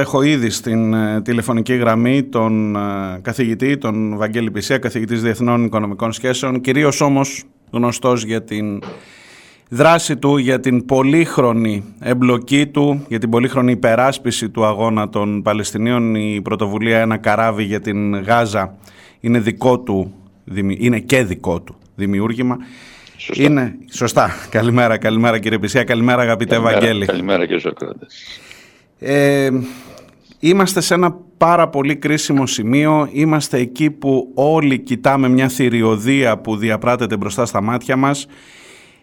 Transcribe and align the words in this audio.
Έχω 0.00 0.22
ήδη 0.22 0.50
στην 0.50 0.94
ε, 0.94 1.22
τηλεφωνική 1.22 1.74
γραμμή 1.74 2.22
τον 2.22 2.76
ε, 2.76 3.18
καθηγητή, 3.22 3.78
τον 3.78 4.16
Βαγγέλη 4.16 4.50
Πισία, 4.50 4.78
καθηγητής 4.78 5.22
Διεθνών 5.22 5.64
Οικονομικών 5.64 6.12
Σχέσεων, 6.12 6.60
κυρίως 6.60 7.00
όμως 7.00 7.44
γνωστός 7.70 8.24
για 8.24 8.42
την 8.42 8.82
δράση 9.68 10.16
του, 10.16 10.36
για 10.36 10.60
την 10.60 10.84
πολύχρονη 10.84 11.94
εμπλοκή 12.00 12.66
του, 12.66 13.04
για 13.08 13.18
την 13.18 13.30
πολύχρονη 13.30 13.72
υπεράσπιση 13.72 14.48
του 14.48 14.64
αγώνα 14.64 15.08
των 15.08 15.42
Παλαιστινίων. 15.42 16.14
Η 16.14 16.40
πρωτοβουλία 16.42 17.00
«Ένα 17.00 17.16
καράβι 17.16 17.62
για 17.62 17.80
την 17.80 18.14
Γάζα» 18.22 18.76
είναι 19.20 19.38
δικό 19.38 19.78
του, 19.78 20.14
είναι 20.78 20.98
και 20.98 21.24
δικό 21.24 21.60
του 21.60 21.76
δημιούργημα. 21.94 22.56
Σωστά. 23.16 23.42
Είναι, 23.42 23.78
σωστά. 23.90 24.30
Καλημέρα, 24.50 24.98
καλημέρα 24.98 25.38
κύριε 25.38 25.58
Πισία, 25.58 25.84
καλημέρα 25.84 26.22
αγαπητέ 26.22 26.54
καλημέρα, 26.54 26.78
Βαγγέλη. 26.78 27.06
Καλημέρα 27.06 27.44
κύριε 27.44 27.60
Σοκράτη. 27.60 28.06
Ε, 28.98 29.50
είμαστε 30.40 30.80
σε 30.80 30.94
ένα 30.94 31.16
πάρα 31.36 31.68
πολύ 31.68 31.96
κρίσιμο 31.96 32.46
σημείο. 32.46 33.08
Είμαστε 33.12 33.58
εκεί 33.58 33.90
που 33.90 34.30
όλοι 34.34 34.78
κοιτάμε 34.78 35.28
μια 35.28 35.48
θηριωδία 35.48 36.38
που 36.38 36.56
διαπράτεται 36.56 37.16
μπροστά 37.16 37.46
στα 37.46 37.60
μάτια 37.60 37.96
μας. 37.96 38.26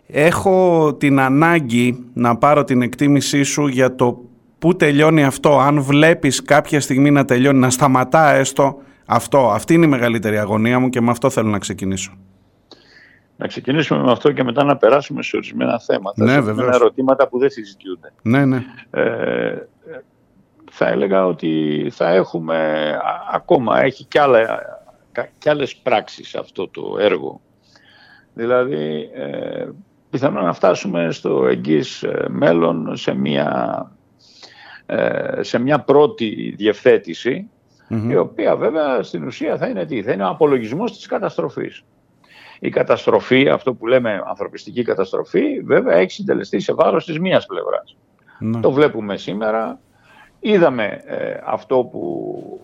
Έχω 0.08 0.94
την 1.00 1.20
ανάγκη 1.20 2.04
να 2.14 2.38
πάρω 2.38 2.64
την 2.64 2.82
εκτίμησή 2.82 3.44
σου 3.44 3.68
για 3.68 3.96
το 3.96 4.22
πού 4.60 4.76
τελειώνει 4.76 5.24
αυτό. 5.24 5.60
Αν 5.60 5.82
βλέπεις 5.82 6.42
κάποια 6.42 6.80
στιγμή 6.80 7.12
να 7.12 7.26
τελειώνει, 7.26 7.60
να 7.60 7.70
σταματά 7.70 8.34
έστω 8.34 8.78
αυτό. 9.06 9.52
Αυτή 9.52 9.74
είναι 9.74 9.86
η 9.86 9.90
μεγαλύτερη 9.90 10.38
αγωνία 10.38 10.80
μου 10.80 10.90
και 10.90 11.02
με 11.02 11.12
αυτό 11.12 11.30
θέλω 11.30 11.50
να 11.50 11.60
ξεκινήσω. 11.60 12.12
Να 13.38 13.48
ξεκινήσουμε 13.48 14.04
με 14.04 14.12
αυτό 14.12 14.32
και 14.32 14.44
μετά 14.44 14.64
να 14.64 14.78
περάσουμε 14.78 15.24
σε 15.24 15.36
ορισμένα 15.36 15.80
θέματα. 15.80 16.24
Ναι, 16.24 16.32
σε 16.32 16.40
βεβαίως. 16.40 16.76
ερωτήματα 16.76 17.28
που 17.28 17.40
δεν 17.40 17.50
συζητιούνται. 17.50 18.14
Ναι, 18.22 18.46
ναι. 18.46 18.64
Ε, 18.92 19.68
θα 20.76 20.88
έλεγα 20.88 21.26
ότι 21.26 21.88
θα 21.92 22.10
έχουμε 22.10 22.90
α- 23.04 23.30
ακόμα, 23.34 23.82
έχει 23.84 24.06
κι, 24.06 24.18
άλλα, 24.20 24.46
κα- 25.12 25.30
κι 25.38 25.50
άλλες 25.50 25.76
πράξεις 25.76 26.36
αυτό 26.36 26.68
το 26.68 26.98
έργο. 27.00 27.42
Δηλαδή, 28.34 29.10
ε, 29.14 29.68
πιθανόν 30.10 30.44
να 30.44 30.54
φτάσουμε 30.54 31.12
στο 31.12 31.46
εγγύς 31.48 32.04
ε, 32.04 32.26
μέλλον 32.30 32.96
σε 32.96 33.14
μια, 33.14 33.92
ε, 34.86 35.44
σε 35.44 35.60
μια 35.60 35.80
πρώτη 35.80 36.54
διευθέτηση, 36.58 37.50
Μμμ. 37.88 38.12
η 38.12 38.16
οποία 38.16 38.56
βέβαια 38.56 39.04
στην 39.04 39.24
ουσία 39.26 39.58
θα 39.58 39.68
είναι 39.68 39.86
τι, 39.86 40.04
θα 40.04 40.12
είναι 40.12 40.24
ο 40.24 40.28
απολογισμός 40.30 40.92
της 40.92 41.06
καταστροφής. 41.06 41.84
Η 42.60 42.70
καταστροφή, 42.70 43.50
αυτό 43.50 43.74
που 43.74 43.88
λέμε 43.88 44.22
ανθρωπιστική 44.28 44.84
καταστροφή, 44.84 45.60
βέβαια 45.64 45.96
έχει 45.96 46.12
συντελεστεί 46.12 46.60
σε 46.60 46.74
βάρος 46.74 47.06
της 47.06 47.20
μίας 47.20 47.46
πλευράς. 47.46 47.98
ναι. 48.40 48.60
Το 48.60 48.72
βλέπουμε 48.72 49.18
σήμερα. 49.18 49.80
Είδαμε 50.46 51.02
ε, 51.06 51.38
αυτό 51.46 51.84
που 51.92 52.62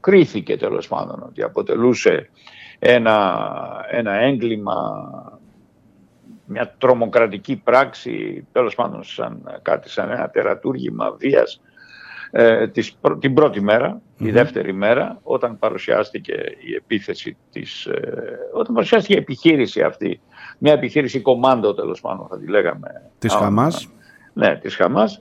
κρίθηκε 0.00 0.56
τέλος 0.56 0.88
πάντων 0.88 1.22
ότι 1.28 1.42
αποτελούσε 1.42 2.30
ένα, 2.78 3.46
ένα 3.90 4.12
έγκλημα, 4.12 5.02
μια 6.44 6.74
τρομοκρατική 6.78 7.56
πράξη, 7.56 8.46
τέλος 8.52 8.74
πάντων 8.74 9.04
σαν, 9.04 9.58
κάτι 9.62 9.90
σαν 9.90 10.10
ένα 10.10 10.30
τερατούργημα 10.30 11.10
βίας 11.12 11.60
ε, 12.30 12.68
της, 12.68 12.92
πρω- 12.92 13.18
την 13.18 13.34
πρώτη 13.34 13.60
μέρα, 13.60 14.00
τη 14.16 14.24
Μμμ. 14.24 14.32
δεύτερη 14.32 14.72
μέρα, 14.72 15.18
όταν 15.22 15.58
παρουσιάστηκε 15.58 16.32
η 16.70 16.74
επίθεση 16.74 17.36
της, 17.52 17.86
ε, 17.86 18.38
όταν 18.52 18.74
παρουσιάστηκε 18.74 19.14
η 19.14 19.18
επιχείρηση 19.18 19.82
αυτή, 19.82 20.20
μια 20.58 20.72
επιχείρηση 20.72 21.20
κομμάντο 21.20 21.74
τέλος 21.74 22.00
πάντων 22.00 22.26
θα 22.30 22.38
τη 22.38 22.46
λέγαμε. 22.46 23.02
Της 23.18 23.34
Α, 23.34 23.38
Χαμάς. 23.38 23.88
ναι, 24.32 24.56
της 24.56 24.76
Χαμάς, 24.76 25.16
ε, 25.16 25.20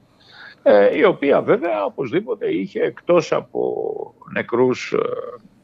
η 0.98 1.04
οποία 1.04 1.42
βέβαια 1.42 1.84
οπωσδήποτε 1.86 2.48
είχε 2.54 2.80
εκτός 2.82 3.32
από 3.32 3.74
νεκρούς 4.34 4.94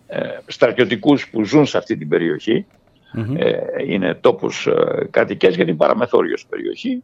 ε, 0.08 0.18
ε, 0.20 0.38
στρατιωτικούς 0.48 1.30
που 1.30 1.44
ζουν 1.44 1.66
σε 1.66 1.78
αυτή 1.78 1.98
την 1.98 2.08
περιοχή, 2.10 2.66
Μμμ. 3.14 3.36
ε, 3.38 3.58
είναι 3.88 4.14
τόπους 4.14 4.68
ε, 4.68 5.08
κατοικές 5.12 5.56
γιατί 5.56 5.70
είναι 5.70 5.80
παραμεθόριος 5.80 6.46
περιοχή, 6.50 7.04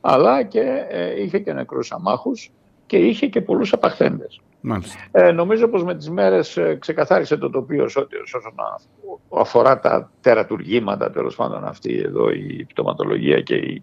αλλά 0.00 0.42
και 0.42 0.84
ε, 0.88 1.22
είχε 1.22 1.38
και 1.38 1.52
νεκρούς 1.52 1.92
αμάχους 1.92 2.50
και 2.86 2.96
είχε 2.96 3.26
και 3.26 3.40
πολλούς 3.40 3.72
απαχθέντες. 3.72 4.40
Μάλιστα. 4.60 4.98
Ε, 5.12 5.30
νομίζω 5.32 5.68
πως 5.68 5.84
με 5.84 5.94
τις 5.96 6.10
μέρες 6.10 6.56
ε, 6.56 6.76
ξεκαθάρισε 6.80 7.36
το 7.36 7.50
τοπίο 7.50 7.88
σε 7.88 7.98
ό,τι- 7.98 8.16
όσον 8.16 8.42
α- 8.56 9.40
αφορά 9.40 9.78
τα 9.80 10.10
τερατουργήματα, 10.20 11.10
τέλος 11.10 11.34
πάντων 11.36 11.64
αυτή 11.64 11.98
εδώ 11.98 12.30
η 12.30 12.66
πτωματολογία 12.68 13.40
και 13.40 13.54
η, 13.54 13.82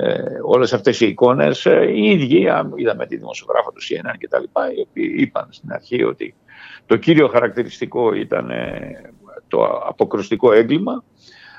ε, 0.00 0.22
όλες 0.42 0.72
αυτές 0.72 1.00
οι 1.00 1.06
εικόνες. 1.06 1.66
Ε, 1.66 1.90
οι 1.94 2.10
ίδιοι, 2.10 2.48
α, 2.48 2.70
είδαμε 2.74 3.06
τη 3.06 3.16
δημοσιογράφα 3.16 3.72
του 3.72 3.80
CNN 3.82 4.16
και 4.18 4.28
τα 4.28 4.38
λοιπά, 4.38 4.72
οι 4.72 4.80
οποίοι 4.80 5.14
είπαν 5.16 5.46
στην 5.50 5.72
αρχή 5.72 6.04
ότι 6.04 6.34
το 6.86 6.96
κύριο 6.96 7.28
χαρακτηριστικό 7.28 8.14
ήταν 8.14 8.50
ε, 8.50 9.12
το 9.48 9.64
αποκρουστικό 9.64 10.52
έγκλημα 10.52 11.04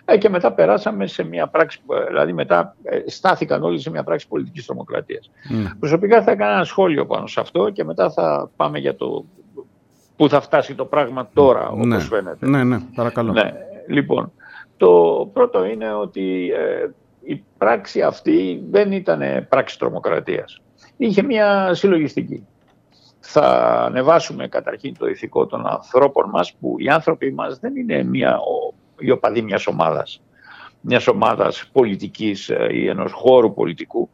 ε, 0.05 0.17
και 0.17 0.29
μετά 0.29 0.53
περάσαμε 0.53 1.07
σε 1.07 1.23
μια 1.23 1.47
πράξη, 1.47 1.79
ε, 1.89 2.05
δηλαδή 2.05 2.33
μετά 2.33 2.75
ε, 2.83 2.99
στάθηκαν 3.05 3.63
όλοι 3.63 3.79
σε 3.79 3.89
μια 3.89 4.03
πράξη 4.03 4.28
πολιτικής 4.28 4.66
τρομοκρατίας. 4.66 5.31
Ναι. 5.49 5.69
Προσωπικά 5.79 6.23
θα 6.23 6.31
έκανα 6.31 6.51
ένα 6.51 6.63
σχόλιο 6.63 7.05
πάνω 7.05 7.28
σε 7.28 7.39
αυτό 7.39 7.69
και 7.69 7.83
μετά 7.83 8.11
θα 8.11 8.49
πάμε 8.55 8.79
για 8.79 8.95
το 8.95 9.25
πού 10.16 10.29
θα 10.29 10.41
φτάσει 10.41 10.75
το 10.75 10.85
πράγμα 10.85 11.29
τώρα, 11.33 11.69
όπως 11.69 11.85
ναι. 11.85 11.99
φαίνεται. 11.99 12.47
ναι, 12.47 12.63
ναι, 12.63 12.79
παρακαλώ. 12.95 13.31
Ναι, 13.31 13.53
λοιπόν, 13.88 14.31
το 14.78 15.29
πρώτο 15.33 15.66
είναι 15.66 15.94
ότι 15.94 16.51
ε, 16.53 16.89
η 17.24 17.44
πράξη 17.57 18.02
αυτή 18.02 18.63
δεν 18.69 18.91
ήταν 18.91 19.47
πράξη 19.50 19.80
τρομοκρατίας. 19.80 20.62
Είχε 20.97 21.24
μια 21.24 21.74
συλλογιστική. 21.74 22.47
Θα 23.19 23.41
ανεβάσουμε 23.85 24.47
καταρχήν 24.47 24.97
το 24.97 25.07
ηθικό 25.07 25.46
των 25.46 25.68
ανθρώπων 25.68 26.29
μας, 26.29 26.53
που 26.53 26.75
οι 26.78 26.90
άνθρωποι 26.90 27.31
μας 27.31 27.59
δεν 27.59 27.75
είναι 27.75 28.03
μια, 28.03 28.38
ο, 28.38 28.74
οι 29.00 29.12
οπαδοί 29.12 29.41
μιας 29.41 29.68
ομάδας, 29.68 30.22
μιας 30.81 31.08
ομάδας 31.08 31.69
πολιτικής 31.72 32.50
ε, 32.50 32.68
ή 32.72 32.88
ενός 32.88 33.12
χώρου 33.12 33.53
πολιτικού. 33.53 34.09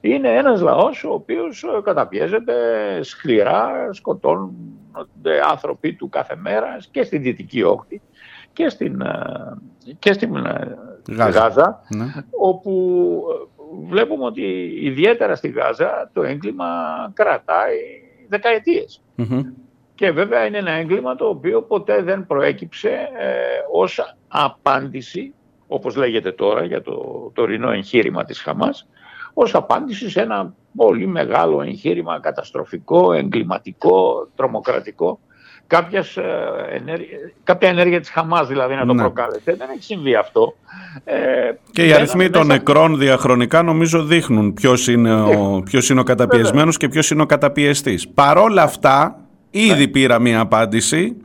Είναι 0.00 0.28
ένας 0.28 0.60
λαός 0.60 1.04
ο 1.04 1.12
οποίος 1.12 1.62
ε, 1.62 1.80
καταπιέζεται 1.82 2.54
σκληρά, 3.02 3.88
σκοτώνονται 3.92 5.40
άνθρωποι 5.50 5.94
του 5.94 6.08
κάθε 6.08 6.36
μέρα 6.36 6.76
και 6.90 7.02
στη 7.02 7.18
Δυτική 7.18 7.62
Όχθη 7.62 8.00
και 8.52 8.68
στην, 8.68 9.00
ε, 9.00 9.56
και 9.98 10.12
στην 10.12 10.36
ε, 10.36 10.76
Γάζα. 11.08 11.40
Γάζα, 11.40 11.80
Ναι. 11.88 12.04
όπου 12.30 13.22
ε, 13.30 13.86
βλέπουμε 13.88 14.24
ότι 14.24 14.72
ιδιαίτερα 14.80 15.34
στη 15.34 15.48
Γάζα 15.48 16.10
το 16.12 16.22
έγκλημα 16.22 16.66
κρατάει 17.14 17.76
δεκαετίες. 18.28 19.02
Μμμ. 19.14 19.40
Και 19.94 20.10
βέβαια 20.10 20.46
είναι 20.46 20.58
ένα 20.58 20.70
έγκλημα 20.70 21.14
το 21.14 21.28
οποίο 21.28 21.62
ποτέ 21.62 22.02
δεν 22.02 22.26
προέκυψε 22.26 22.88
ε, 23.18 23.34
ως 23.72 24.16
απάντηση, 24.28 25.34
όπως 25.66 25.96
λέγεται 25.96 26.32
τώρα 26.32 26.64
για 26.64 26.82
το 26.82 27.30
τωρινό 27.34 27.70
εγχείρημα 27.70 28.24
της 28.24 28.40
Χαμάς, 28.40 28.88
ως 29.34 29.54
απάντηση 29.54 30.10
σε 30.10 30.20
ένα 30.20 30.54
πολύ 30.76 31.06
μεγάλο 31.06 31.62
εγχείρημα 31.62 32.20
καταστροφικό, 32.20 33.12
εγκληματικό, 33.12 34.28
τρομοκρατικό. 34.34 35.20
Κάποιας, 35.70 36.16
ε, 36.16 36.22
ενέργεια, 36.70 37.16
κάποια 37.44 37.68
ενέργεια 37.68 38.00
της 38.00 38.10
Χαμάς 38.10 38.48
δηλαδή 38.48 38.74
να 38.74 38.86
το 38.86 38.92
Ναι. 38.94 39.00
προκάλεσε. 39.02 39.40
Δεν 39.44 39.68
έχει 39.74 39.82
συμβεί 39.82 40.14
αυτό. 40.14 40.54
Ε, 41.04 41.14
Και 41.72 41.82
οι 41.82 41.84
μπαίναμε 41.84 41.94
αριθμοί 41.94 42.30
των 42.30 42.46
μέσα- 42.46 42.58
νεκρών 42.58 42.98
διαχρονικά 42.98 43.62
νομίζω 43.62 44.02
δείχνουν 44.04 44.54
ποιος 44.54 44.88
είναι 44.88 45.14
ο, 45.14 45.62
ποιος 45.64 45.88
είναι 45.90 46.00
ο 46.00 46.02
καταπιεσμένος 46.02 46.76
και 46.76 46.88
ποιος 46.88 47.10
είναι 47.10 47.22
ο 47.22 47.26
καταπιεστής. 47.26 48.08
Παρόλα 48.08 48.62
αυτά, 48.62 49.16
ήδη 49.50 49.88
πήρα 49.88 50.18
μία 50.18 50.40
απάντηση, 50.40 51.16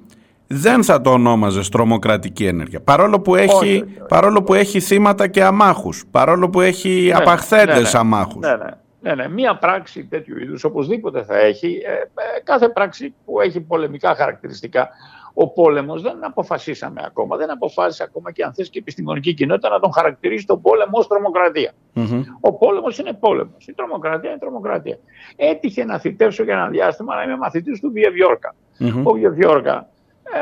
δεν 0.48 0.84
θα 0.84 1.02
το 1.02 1.10
ονόμαζες 1.12 1.70
τρομοκρατική 1.70 2.46
ενέργεια. 2.46 2.82
Παρόλο 2.82 3.20
που 3.20 3.36
έχει, 3.36 3.54
Όχι, 3.56 3.66
όχι, 3.66 3.76
όχι. 3.78 4.08
παρόλο 4.08 4.44
που 4.44 4.54
έχει 4.54 4.80
θύματα 4.80 5.28
και 5.28 5.44
αμάχους, 5.44 6.04
παρόλο 6.12 6.50
που 6.50 6.62
έχει 6.62 7.04
Ναι, 7.08 7.14
απαχθέντες 7.14 7.76
ναι, 7.76 7.82
ναι. 7.82 7.90
αμάχους. 7.94 8.40
Ναι, 8.42 8.56
ναι. 8.56 8.70
Ναι, 9.06 9.16
ναι. 9.16 9.28
Μία 9.28 9.58
πράξη 9.58 10.06
τέτοιου 10.06 10.40
είδους 10.40 10.64
οπωσδήποτε 10.64 11.24
θα 11.24 11.38
έχει. 11.38 11.82
Ε, 11.86 11.92
ε, 11.92 12.40
κάθε 12.44 12.70
πράξη 12.70 13.14
που 13.26 13.42
έχει 13.42 13.62
πολεμικά 13.62 14.16
χαρακτηριστικά. 14.16 14.90
Ο 15.34 15.50
πόλεμος 15.50 16.02
δεν 16.02 16.26
αποφασίσαμε 16.26 17.02
ακόμα. 17.06 17.38
Δεν 17.38 17.52
αποφάσισε 17.52 18.04
ακόμα 18.04 18.32
και 18.32 18.44
αν 18.44 18.54
θες 18.54 18.70
και 18.70 18.78
η 18.78 18.82
επιστημονική 18.82 19.34
κοινότητα 19.34 19.70
να 19.70 19.80
τον 19.80 19.92
χαρακτηρίσει 19.94 20.46
τον 20.46 20.62
πόλεμο 20.62 20.92
ως 20.92 21.08
τρομοκρατία. 21.08 21.72
Μμμ. 21.94 22.24
Ο 22.40 22.54
πόλεμος 22.54 22.98
είναι 22.98 23.14
πόλεμος. 23.14 23.68
Η 23.68 23.74
τρομοκρατία 23.74 24.30
είναι 24.30 24.40
τρομοκρατία. 24.40 24.98
Έτυχε 25.36 25.86
να 25.86 26.00
θητεύσω 26.00 26.44
για 26.44 26.54
ένα 26.54 26.68
διάστημα 26.68 27.16
να 27.16 27.24
είμαι 27.24 27.38
μαθητής 27.38 27.80
του 27.80 27.92
Βιεβιόρκα. 27.92 28.56
Μμμ. 28.78 29.08
Ο 29.08 29.12
Βιεβιόρκα, 29.12 29.90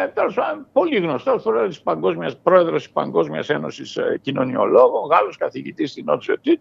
ε, 0.03 0.07
τέλος 0.07 0.33
πάντων, 0.33 0.67
πολύ 0.73 0.97
γνωστός 0.97 1.43
πρόεδρος 1.43 1.69
της 1.69 1.81
Παγκόσμιας, 1.81 2.37
πρόεδρος 2.37 2.83
της 2.83 2.91
Παγκόσμιας 2.91 3.49
Ένωσης 3.49 3.97
ε, 3.97 4.19
Κοινωνιολόγων, 4.21 5.09
Γάλλος 5.09 5.37
καθηγητής 5.37 5.91
στην 5.91 6.05
Νότιο 6.05 6.39
Τίτ, 6.39 6.59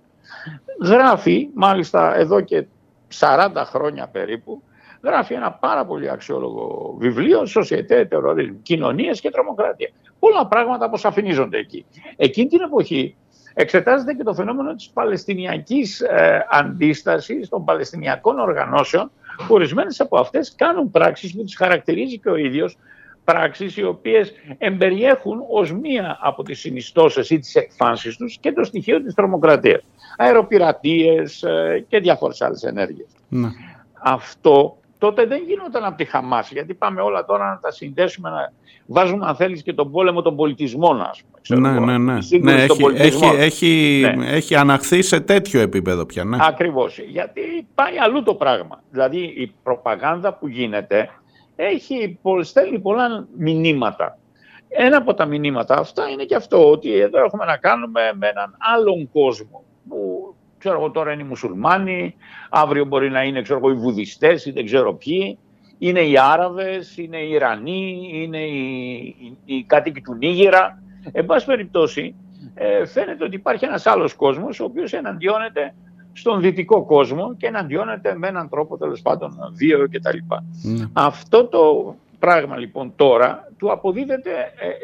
γράφει, 0.82 1.48
μάλιστα 1.54 2.16
εδώ 2.16 2.40
και 2.40 2.66
40 3.20 3.50
χρόνια 3.64 4.08
περίπου, 4.08 4.62
γράφει 5.02 5.34
ένα 5.34 5.52
πάρα 5.52 5.84
πολύ 5.84 6.10
αξιόλογο 6.10 6.94
βιβλίο, 6.98 7.42
Société 7.54 8.08
Terrorisme, 8.08 8.56
Κοινωνίες 8.62 9.20
και 9.20 9.30
Τρομοκρατία. 9.30 9.88
Πολλά 10.18 10.46
πράγματα 10.46 10.84
αποσαφηνίζονται 10.84 11.58
εκεί. 11.58 11.86
Εκείνη 12.16 12.48
την 12.48 12.60
εποχή 12.60 13.16
εξετάζεται 13.54 14.12
και 14.12 14.22
το 14.22 14.34
φαινόμενο 14.34 14.74
της 14.74 14.88
παλαιστινιακής 14.88 16.00
ε, 16.00 16.46
αντίστασης 16.50 17.48
των 17.48 17.64
παλαιστινιακών 17.64 18.38
οργανώσεων 18.38 19.10
που 19.46 19.54
ορισμένες 19.54 20.00
από 20.00 20.18
αυτές 20.18 20.54
κάνουν 20.54 20.90
πράξεις 20.90 21.34
που 21.34 21.44
τις 21.44 21.56
χαρακτηρίζει 21.56 22.18
και 22.18 22.28
ο 22.28 22.36
ίδιος 22.36 22.78
πράξεις 23.24 23.76
οι 23.76 23.84
οποίες 23.84 24.32
εμπεριέχουν 24.58 25.44
ως 25.50 25.72
μία 25.72 26.18
από 26.20 26.42
τις 26.42 26.58
συνιστώσεις 26.60 27.30
ή 27.30 27.38
τις 27.38 27.54
εκφάνσεις 27.54 28.16
τους 28.16 28.38
και 28.40 28.52
το 28.52 28.64
στοιχείο 28.64 29.02
της 29.02 29.14
τρομοκρατίας. 29.14 29.82
Αεροπειρατείες 30.16 31.42
ε, 31.42 31.84
και 31.88 31.98
διάφορες 31.98 32.40
άλλες 32.40 32.62
ενέργειες. 32.62 33.08
Ναι. 33.28 33.48
Αυτό 34.02 34.76
τότε 35.02 35.26
δεν 35.26 35.42
γινόταν 35.46 35.84
από 35.84 35.96
τη 35.96 36.04
Χαμάς, 36.04 36.50
γιατί 36.50 36.74
πάμε 36.74 37.00
όλα 37.00 37.24
τώρα 37.24 37.48
να 37.48 37.58
τα 37.58 37.70
συνδέσουμε, 37.70 38.30
να 38.30 38.52
βάζουμε 38.86 39.26
αν 39.26 39.36
θέλεις 39.36 39.62
και 39.62 39.72
τον 39.72 39.90
πόλεμο 39.90 40.22
των 40.22 40.36
πολιτισμών, 40.36 41.00
ας 41.00 41.22
πούμε. 41.22 41.60
ναι, 41.60 41.80
ναι, 41.80 41.98
ναι. 41.98 42.18
ναι 42.40 42.62
έχει, 42.62 42.84
έχει, 42.94 43.24
έχει, 43.36 44.00
ναι. 44.16 44.26
έχει 44.26 44.54
αναχθεί 44.56 45.02
σε 45.02 45.20
τέτοιο 45.20 45.60
επίπεδο 45.60 46.06
πια. 46.06 46.24
Ναι. 46.24 46.36
Ακριβώς, 46.40 46.98
γιατί 46.98 47.40
πάει 47.74 47.98
αλλού 47.98 48.22
το 48.22 48.34
πράγμα. 48.34 48.82
Δηλαδή 48.90 49.18
η 49.18 49.54
προπαγάνδα 49.62 50.32
που 50.32 50.48
γίνεται 50.48 51.10
έχει, 51.56 52.18
στέλνει 52.40 52.78
πολλά 52.78 53.26
μηνύματα. 53.36 54.18
Ένα 54.68 54.96
από 54.96 55.14
τα 55.14 55.24
μηνύματα 55.24 55.78
αυτά 55.78 56.08
είναι 56.08 56.24
και 56.24 56.34
αυτό, 56.34 56.70
ότι 56.70 56.94
εδώ 56.94 57.24
έχουμε 57.24 57.44
να 57.44 57.56
κάνουμε 57.56 58.12
με 58.14 58.26
έναν 58.26 58.56
άλλον 58.74 59.10
κόσμο 59.12 59.64
που 59.88 60.34
ξέρω 60.58 60.78
εγώ 60.78 60.90
τώρα 60.90 61.12
είναι 61.12 61.22
οι 61.22 61.26
μουσουλμάνοι, 61.26 62.14
αύριο 62.50 62.84
μπορεί 62.84 63.10
να 63.10 63.22
είναι 63.22 63.42
ξέρω 63.42 63.58
εγώ, 63.58 63.70
οι 63.70 63.74
βουδιστές 63.74 64.46
ή 64.46 64.50
δεν 64.50 64.64
ξέρω 64.64 64.94
ποιοι, 64.94 65.38
είναι 65.78 66.00
οι 66.00 66.18
Άραβες, 66.18 66.96
είναι 66.96 67.16
οι 67.16 67.30
Ιρανοί, 67.30 68.10
είναι 68.12 68.38
οι, 68.38 69.16
οι, 69.18 69.36
οι 69.44 69.64
κάτοικοι 69.64 70.00
του 70.00 70.14
Νίγηρα. 70.14 70.82
Εν 71.12 71.26
πάση 71.26 71.46
περιπτώσει, 71.46 72.14
ε, 72.54 72.86
φαίνεται 72.86 73.24
ότι 73.24 73.34
υπάρχει 73.34 73.64
ένας 73.64 73.86
άλλος 73.86 74.14
κόσμος 74.14 74.60
ο 74.60 74.64
οποίος 74.64 74.92
εναντιώνεται 74.92 75.74
στον 76.12 76.40
δυτικό 76.40 76.84
κόσμο 76.84 77.34
και 77.36 77.46
εναντιώνεται 77.46 78.16
με 78.16 78.28
έναν 78.28 78.48
τρόπο 78.48 78.76
τέλος 78.76 79.02
πάντων 79.02 79.30
βίαιο 79.54 79.88
κτλ. 79.88 80.18
Mm. 80.30 80.90
Αυτό 80.92 81.46
το 81.46 81.94
πράγμα 82.18 82.56
λοιπόν 82.56 82.92
τώρα 82.96 83.48
του 83.58 83.72
αποδίδεται 83.72 84.30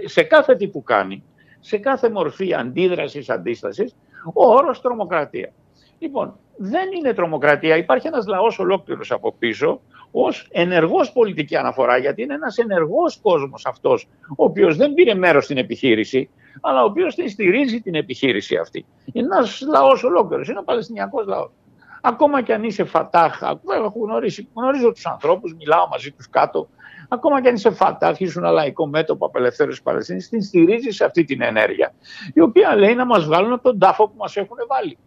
ε, 0.03 0.09
σε 0.09 0.23
κάθε 0.23 0.57
τι 0.57 0.69
που 0.69 0.83
κάνει, 0.83 1.23
σε 1.61 1.79
κάθε 1.79 2.11
μορφή 2.11 2.55
αντίδρασης, 2.55 3.31
αντίστασης, 3.31 3.95
ο 4.35 4.49
όρος 4.49 4.81
τρομοκρατία. 4.81 5.53
Λοιπόν, 5.99 6.39
δεν 6.57 6.89
είναι 6.99 7.13
τρομοκρατία. 7.13 7.77
Υπάρχει 7.77 8.07
ένας 8.07 8.27
λαός 8.27 8.59
ολόκληρος 8.59 9.11
από 9.11 9.35
πίσω 9.39 9.81
ως 10.11 10.49
ενεργός 10.51 11.13
πολιτική 11.13 11.57
αναφορά, 11.57 11.97
γιατί 11.97 12.23
είναι 12.23 12.35
ένας 12.35 12.57
ενεργός 12.57 13.19
κόσμος 13.23 13.67
αυτός, 13.67 14.09
ο 14.37 14.45
οποίος 14.45 14.77
δεν 14.77 14.95
πήρε 14.95 15.15
μέρος 15.15 15.45
στην 15.45 15.57
επιχείρηση, 15.57 16.31
αλλά 16.61 16.83
ο 16.83 16.85
οποίος 16.85 17.15
την 17.15 17.29
στηρίζει 17.29 17.81
την 17.81 17.95
επιχείρηση 17.95 18.57
αυτή. 18.57 18.87
Είναι 19.13 19.27
ένας 19.27 19.61
λαός 19.61 20.05
ολόκληρος, 20.05 20.49
είναι 20.49 20.59
ο 20.59 20.65
Παλαιστινιακός 20.65 21.27
λαός. 21.27 21.51
Ακόμα 22.01 22.43
και 22.43 22.53
αν 22.53 22.63
είσαι 22.63 22.85
φατάχ, 22.85 23.41
γνωρίζω, 23.95 24.43
γνωρίζω 24.55 24.93
τους 24.93 25.07
ανθρώπους, 25.07 25.55
μιλάω 25.55 25.89
μαζί 25.89 26.13
τους 26.13 26.31
κάτω, 26.31 26.69
ακόμα 27.09 27.43
και 27.43 27.49
αν 27.49 27.55
είσαι 27.55 27.71
φατάχ, 27.71 28.21
ήσουν 28.21 28.43
ένα 28.43 28.53
λαϊκό 28.53 28.87
μέτωπο 28.87 29.27
απελευθέρωσης 29.27 29.83
Παλαιστίνης, 29.83 30.29
την 30.29 30.43
στηρίζεις 30.43 30.97
σε 30.97 31.05
αυτή 31.05 31.25
την 31.25 31.43
ενέργεια, 31.43 31.93
η 32.35 32.41
οποία 32.41 32.77
λέει 32.77 32.95
να 32.95 33.07
μας 33.07 33.25
βγάλουν 33.25 33.53
από 33.53 33.63
τον 33.63 33.79
τάφο 33.79 34.09
που 34.09 34.17
μας 34.17 34.37
έχουν 34.37 34.57
βάλει. 34.69 34.99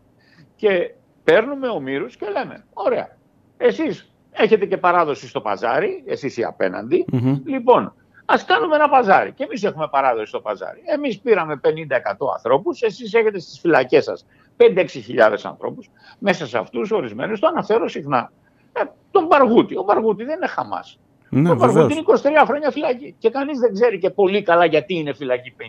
Και 0.55 0.93
παίρνουμε 1.23 1.67
ομήρους 1.67 2.15
και 2.15 2.25
λέμε, 2.29 2.65
ωραία, 2.73 3.17
εσείς 3.57 4.11
έχετε 4.31 4.65
και 4.65 4.77
παράδοση 4.77 5.27
στο 5.27 5.41
παζάρι, 5.41 6.03
εσείς 6.07 6.37
οι 6.37 6.43
απέναντι, 6.43 7.05
λοιπόν, 7.45 7.93
ας 8.31 8.45
κάνουμε 8.45 8.75
ένα 8.75 8.89
παζάρι. 8.89 9.31
Και 9.31 9.43
εμείς 9.43 9.63
έχουμε 9.63 9.87
παράδοση 9.91 10.25
στο 10.25 10.39
παζάρι. 10.39 10.81
Εμείς 10.85 11.19
πήραμε 11.19 11.59
50-100 11.63 12.31
ανθρώπους, 12.35 12.81
εσείς 12.81 13.13
έχετε 13.13 13.39
στις 13.39 13.59
φυλακές 13.59 14.03
σας 14.03 14.25
5-6 14.57 15.01
χιλιάδες 15.01 15.45
ανθρώπους. 15.45 15.89
Μέσα 16.19 16.47
σε 16.47 16.57
αυτούς, 16.57 16.91
ορισμένους, 16.91 17.39
το 17.39 17.47
αναφέρω 17.47 17.87
συχνά. 17.87 18.31
Ε, 18.73 18.81
τον 19.11 19.27
Παργούτη. 19.27 19.77
Ο 19.77 19.83
Παργούτη 19.83 20.23
δεν 20.23 20.35
είναι 20.35 20.47
χαμάς. 20.47 20.99
Ναι, 21.29 21.51
ο 21.51 21.55
Παργούτη 21.55 21.93
είναι 21.93 22.03
23 22.05 22.43
χρόνια 22.45 22.71
φυλακή. 22.71 23.15
Και 23.17 23.29
κανείς 23.29 23.59
δεν 23.59 23.73
ξέρει 23.73 23.99
και 23.99 24.09
πολύ 24.09 24.41
καλά 24.41 24.65
γιατί 24.65 24.95
είναι 24.95 25.13
φυλακή 25.13 25.55
53 25.57 25.63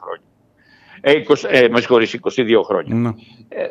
χρόνια. 0.00 0.26
Ε, 1.00 1.12
20, 1.12 1.48
ε, 1.48 1.68
με 1.68 1.80
συγχωρείς, 1.80 2.12
22 2.12 2.62
χρόνια. 2.64 2.94
Ναι. 2.94 3.10
Ε, 3.48 3.68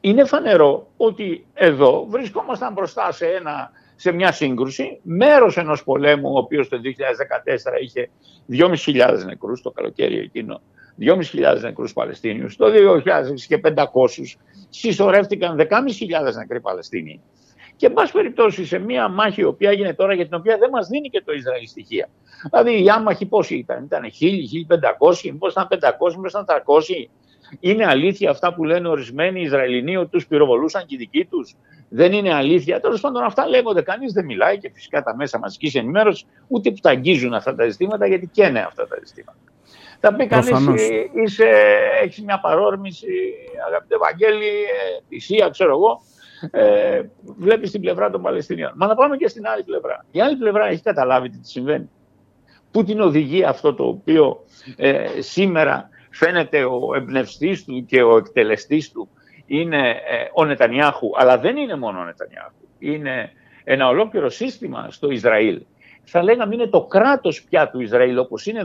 είναι 0.00 0.24
φανερό 0.24 0.88
ότι 0.96 1.46
εδώ 1.54 2.06
βρισκόμασταν 2.08 2.72
μπροστά 2.72 3.12
σε, 3.12 3.26
ένα, 3.26 3.70
σε 3.96 4.12
μια 4.12 4.32
σύγκρουση, 4.32 5.00
μέρος 5.02 5.56
ενός 5.56 5.84
πολέμου, 5.84 6.32
ο 6.32 6.38
οποίος 6.38 6.68
το 6.68 6.80
2014 6.80 7.82
είχε 7.82 8.10
2.500 8.50 9.24
νεκρούς 9.24 9.62
το 9.62 9.70
καλοκαίρι 9.70 10.18
εκείνο, 10.18 10.60
2.500 11.00 11.60
νεκρούς 11.60 11.92
Παλαιστίνιους, 11.92 12.56
το 12.56 12.66
2000 12.66 13.46
και 13.46 13.60
500 13.74 13.84
συσσωρεύτηκαν 14.68 15.56
10.500 15.56 15.66
νεκροί 16.34 16.60
Παλαιστίνοι. 16.60 17.20
Και 17.76 17.86
εν 17.86 17.92
πάση 17.92 18.12
περιπτώσει 18.12 18.64
σε 18.64 18.78
μια 18.78 19.08
μάχη 19.08 19.40
η 19.40 19.44
οποία 19.44 19.70
έγινε 19.70 19.94
τώρα 19.94 20.14
για 20.14 20.24
την 20.24 20.34
οποία 20.34 20.58
δεν 20.58 20.70
μας 20.70 20.88
δίνει 20.88 21.08
και 21.08 21.22
το 21.24 21.32
Ισραήλ 21.32 21.66
στοιχεία. 21.66 22.08
Δηλαδή 22.50 22.84
οι 22.84 22.88
άμαχοι 22.88 23.26
πόσοι 23.26 23.54
ήταν, 23.54 23.84
ήταν 23.84 24.02
1.000, 24.02 24.66
1.500, 24.68 25.30
μήπως 25.30 25.52
ήταν 25.52 25.68
500, 25.70 26.14
μήπως 26.14 26.30
ήταν 26.30 26.44
300. 26.46 27.08
Είναι 27.60 27.86
αλήθεια 27.86 28.30
αυτά 28.30 28.54
που 28.54 28.64
λένε 28.64 28.88
ορισμένοι 28.88 29.40
Ισραηλινοί 29.40 29.96
ότι 29.96 30.10
τους 30.10 30.26
πυροβολούσαν 30.26 30.86
και 30.86 30.94
οι 30.94 30.98
δικοί 30.98 31.24
τους; 31.24 31.54
Δεν 31.88 32.12
είναι 32.12 32.34
αλήθεια. 32.34 32.80
Τέλος 32.80 33.00
πάντων, 33.00 33.22
αυτά 33.22 33.48
λέγονται. 33.48 33.82
Κανείς 33.82 34.12
δεν 34.12 34.24
μιλάει 34.24 34.58
και 34.58 34.70
φυσικά 34.74 35.02
τα 35.02 35.16
μέσα 35.16 35.38
μαζικής 35.38 35.74
ενημέρωσης 35.74 36.26
ούτε 36.48 36.70
που 36.70 36.78
τα 36.82 36.90
αγγίζουν 36.90 37.34
αυτά 37.34 37.54
τα 37.54 37.68
ζητήματα 37.68 38.06
γιατί 38.06 38.26
και 38.32 38.44
είναι 38.44 38.60
αυτά 38.60 38.86
τα 38.88 38.96
ζητήματα. 39.04 39.38
Θα 40.04 40.14
πει 40.14 40.26
κανείς, 40.26 41.38
έχεις 42.02 42.24
μια 42.24 42.40
παρόρμηση, 42.40 43.06
αγαπητέ 43.66 43.96
Βαγγέλη, 43.98 44.46
ε, 44.46 45.02
θυσία, 45.08 45.48
ξέρω 45.48 45.70
εγώ. 45.70 46.00
Ε, 46.50 47.02
Βλέπεις 47.36 47.70
την 47.70 47.80
πλευρά 47.80 48.10
των 48.10 48.22
Παλαιστινίων. 48.22 48.72
Μα 48.76 48.86
να 48.86 48.94
πάμε 48.94 49.16
και 49.16 49.28
στην 49.28 49.46
άλλη 49.46 49.62
πλευρά. 49.62 50.04
Η 50.10 50.20
άλλη 50.20 50.36
πλευρά 50.36 50.66
έχει 50.66 50.82
καταλάβει 50.82 51.28
τι 51.28 51.48
συμβαίνει. 51.48 51.90
Πού 52.70 52.84
την 52.84 53.00
οδηγεί 53.00 53.44
αυτό 53.44 53.74
το 53.74 53.84
οποίο 53.84 54.44
ε, 54.76 55.06
σήμερα 55.18 55.88
φαίνεται 56.12 56.64
ο 56.64 56.94
εμπνευστής 56.96 57.64
του 57.64 57.84
και 57.84 58.02
ο 58.02 58.16
εκτελεστής 58.16 58.92
του 58.92 59.08
είναι 59.46 59.88
ε, 59.88 60.30
ο 60.34 60.44
Νετανιάχου, 60.44 61.10
αλλά 61.14 61.38
δεν 61.38 61.56
είναι 61.56 61.76
μόνο 61.76 62.00
ο 62.00 62.04
Νετανιάχου. 62.04 62.54
Είναι 62.78 63.32
ένα 63.64 63.88
ολόκληρο 63.88 64.30
σύστημα 64.30 64.86
στο 64.90 65.10
Ισραήλ. 65.10 65.62
Θα 66.04 66.22
λέγαμε 66.22 66.54
είναι 66.54 66.66
το 66.66 66.84
κράτος 66.84 67.42
πια 67.42 67.70
του 67.70 67.80
Ισραήλ 67.80 68.18
όπως 68.18 68.46
είναι 68.46 68.64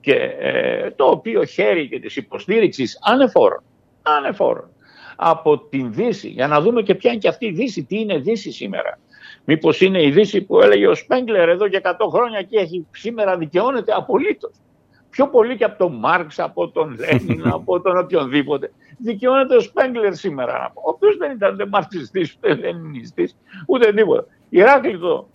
και 0.00 0.14
ε, 0.38 0.90
το 0.90 1.04
οποίο 1.04 1.44
χέρι 1.44 1.88
και 1.88 2.00
της 2.00 2.16
υποστήριξης 2.16 2.98
ανεφόρων, 3.02 3.62
ανεφόρων 4.02 4.70
από 5.16 5.58
την 5.58 5.92
Δύση 5.92 6.28
για 6.28 6.46
να 6.46 6.60
δούμε 6.60 6.82
και 6.82 6.94
ποια 6.94 7.10
είναι 7.10 7.20
και 7.20 7.28
αυτή 7.28 7.46
η 7.46 7.52
Δύση, 7.52 7.84
τι 7.84 8.00
είναι 8.00 8.18
Δύση 8.18 8.52
σήμερα. 8.52 8.98
Μήπως 9.44 9.80
είναι 9.80 10.02
η 10.02 10.10
Δύση 10.10 10.42
που 10.42 10.60
έλεγε 10.60 10.86
ο 10.86 10.94
Σπέγκλερ 10.94 11.48
εδώ 11.48 11.68
και 11.68 11.80
100 11.84 11.90
χρόνια 12.12 12.42
και 12.42 12.58
έχει, 12.58 12.86
σήμερα 12.90 13.36
δικαιώνεται 13.36 13.92
απολύτως 13.92 14.52
πιο 15.10 15.28
πολύ 15.28 15.56
και 15.56 15.64
από 15.64 15.78
τον 15.78 15.94
Μάρξ, 15.94 16.38
από 16.38 16.68
τον 16.68 16.96
Λένιν, 16.98 17.48
από 17.58 17.80
τον 17.80 17.98
οποιονδήποτε. 17.98 18.72
Δικαιώνεται 18.98 19.56
ο 19.56 19.60
Σπέγκλερ 19.60 20.14
σήμερα, 20.14 20.70
ο 20.74 20.90
οποίος 20.90 21.16
δεν 21.16 21.30
ήταν 21.32 21.54
ούτε 21.54 21.66
μαρξιστή, 21.66 22.30
ούτε 22.36 22.54
λενινιστής, 22.54 23.36
ούτε 23.66 23.92
τίποτα. 23.92 24.26
Ηράκλειτο 24.48 25.28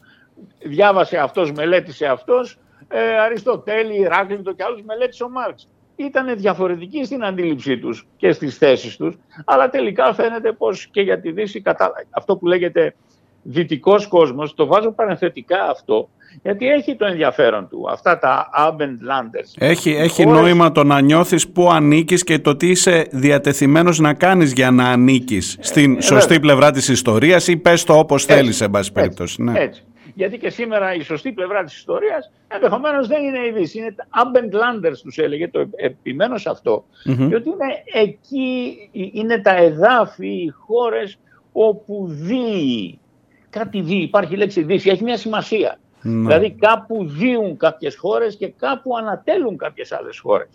διάβασε 0.64 1.18
αυτός, 1.18 1.52
μελέτησε 1.52 2.06
αυτός, 2.06 2.58
ε, 2.88 3.20
Αριστοτέλη, 3.20 4.00
Ηράκλειτο 4.00 4.54
και 4.54 4.64
άλλους 4.64 4.82
μελέτησε 4.82 5.24
ο 5.24 5.30
Μάρξ. 5.30 5.68
Ήταν 5.96 6.38
διαφορετικοί 6.38 7.06
στην 7.06 7.24
αντίληψή 7.24 7.80
τους 7.80 8.08
και 8.18 8.32
στις 8.32 8.58
θέσεις 8.58 8.98
τους, 8.98 9.18
αλλά 9.46 9.70
τελικά 9.70 10.14
φαίνεται 10.14 10.52
πως 10.52 10.88
και 10.88 11.02
για 11.02 11.20
τη 11.20 11.32
Δύση, 11.32 11.62
αυτό 12.10 12.38
που 12.38 12.48
λέγεται 12.48 12.96
δυτικός 13.44 14.08
κόσμος, 14.08 14.54
το 14.54 14.66
βάζω 14.66 14.92
παρενθετικά 14.92 15.64
αυτό, 15.70 16.10
γιατί 16.42 16.68
έχει 16.68 16.96
το 16.96 17.06
ενδιαφέρον 17.06 17.68
του, 17.70 17.86
αυτά 17.90 18.20
τα 18.20 18.50
Abendlanders. 18.58 19.54
Έχει, 19.58 19.92
έχει 19.92 20.26
νόημα 20.26 20.72
το 20.72 20.84
να 20.84 21.02
νιώθεις 21.02 21.50
που 21.50 21.70
ανήκεις 21.70 22.24
και 22.24 22.40
το 22.40 22.56
τι 22.56 22.70
είσαι 22.70 23.08
διατεθειμένος 23.12 24.00
να 24.00 24.14
κάνεις 24.14 24.54
για 24.54 24.72
να 24.72 24.90
ανήκεις 24.90 25.56
ε, 25.56 25.64
στην 25.64 25.98
ε, 25.98 26.02
σωστή 26.02 26.40
πλευρά 26.40 26.72
της 26.72 26.88
ιστορίας 26.88 27.48
ή 27.48 27.58
πες 27.58 27.84
το 27.84 27.98
όπως 27.98 28.24
έτσι, 28.24 28.36
θέλεις, 28.36 28.56
σε 28.56 28.70
πάση 28.70 28.92
περιπτώσει. 28.92 29.44
Ναι. 29.44 29.60
Έτσι. 29.60 29.84
Γιατί 30.16 30.38
και 30.38 30.50
σήμερα 30.50 30.94
η 30.94 31.02
σωστή 31.02 31.32
πλευρά 31.32 31.64
της 31.64 31.76
ιστορίας 31.76 32.32
ενδεχομένως 32.48 33.08
δεν 33.08 33.24
είναι 33.24 33.40
η 33.48 33.52
Δύση. 33.52 33.78
Είναι 33.78 33.96
τα 33.96 34.08
Abendlanders 34.10 34.98
τους 35.04 35.18
έλεγε, 35.18 35.48
το 35.48 35.70
επιμένω 35.76 36.38
σε 36.38 36.50
αυτό. 36.50 36.86
Mm-hmm. 37.06 37.16
Διότι 37.18 37.50
είναι 37.50 38.02
εκεί, 38.04 38.78
είναι 39.14 39.42
τα 39.42 39.56
εδάφη, 39.56 40.28
οι 40.28 40.54
χώρες 40.66 41.18
όπου 41.52 42.06
δει 42.10 43.00
κάτι 43.54 43.82
δει, 43.82 43.96
υπάρχει 43.96 44.34
η 44.34 44.38
λέξη 44.38 44.64
δύση, 44.64 44.90
έχει 44.90 45.04
μια 45.04 45.18
σημασία. 45.18 45.80
Ναι. 46.02 46.28
Δηλαδή 46.28 46.52
κάπου 46.52 47.06
δίουν 47.10 47.58
κάποιες 47.58 47.96
χώρες 47.96 48.36
και 48.36 48.48
κάπου 48.48 48.98
ανατέλουν 48.98 49.58
κάποιες 49.58 49.92
άλλες 49.92 50.20
χώρες. 50.20 50.50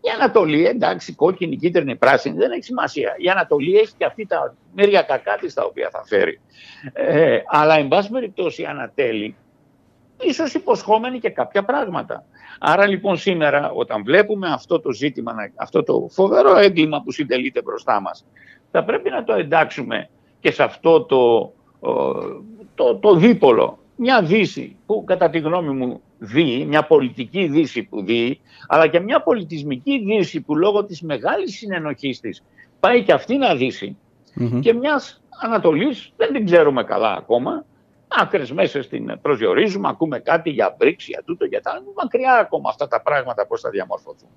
Η 0.00 0.08
Ανατολή, 0.14 0.66
εντάξει, 0.66 1.14
κόκκινη, 1.14 1.56
κίτρινη, 1.56 1.96
πράσινη, 1.96 2.36
δεν 2.36 2.50
έχει 2.50 2.62
σημασία. 2.62 3.14
Η 3.18 3.28
Ανατολή 3.28 3.76
έχει 3.76 3.92
και 3.98 4.04
αυτή 4.04 4.26
τα 4.26 4.54
μέρια 4.74 5.02
κακά 5.02 5.36
της 5.40 5.54
τα 5.54 5.64
οποία 5.64 5.88
θα 5.92 6.02
φέρει. 6.06 6.40
Ε, 6.92 7.38
αλλά, 7.46 7.78
εν 7.78 7.88
πάση 7.88 8.10
περιπτώσει, 8.10 8.64
ανατέλει 8.64 9.36
ίσως 10.20 10.54
υποσχόμενοι 10.54 11.18
και 11.18 11.30
κάποια 11.30 11.64
πράγματα. 11.64 12.24
Άρα 12.58 12.86
λοιπόν 12.86 13.16
σήμερα 13.16 13.70
όταν 13.70 14.02
βλέπουμε 14.04 14.48
αυτό 14.52 14.80
το 14.80 14.92
ζήτημα, 14.92 15.32
αυτό 15.56 15.82
το 15.82 16.08
φοβερό 16.10 16.56
έγκλημα 16.56 17.02
που 17.02 17.12
συντελείται 17.12 17.62
μπροστά 17.62 18.00
μας, 18.00 18.24
θα 18.70 18.84
πρέπει 18.84 19.10
να 19.10 19.24
το 19.24 19.32
εντάξουμε 19.32 20.08
και 20.40 20.50
σε 20.50 20.62
αυτό 20.62 21.02
το, 21.04 21.52
το, 22.74 22.96
το 23.00 23.14
δίπολο. 23.14 23.78
Μια 23.96 24.22
δύση 24.22 24.76
που 24.86 25.04
κατά 25.06 25.30
τη 25.30 25.38
γνώμη 25.38 25.72
μου 25.74 26.00
δει, 26.18 26.64
μια 26.68 26.86
πολιτική 26.86 27.46
δύση 27.46 27.82
που 27.82 28.02
δει, 28.04 28.40
αλλά 28.66 28.86
και 28.86 29.00
μια 29.00 29.22
πολιτισμική 29.22 30.04
δύση 30.04 30.40
που 30.40 30.56
λόγω 30.56 30.84
της 30.84 31.02
μεγάλης 31.02 31.56
συνενοχής 31.56 32.20
της 32.20 32.42
πάει 32.80 33.02
και 33.02 33.12
αυτή 33.12 33.36
να 33.36 33.54
δυσει 33.54 33.96
και 34.60 34.74
μιας 34.74 35.22
Ανατολής, 35.40 36.12
δεν 36.16 36.32
την 36.32 36.44
ξέρουμε 36.44 36.84
καλά 36.84 37.12
ακόμα, 37.12 37.64
άκρες 38.08 38.52
μέσα 38.52 38.82
στην 38.82 39.18
προσδιορίζουμε, 39.22 39.88
ακούμε 39.88 40.18
κάτι 40.18 40.50
για 40.50 40.74
μπρίξ, 40.78 41.06
για 41.06 41.22
τούτο, 41.26 41.44
για 41.44 41.60
τα 41.60 41.82
μακριά 41.96 42.34
ακόμα 42.34 42.68
αυτά 42.68 42.88
τα 42.88 43.02
πράγματα 43.02 43.46
πώς 43.46 43.60
θα 43.60 43.70
διαμορφωθούν. 43.70 44.28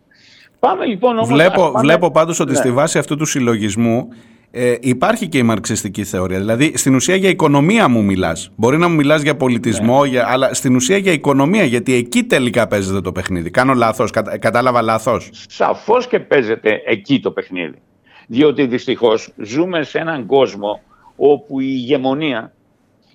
Πάμε 0.60 0.86
λοιπόν 0.86 1.12
όμως... 1.18 1.28
Βλέπω, 1.28 1.62
πάμε... 1.62 1.80
βλέπω 1.80 2.12
πάντως 2.12 2.40
ότι 2.40 2.52
ναι. 2.52 2.58
στη 2.58 2.72
βάση 2.72 2.98
αυτού 2.98 3.16
του 3.16 3.26
συλλογισμού 3.26 4.08
ε, 4.52 4.76
υπάρχει 4.80 5.28
και 5.28 5.38
η 5.38 5.44
μαρξιστική 5.44 6.04
θεωρία. 6.04 6.40
Δηλαδή, 6.40 6.78
στην 6.78 6.96
ουσία 6.96 7.16
για 7.16 7.30
οικονομία 7.30 7.88
μου 7.88 8.04
μιλάς. 8.04 8.52
Μπορεί 8.56 8.78
να 8.78 8.88
μου 8.88 8.96
μιλάς 8.96 9.22
για 9.22 9.36
πολιτισμό, 9.36 10.02
ναι. 10.02 10.10
για, 10.10 10.26
αλλά 10.28 10.54
στην 10.54 10.76
ουσία 10.76 10.98
για 10.98 11.12
οικονομία, 11.12 11.64
γιατί 11.64 11.94
εκεί 11.94 12.24
τελικά 12.24 12.68
παίζεται 12.68 13.02
το 13.02 13.12
παιχνίδι. 13.12 13.50
Κάνω 13.50 13.74
λάθος, 13.74 14.12
κατα, 14.12 14.38
κατάλαβα 14.38 14.82
λάθος. 14.82 15.30
Σαφώς 15.48 16.08
και 16.08 16.20
παίζεται 16.20 16.82
εκεί 16.86 17.20
το 17.20 17.32
παιχνίδι. 17.32 17.82
Διότι 18.28 18.66
δυστυχώς 18.66 19.34
ζούμε 19.38 19.84
σε 19.84 19.98
έναν 20.00 20.26
κόσμο 20.26 20.82
όπου 21.16 21.60
η 21.60 21.68
ηγεμονία 21.70 22.54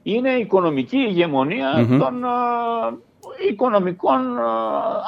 είναι 0.02 0.30
η 0.30 0.40
οικονομική 0.40 0.96
των 1.98 2.24
οικονομικών 3.50 4.20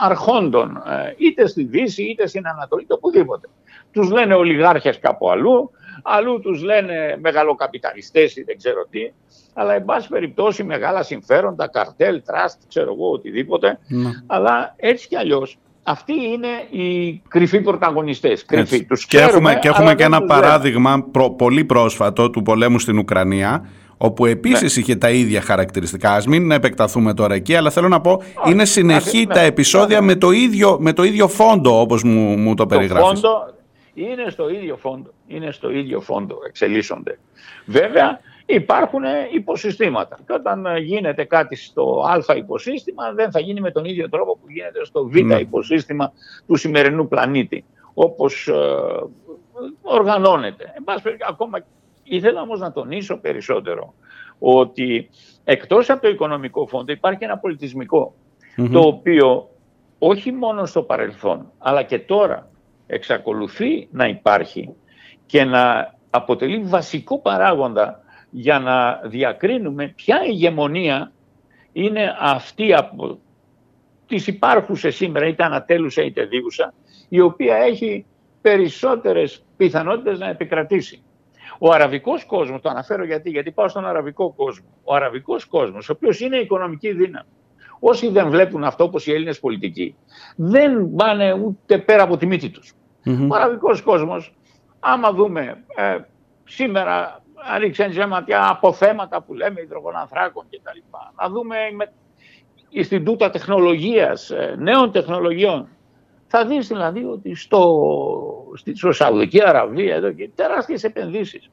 αρχόντων, 0.00 0.82
ε, 0.87 1.14
είτε 1.16 1.47
στη 1.47 1.64
Δύση 1.64 2.02
είτε 2.02 2.26
στην 2.26 2.47
Ανατολή, 2.47 2.87
το 2.87 2.94
οπουδήποτε. 2.94 3.49
Τους 3.92 4.11
λένε 4.11 4.35
ολιγάρχες 4.35 4.99
κάπου 4.99 5.30
αλλού, 5.30 5.70
αλλού 6.02 6.40
τους 6.40 6.62
λένε 6.62 7.18
μεγαλοκαπιταλιστές 7.20 8.36
ή 8.36 8.42
δεν 8.42 8.56
ξέρω 8.56 8.86
τι, 8.90 9.10
αλλά 9.54 9.74
εν 9.74 9.84
πάση 9.84 10.08
περιπτώσει 10.08 10.64
μεγάλα 10.64 11.02
συμφέροντα, 11.02 11.68
καρτέλ, 11.68 12.22
τραστ, 12.24 12.60
ξέρω 12.68 12.92
εγώ 12.92 13.10
οτιδήποτε, 13.10 13.78
ναι. 13.88 14.10
αλλά 14.26 14.74
έτσι 14.76 15.08
κι 15.08 15.16
αλλιώς 15.16 15.58
αυτοί 15.82 16.12
είναι 16.12 16.82
οι 16.82 17.20
κρυφοί 17.28 17.60
πρωταγωνιστές. 17.60 18.44
Κρυφοί. 18.44 18.84
Τους 18.84 19.06
και, 19.06 19.18
έχουμε, 19.18 19.58
και 19.60 19.68
έχουμε 19.68 19.94
και 19.94 20.02
ένα 20.02 20.22
παράδειγμα 20.22 21.04
πολύ 21.36 21.64
πρόσφατο 21.64 22.30
του 22.30 22.42
πολέμου 22.42 22.78
στην 22.78 22.98
Ουκρανία, 22.98 23.68
όπου 23.96 24.26
επίσης 24.26 24.76
ναι. 24.76 24.82
είχε 24.82 24.96
τα 24.96 25.10
ίδια 25.10 25.40
χαρακτηριστικά. 25.40 26.12
Ας 26.12 26.26
μην 26.26 26.50
επεκταθούμε 26.50 27.14
τώρα 27.14 27.34
εκεί, 27.34 27.54
αλλά 27.54 27.70
θέλω 27.70 27.88
να 27.88 28.00
πω, 28.00 28.22
είναι 28.48 28.64
συνεχή 28.64 29.26
ναι. 29.26 29.34
τα 29.34 29.40
επεισόδια 29.40 30.02
με, 30.02 30.14
το 30.14 30.30
ίδιο, 30.30 30.76
με 30.80 30.92
το 30.92 31.02
ίδιο 31.02 31.28
φόντο, 31.28 31.80
όπως 31.80 32.02
μου, 32.02 32.36
μου 32.36 32.54
το, 32.54 32.66
το 32.66 32.66
περιγράφεις. 32.66 33.20
Φόντο 33.20 33.57
είναι 33.98 34.30
στο 34.30 34.48
ίδιο 34.48 34.76
φόντο, 34.76 35.10
είναι 35.26 35.50
στο 35.50 35.70
ίδιο 35.70 36.00
φόντο, 36.00 36.38
εξελίσσονται. 36.46 37.18
Βέβαια, 37.66 38.20
υπάρχουν 38.46 39.02
υποσυστήματα. 39.32 40.18
Και 40.26 40.32
όταν 40.32 40.76
γίνεται 40.76 41.24
κάτι 41.24 41.56
στο 41.56 42.02
α 42.28 42.36
υποσύστημα, 42.36 43.12
δεν 43.12 43.30
θα 43.30 43.40
γίνει 43.40 43.60
με 43.60 43.70
τον 43.70 43.84
ίδιο 43.84 44.08
τρόπο 44.08 44.32
που 44.32 44.50
γίνεται 44.50 44.84
στο 44.84 45.04
β 45.04 45.20
ναι. 45.20 45.34
υποσύστημα 45.34 46.12
του 46.46 46.56
σημερινού 46.56 47.08
πλανήτη. 47.08 47.64
Όπως 47.94 48.48
ε, 48.48 48.54
οργανώνεται. 49.82 50.72
Εν 50.76 50.84
πάση 50.84 51.16
ακόμα 51.28 51.62
Ήθελα 52.08 52.40
όμως 52.40 52.60
να 52.60 52.72
τονίσω 52.72 53.16
περισσότερο 53.16 53.94
ότι 54.38 55.08
εκτός 55.44 55.90
από 55.90 56.02
το 56.02 56.08
οικονομικό 56.08 56.66
φόντο 56.66 56.92
υπάρχει 56.92 57.24
ένα 57.24 57.40
το 58.72 58.80
οποίο 58.80 59.48
όχι 59.98 60.32
μόνο 60.32 60.66
στο 60.66 60.82
παρελθόν 60.82 61.52
αλλά 61.58 61.82
και 61.82 61.98
τώρα 61.98 62.50
εξακολουθεί 62.88 63.88
να 63.90 64.07
υπάρχει 64.07 64.75
και 65.26 65.45
να 65.45 65.95
αποτελεί 66.11 66.59
βασικό 66.59 67.18
παράγοντα 67.18 68.00
για 68.30 68.59
να 68.59 69.00
διακρίνουμε 69.04 69.88
ποια 69.97 70.25
ηγεμονία 70.25 71.12
είναι 71.73 72.16
αυτή 72.18 72.75
από 72.75 73.18
τις 74.07 74.26
υπάρχουσες 74.26 74.97
σήμερα 74.97 75.26
είτε 75.26 75.45
ανατέλουσα 75.45 76.02
είτε 76.02 76.25
δίουσα 76.25 76.75
η 77.09 77.21
οποία 77.21 77.57
έχει 77.57 78.07
περισσότερες 78.40 79.45
πιθανότητες 79.57 80.18
να 80.18 80.28
επικρατήσει. 80.28 81.02
Ο 81.59 81.73
αραβικός 81.73 82.25
κόσμος, 82.25 82.61
το 82.61 82.68
αναφέρω 82.68 83.04
γιατί, 83.04 83.30
γιατί 83.30 83.50
πάω 83.50 83.68
στον 83.68 83.87
αραβικό 83.87 84.33
κόσμο. 84.33 84.66
Ο 84.85 84.95
αραβικός 84.95 85.45
κόσμος, 85.45 85.88
ο 85.88 85.92
οποίος 85.92 86.21
είναι 86.21 86.37
οικονομική 86.37 86.92
δύναμη. 86.92 87.28
Όσοι 87.80 88.08
δεν 88.08 88.30
βλέπουν 88.30 88.64
αυτό 88.64 88.85
όπως 88.85 89.06
οι 89.06 89.12
Έλληνες 89.12 89.40
πολιτικοί, 89.40 89.97
δεν 90.37 90.94
πάνε 90.97 91.32
ούτε 91.32 91.78
πέρα 91.78 92.02
από 92.02 92.16
τη 92.16 92.26
μύτη 92.26 92.50
τους. 92.50 92.73
Ο 93.28 93.35
αραβικός 93.35 93.82
κόσμος, 93.82 94.35
άμα 94.80 95.12
δούμε 95.12 95.64
ε, 95.76 95.99
σήμερα, 96.44 97.23
ρίξει 97.58 98.06
ματιά 98.08 98.49
από 98.49 98.73
θέματα 98.73 99.23
που 99.23 99.35
λέμε 99.35 99.61
υδρογονανθράκων 99.61 100.44
κτλ. 100.50 100.78
Να 101.20 101.28
δούμε 101.28 101.56
με 101.76 101.92
Ινστιτούτα 102.70 103.30
τεχνολογίας, 103.30 104.30
ε, 104.30 104.54
νέων 104.58 104.92
τεχνολογιών, 104.92 105.68
θα 106.26 106.47
δεις 106.47 106.66
δηλαδή 106.68 107.04
ότι 107.04 107.35
στο, 107.35 107.85
στο 108.75 108.92
Σαουδική 108.92 109.49
Αραβία 109.49 109.94
εδώ 109.94 110.12
και 110.12 110.30
τεράστιες 110.35 110.85
επενδύσεις. 110.85 111.50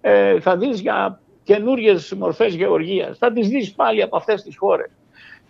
Ε, 0.00 0.40
θα 0.40 0.56
δεις 0.56 0.80
για 0.80 1.20
καινούριε 1.42 1.94
μορφές 2.16 2.54
γεωργίας. 2.54 3.18
Θα 3.18 3.32
τις 3.32 3.48
δεις 3.48 3.72
πάλι 3.72 4.02
από 4.02 4.16
αυτές 4.16 4.42
τις 4.42 4.56
χώρες. 4.56 4.90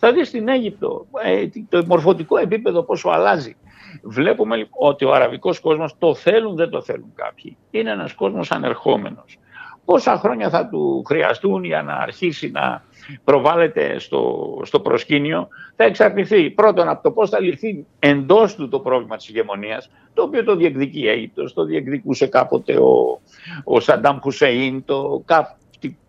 Θα 0.00 0.12
δεις 0.12 0.28
στην 0.28 0.48
Αίγυπτο 0.48 1.06
ε, 1.24 1.46
το 1.68 1.84
μορφωτικό 1.86 2.36
επίπεδο 2.36 2.82
πόσο 2.82 3.08
αλλάζει. 3.08 3.56
Βλέπουμε 4.02 4.56
λοιπόν, 4.56 4.88
ότι 4.88 5.04
ο 5.04 5.12
αραβικός 5.12 5.60
κόσμος 5.60 5.94
το 5.98 6.14
θέλουν 6.14 6.56
δεν 6.56 6.70
το 6.70 6.82
θέλουν 6.82 7.12
κάποιοι. 7.14 7.56
Είναι 7.70 7.90
ένας 7.90 8.12
κόσμος 8.12 8.50
ανερχόμενος. 8.50 9.38
Πόσα 9.84 10.16
χρόνια 10.16 10.50
θα 10.50 10.68
του 10.68 11.02
χρειαστούν 11.06 11.64
για 11.64 11.82
να 11.82 11.94
αρχίσει 11.94 12.50
να 12.50 12.84
προβάλλεται 13.24 13.98
στο, 13.98 14.52
στο 14.64 14.80
προσκήνιο 14.80 15.48
θα 15.76 15.84
εξαρτηθεί 15.84 16.50
πρώτον 16.50 16.88
από 16.88 17.02
το 17.02 17.10
πώς 17.10 17.30
θα 17.30 17.40
λυθεί 17.40 17.86
εντός 17.98 18.54
του 18.54 18.68
το 18.68 18.80
πρόβλημα 18.80 19.16
της 19.16 19.28
ηγεμονίας 19.28 19.90
το 20.14 20.22
οποίο 20.22 20.44
το 20.44 20.56
διεκδικεί 20.56 21.00
η 21.00 21.08
Αίγυπτος, 21.08 21.52
το 21.52 21.64
διεκδικούσε 21.64 22.26
κάποτε 22.26 22.76
ο, 22.76 23.20
ο 23.64 23.80
Σαντάμ 23.80 24.18
Χουσέιν, 24.18 24.84
το, 24.84 25.24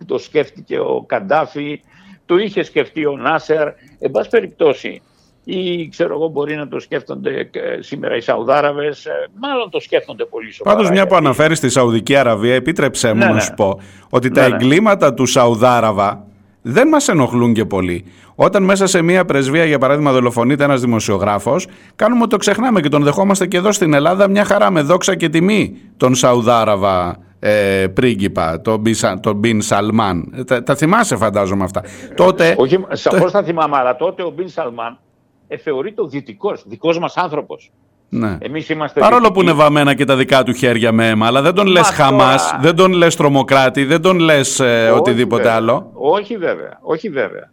το 0.06 0.18
σκέφτηκε 0.18 0.80
ο 0.80 1.04
Καντάφη, 1.08 1.82
το 2.30 2.38
είχε 2.38 2.64
σκεφτεί 2.64 3.06
ο 3.06 3.18
Νάσερ, 3.18 3.68
εν 4.00 4.12
πάση 4.12 4.30
περιπτώσει 4.30 5.02
ή 5.44 5.88
ξέρω 5.88 6.14
εγώ 6.14 6.28
μπορεί 6.28 6.56
να 6.56 6.68
το 6.68 6.80
σκέφτονται 6.80 7.50
σήμερα 7.80 8.16
οι 8.16 8.22
Σαουδάραβες, 8.22 9.06
ε, 9.06 9.12
μάλλον 9.40 9.70
το 9.70 9.80
σκέφτονται 9.80 10.26
πολύ 10.26 10.52
σοβαρά. 10.52 10.76
Πάντως 10.76 10.92
μια 10.92 11.08
που 11.08 11.16
αναφέρεις 11.16 11.58
στη 11.58 11.70
Σαουδική 11.70 12.16
Αραβία, 12.16 12.54
επίτρεψέ 12.54 13.14
μου 13.14 13.20
ναι, 13.20 13.26
να 13.26 13.34
ναι. 13.34 13.42
σου 13.42 13.54
πω 13.54 13.80
ότι 14.10 14.30
τα 14.30 14.50
ναι, 14.50 14.56
εγκλήματα 14.56 15.14
του 15.14 15.26
Σαουδάραβα 15.26 16.26
δεν 16.62 16.88
μας 16.88 17.08
ενοχλούν 17.08 17.54
και 17.54 17.66
πολύ. 17.66 18.06
Όταν 18.36 18.64
μέσα 18.64 18.88
σε 18.88 19.02
μια 19.02 19.26
πρεσβεία, 19.26 19.66
για 19.66 19.78
παράδειγμα, 19.78 20.12
δολοφονείται 20.12 20.64
ένας 20.64 20.82
δημοσιογράφος, 20.82 21.68
κάνουμε 21.96 22.22
ότι 22.22 22.30
το 22.30 22.38
ξεχνάμε 22.38 22.82
και 22.82 22.90
τον 22.90 23.04
δεχόμαστε 23.04 23.48
και 23.48 23.58
εδώ 23.58 23.72
στην 23.72 23.94
Ελλάδα 23.94 24.30
μια 24.30 24.46
χαρά 24.46 24.72
με 24.72 24.82
δόξα 24.82 25.16
και 25.16 25.30
τιμή 25.30 25.78
τον 25.98 26.16
Σαουδάραβα 26.16 27.18
ε, 27.40 27.88
πρίγκιπα, 27.94 28.62
τον, 28.62 28.84
τον 29.22 29.36
Μπιν 29.36 29.62
Σαλμάν. 29.62 30.34
Ε, 30.36 30.44
τα, 30.44 30.64
τα 30.64 30.76
θυμάσαι 30.76 31.16
φαντάζομαι 31.16 31.64
αυτά. 31.64 31.84
τότε... 32.16 32.56
Όχι, 32.58 32.86
σαφώς 32.92 33.32
θα 33.32 33.44
θυμάμαι, 33.44 33.78
αλλά 33.78 33.96
τότε 33.96 34.24
ο 34.24 34.30
Μπιν 34.30 34.50
Σαλμάν 34.50 35.00
ε, 35.48 35.58
θεωρείται 35.58 36.02
ο 36.02 36.08
δυτικός, 36.08 36.64
δικός 36.68 37.00
μας 37.00 37.18
άνθρωπος. 37.18 37.72
Ναι. 38.10 38.38
Εμείς 38.42 38.70
είμαστε 38.70 39.00
Παρόλο 39.00 39.32
που 39.32 39.42
είναι 39.42 39.52
βαμμένα 39.52 39.94
και 39.94 40.06
τα 40.06 40.16
δικά 40.16 40.44
του 40.44 40.54
χέρια 40.54 40.92
με 40.92 41.08
αίμα, 41.08 41.26
αλλά 41.26 41.42
δεν 41.42 41.54
τον 41.54 41.68
λες 41.68 41.88
Χαμάς, 41.90 42.56
δεν 42.62 42.76
τον 42.76 42.92
λες 42.92 43.16
τρομοκράτη, 43.16 43.84
δεν 43.84 44.02
τον 44.02 44.20
λες 44.20 44.60
ε, 44.60 44.92
οτιδήποτε 44.96 45.50
άλλο. 45.50 45.92
Όχι 45.94 46.38
βέβαια, 46.38 46.80
όχι 46.82 47.10
βέβαια. 47.10 47.52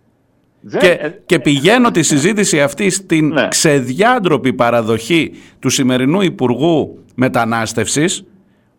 Και, 0.79 0.89
ε, 0.89 1.21
και 1.27 1.39
πηγαίνω 1.39 1.91
τη 1.91 2.03
συζήτηση 2.03 2.63
αυτή 2.63 2.91
στην 2.91 3.29
ναι. 3.29 3.49
ξεδιάντροπη 3.49 4.53
παραδοχή 4.53 5.33
του 5.59 5.69
σημερινού 5.69 6.21
Υπουργού 6.21 7.05
Μετανάστευσης, 7.15 8.25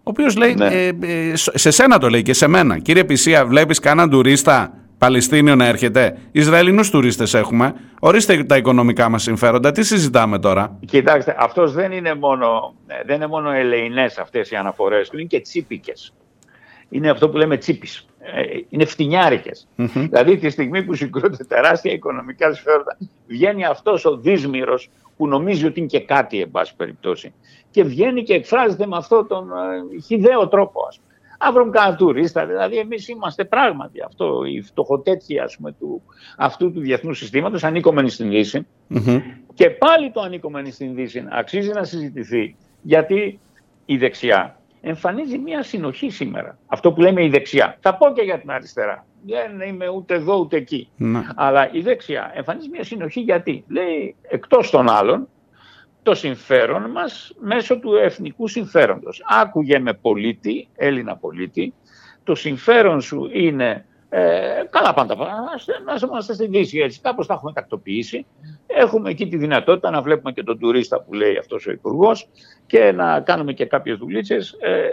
ο 0.07 0.09
οποίος 0.09 0.35
λέει, 0.35 0.55
ναι. 0.55 0.65
ε, 0.65 1.35
σε 1.35 1.71
σένα 1.71 1.97
το 1.97 2.09
λέει 2.09 2.21
και 2.21 2.33
σε 2.33 2.47
μένα. 2.47 2.79
Κύριε 2.79 3.03
Πισία, 3.03 3.45
βλέπεις 3.45 3.79
κανέναν 3.79 4.09
τουρίστα 4.09 4.73
Παλαιστίνιο 4.97 5.55
να 5.55 5.65
έρχεται; 5.65 6.17
Ισραηλινούς 6.31 6.89
τουρίστες 6.89 7.33
έχουμε. 7.33 7.73
Ορίστε 7.99 8.43
τα 8.43 8.57
οικονομικά 8.57 9.09
μας 9.09 9.23
συμφέροντα. 9.23 9.71
Τι 9.71 9.83
συζητάμε 9.83 10.39
τώρα; 10.39 10.79
Κοιτάξτε, 10.85 11.35
αυτός 11.39 11.73
δεν 11.73 11.91
είναι 11.91 12.15
μόνο, 12.15 12.75
δεν 13.05 13.15
είναι 13.15 13.27
μόνο 13.27 13.51
ελεηνές 13.51 14.17
αυτές 14.17 14.51
οι 14.51 14.55
αναφορές 14.55 15.09
του, 15.09 15.17
είναι 15.17 15.27
και 15.27 15.39
τσίπικες. 15.39 16.13
Είναι 16.89 17.09
αυτό 17.09 17.29
που 17.29 17.37
λέμε 17.37 17.57
τσίπης. 17.57 18.05
Ε, 18.19 18.41
είναι 18.69 18.85
φτηνιάρικες. 18.85 19.67
Δηλαδή, 19.93 20.37
τη 20.37 20.49
στιγμή 20.49 20.83
που 20.83 20.93
συγκρούνται 20.93 21.43
τεράστια 21.43 21.91
οικονομικά 21.91 22.53
συμφέροντα, 22.53 22.97
βγαίνει 23.27 23.65
αυτός 23.65 24.05
ο 24.05 24.17
δύσμηρο 24.17 24.79
που 25.17 25.27
νομίζει 25.27 25.65
ότι 25.65 25.79
είναι 25.79 25.87
και 25.87 25.99
κάτι, 25.99 26.41
εν 26.41 26.51
πάση 26.51 26.75
περιπτώσει. 26.75 27.33
Και 27.71 27.83
βγαίνει 27.83 28.23
και 28.23 28.33
εκφράζεται 28.33 28.87
με 28.87 28.97
αυτόν 28.97 29.27
τον 29.27 29.49
ε, 29.51 30.01
χιδαίο 30.01 30.47
τρόπο, 30.47 30.85
ας 30.87 30.99
πούμε. 30.99 31.19
να 31.39 31.51
βρουν 31.51 31.71
κανένα 31.71 31.95
τουρίστα. 31.95 32.45
Δηλαδή, 32.45 32.77
εμείς 32.77 33.07
είμαστε 33.07 33.45
πράγματι 33.45 34.01
αυτό, 34.01 34.43
η 34.45 34.61
φτωχοτέτια 34.61 35.49
του, 35.79 36.01
αυτού 36.37 36.71
του 36.71 36.79
διεθνούς 36.79 37.17
συστήματος, 37.17 37.63
ανήκομενοι 37.63 38.09
στην 38.09 38.29
Δύση. 38.29 38.67
Και 39.53 39.69
πάλι 39.69 40.11
το 40.11 40.21
ανήκομενοι 40.21 40.71
στην 40.71 40.95
Δύση 40.95 41.25
αξίζει 41.29 41.71
να 41.71 41.83
συζητηθεί, 41.83 42.55
γιατί 42.81 43.39
η 43.85 43.97
δεξιά 43.97 44.57
εμφανίζει 44.81 45.37
μια 45.37 45.63
συνοχή 45.63 46.09
σήμερα. 46.09 46.57
Αυτό 46.67 46.91
που 46.91 47.01
λέμε 47.01 47.23
η 47.23 47.29
δεξιά. 47.29 47.77
Θα 47.79 47.95
πω 47.95 48.11
και 48.13 48.21
για 48.21 48.39
την 48.39 48.51
αριστερά. 48.51 49.05
Δεν 49.25 49.67
είμαι 49.67 49.89
ούτε 49.89 50.13
εδώ 50.13 50.39
ούτε 50.39 50.57
εκεί. 50.57 50.89
Ναι. 50.97 51.21
Αλλά 51.35 51.71
η 51.71 51.81
δεξιά 51.81 52.31
εμφανίζει 52.35 52.69
μια 52.69 52.83
συνοχή 52.83 53.19
γιατί 53.19 53.63
λέει 53.67 54.15
εκτός 54.21 54.69
των 54.69 54.89
άλλων 54.89 55.27
το 56.07 56.15
συμφέρον 56.15 56.91
μας 56.91 57.33
μέσω 57.39 57.79
του 57.79 57.95
εθνικού 57.95 58.47
συμφέροντος. 58.47 59.23
Άκουγε 59.41 59.79
με 59.79 59.93
πολίτη, 59.93 60.67
Έλληνα 60.75 61.15
πολίτη, 61.15 61.73
το 62.23 62.35
συμφέρον 62.35 63.01
σου 63.01 63.29
είναι 63.33 63.85
ε, 64.09 64.61
καλά 64.69 64.93
πάντα, 64.93 65.15
να 65.85 66.07
είμαστε 66.07 66.33
στη 66.33 66.47
Δύση 66.47 66.79
έτσι, 66.79 66.99
κάπως 67.01 67.27
τα 67.27 67.33
έχουμε 67.33 67.53
τακτοποιήσει. 67.53 68.25
Έχουμε 68.67 69.09
εκεί 69.09 69.27
τη 69.27 69.37
δυνατότητα 69.37 69.89
να 69.89 70.01
βλέπουμε 70.01 70.31
και 70.31 70.43
τον 70.43 70.59
τουρίστα 70.59 71.01
που 71.01 71.13
λέει 71.13 71.37
αυτός 71.37 71.67
ο 71.67 71.71
υπουργός 71.71 72.29
και 72.65 72.91
να 72.91 73.21
κάνουμε 73.21 73.53
και 73.53 73.65
κάποιες 73.65 73.97
δουλίτσες. 73.97 74.57
Ε, 74.59 74.87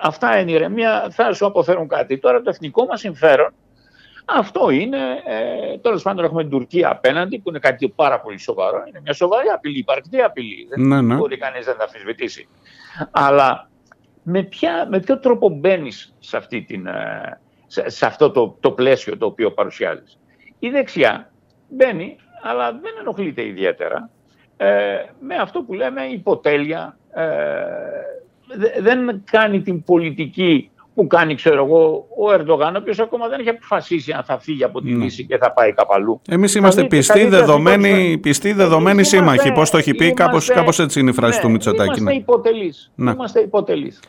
αυτά 0.00 0.34
εν 0.34 0.48
ηρεμία 0.48 1.08
θα 1.10 1.32
σου 1.32 1.46
αποφέρουν 1.46 1.88
κάτι. 1.88 2.18
Τώρα 2.18 2.42
το 2.42 2.50
εθνικό 2.50 2.84
μας 2.84 3.00
συμφέρον 3.00 3.52
αυτό 4.28 4.70
είναι, 4.70 4.98
ε, 5.24 5.78
τέλος 5.78 6.02
πάντων 6.02 6.24
έχουμε 6.24 6.42
την 6.42 6.50
Τουρκία 6.50 6.90
απέναντι 6.90 7.38
που 7.38 7.48
είναι 7.48 7.58
κάτι 7.58 7.88
πάρα 7.88 8.20
πολύ 8.20 8.38
σοβαρό. 8.38 8.84
Είναι 8.88 9.00
μια 9.02 9.12
σοβαρή 9.12 9.48
απειλή, 9.48 9.78
υπαρκτή 9.78 10.20
απειλή. 10.20 10.66
Δεν 10.68 10.86
ναι, 10.86 11.00
ναι. 11.00 11.14
μπορεί 11.14 11.36
κανείς 11.36 11.66
να 11.66 11.76
τα 11.76 11.84
αμφισβητήσει. 11.84 12.48
Αλλά 13.10 13.68
με, 14.22 14.42
ποια, 14.42 14.86
με 14.90 15.00
ποιο 15.00 15.18
τρόπο 15.18 15.48
μπαίνεις 15.48 16.14
σε, 16.18 16.36
ε, 16.36 16.68
σε, 17.66 17.88
σε, 17.88 18.06
αυτό 18.06 18.30
το, 18.30 18.56
το 18.60 18.70
πλαίσιο 18.70 19.16
το 19.16 19.26
οποίο 19.26 19.52
παρουσιάζεις. 19.52 20.18
Η 20.58 20.68
δεξιά 20.68 21.30
μπαίνει, 21.68 22.16
αλλά 22.42 22.72
δεν 22.72 22.92
ενοχλείται 23.00 23.46
ιδιαίτερα 23.46 24.10
ε, 24.56 24.96
με 25.20 25.34
αυτό 25.34 25.62
που 25.62 25.74
λέμε 25.74 26.02
υποτέλεια. 26.02 26.98
Ε, 27.14 28.80
δεν 28.80 29.22
κάνει 29.24 29.62
την 29.62 29.82
πολιτική 29.82 30.70
που 30.96 31.06
κάνει, 31.06 31.34
ξέρω 31.34 31.64
εγώ, 31.64 32.06
ο 32.18 32.32
Ερντογάν, 32.32 32.74
ο 32.74 32.78
οποίος 32.78 32.98
ακόμα 32.98 33.28
δεν 33.28 33.40
έχει 33.40 33.48
αποφασίσει 33.48 34.12
αν 34.12 34.22
θα 34.24 34.38
φύγει 34.38 34.64
από 34.64 34.80
τη 34.80 34.92
ναι. 34.92 35.04
Δύση 35.04 35.24
και 35.24 35.36
θα 35.36 35.52
πάει 35.52 35.72
κάπου 35.72 35.92
αλλού. 35.94 36.20
Εμείς 36.28 36.54
είμαστε 36.54 36.84
πιστοί, 36.84 37.26
δεδομένοι, 37.26 38.18
πιστοί, 38.18 38.52
δεδομένοι 38.52 39.04
σύμμαχοι. 39.04 39.52
Πώς 39.52 39.70
το 39.70 39.76
έχει 39.76 39.94
πει, 39.94 40.12
κάπω 40.12 40.82
έτσι 40.82 41.00
είναι 41.00 41.10
η 41.10 41.12
φράση 41.12 41.36
ναι, 41.36 41.42
του 41.42 41.50
Μητσοτάκη. 41.50 42.00
Είμαστε 42.00 42.12
ναι. 42.12 42.16
υποτελείς. 42.18 42.92
Ναι. 42.94 43.10
Είμαστε 43.10 43.40
υποτελείς. 43.40 44.00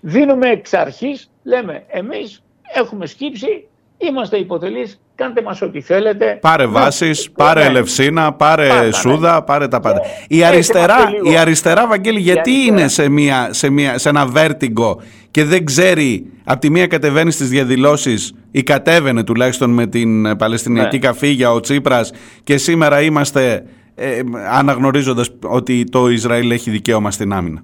Δίνουμε 0.00 0.48
εξ 0.48 0.72
αρχής, 0.72 1.30
λέμε, 1.42 1.84
εμείς 1.86 2.42
έχουμε 2.74 3.06
σκύψει, 3.06 3.66
είμαστε 3.98 4.36
υποτελείς, 4.36 5.00
κάντε 5.14 5.42
μας 5.42 5.62
ό,τι 5.62 5.80
θέλετε. 5.80 6.38
Πάρε 6.40 6.66
βάσεις, 6.66 7.30
πάρε 7.30 7.60
ναι. 7.60 7.66
Ελευσίνα, 7.66 8.32
πάρε 8.32 8.68
Πάντα, 8.68 8.92
Σούδα, 8.92 9.42
πάρε 9.42 9.68
τα 9.68 9.80
πάντα. 9.80 10.00
Η 10.28 10.44
αριστερά, 10.44 10.96
η 11.32 11.36
αριστερά, 11.36 11.86
Βαγγέλη, 11.86 12.20
γιατί 12.20 12.52
είναι 12.52 12.88
σε, 12.88 13.08
μια, 13.08 13.48
σε, 13.52 13.70
μια, 13.70 13.98
σε 13.98 14.08
ένα 14.08 14.26
βέρτιγκο 14.26 15.00
και 15.34 15.44
δεν 15.44 15.64
ξέρει 15.64 16.32
από 16.44 16.60
τη 16.60 16.70
μία 16.70 16.86
κατεβαίνει 16.86 17.30
στις 17.30 17.48
διαδηλώσεις 17.48 18.34
ή 18.50 18.62
κατέβαινε 18.62 19.24
τουλάχιστον 19.24 19.70
με 19.70 19.86
την 19.86 20.36
Παλαιστινιακή 20.36 20.96
ναι. 20.96 21.06
καφίγια 21.06 21.52
ο 21.52 21.60
Τσίπρας 21.60 22.12
και 22.44 22.56
σήμερα 22.56 23.00
είμαστε 23.00 23.66
ε, 23.94 24.20
αναγνωρίζοντας 24.50 25.30
ότι 25.42 25.84
το 25.84 26.08
Ισραήλ 26.08 26.50
έχει 26.50 26.70
δικαίωμα 26.70 27.10
στην 27.10 27.32
άμυνα. 27.32 27.62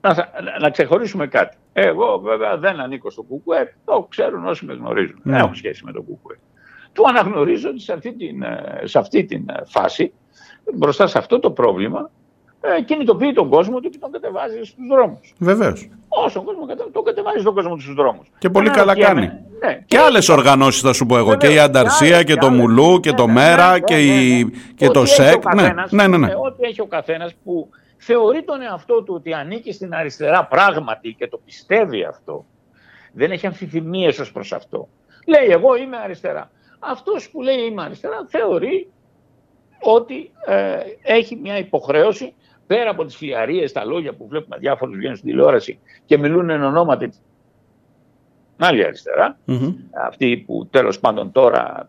Να, 0.00 0.28
να 0.60 0.70
ξεχωρίσουμε 0.70 1.26
κάτι. 1.26 1.56
Εγώ 1.72 2.18
βέβαια 2.24 2.56
δεν 2.56 2.80
ανήκω 2.80 3.10
στο 3.10 3.22
ΚΚΕ, 3.22 3.74
το 3.84 4.06
ξέρουν 4.10 4.46
όσοι 4.46 4.64
με 4.64 4.74
γνωρίζουν. 4.74 5.20
Ναι. 5.22 5.32
Δεν 5.32 5.40
έχω 5.40 5.54
σχέση 5.54 5.84
με 5.84 5.92
το 5.92 6.02
ΚΚΕ. 6.02 6.38
Του 6.92 7.08
αναγνωρίζω 7.08 7.68
ότι 7.68 7.80
σε 7.80 7.92
αυτή 7.92 8.12
την, 8.12 8.42
ε, 8.42 8.82
σε 8.84 8.98
αυτή 8.98 9.24
την 9.24 9.48
ε, 9.48 9.62
φάση, 9.64 10.12
μπροστά 10.74 11.06
σε 11.06 11.18
αυτό 11.18 11.38
το 11.38 11.50
πρόβλημα, 11.50 12.10
ε, 12.60 12.82
κινητοποιεί 12.82 13.32
τον 13.32 13.48
κόσμο 13.48 13.80
του 13.80 13.88
και 13.88 13.98
τον 13.98 14.10
κατεβάζει 14.10 14.62
στους 14.62 14.86
δρόμους. 14.90 15.34
Βεβαίως. 15.38 15.88
Όσο 16.12 16.42
κόσμο 16.42 16.66
τον 16.92 17.04
κατεβάζεις 17.04 17.42
τον 17.42 17.54
κόσμο 17.54 17.74
του 17.74 17.80
στους 17.80 17.94
δρόμους. 17.94 18.26
Και 18.38 18.50
πολύ 18.50 18.70
καλά 18.70 18.98
κάνει. 18.98 19.20
Ναι. 19.20 19.74
Και, 19.74 19.82
και 19.86 19.98
άλλες 19.98 20.28
οργανώσεις 20.28 20.80
θα 20.80 20.92
σου 20.92 21.06
πω 21.06 21.16
εγώ. 21.16 21.36
Και 21.36 21.52
η 21.52 21.58
Ανταρσία 21.58 22.22
και, 22.22 22.34
το 22.34 22.50
Μουλού 22.50 23.00
και 23.00 23.12
το 23.12 23.26
ναι, 23.26 23.32
Μέρα 23.32 23.72
ναι, 23.72 23.80
και, 24.74 24.88
το 24.88 25.04
ΣΕΚ. 25.04 25.54
Ναι, 25.54 25.68
ναι, 25.90 26.06
ναι. 26.06 26.16
ναι. 26.16 26.34
Ό,τι 26.36 26.66
έχει 26.66 26.80
ο 26.80 26.86
καθένας 26.86 27.34
που 27.44 27.68
θεωρεί 27.96 28.42
τον 28.42 28.62
εαυτό 28.62 29.02
του 29.02 29.14
ότι 29.14 29.32
ανήκει 29.32 29.72
στην 29.72 29.94
αριστερά 29.94 30.44
πράγματι 30.44 31.14
και 31.18 31.28
το 31.28 31.40
πιστεύει 31.44 32.04
αυτό. 32.04 32.44
Δεν 33.12 33.30
έχει 33.30 33.46
αμφιθυμίες 33.46 34.18
ως 34.18 34.32
προς 34.32 34.52
αυτό. 34.52 34.88
Λέει 35.26 35.48
εγώ 35.48 35.76
είμαι 35.76 35.96
αριστερά. 35.96 36.50
Αυτός 36.78 37.30
που 37.30 37.42
λέει 37.42 37.58
είμαι 37.58 37.82
αριστερά 37.82 38.26
θεωρεί 38.28 38.90
ότι 39.80 40.30
ε, 40.46 40.78
έχει 41.02 41.36
μια 41.36 41.58
υποχρέωση 41.58 42.34
πέρα 42.70 42.90
από 42.90 43.04
τις 43.04 43.16
φλιαρίες, 43.16 43.72
τα 43.72 43.84
λόγια 43.84 44.12
που 44.12 44.26
βλέπουμε 44.28 44.56
διάφορους 44.58 44.96
βγαίνουν 44.96 45.16
στην 45.16 45.28
τηλεόραση 45.28 45.78
και 46.04 46.18
μιλούν 46.18 46.50
εν 46.50 46.62
ονόματι 46.62 47.08
την 47.08 47.18
άλλη 48.56 48.84
αυτή 50.06 50.44
που 50.46 50.66
τέλος 50.70 51.00
πάντων 51.00 51.32
τώρα 51.32 51.88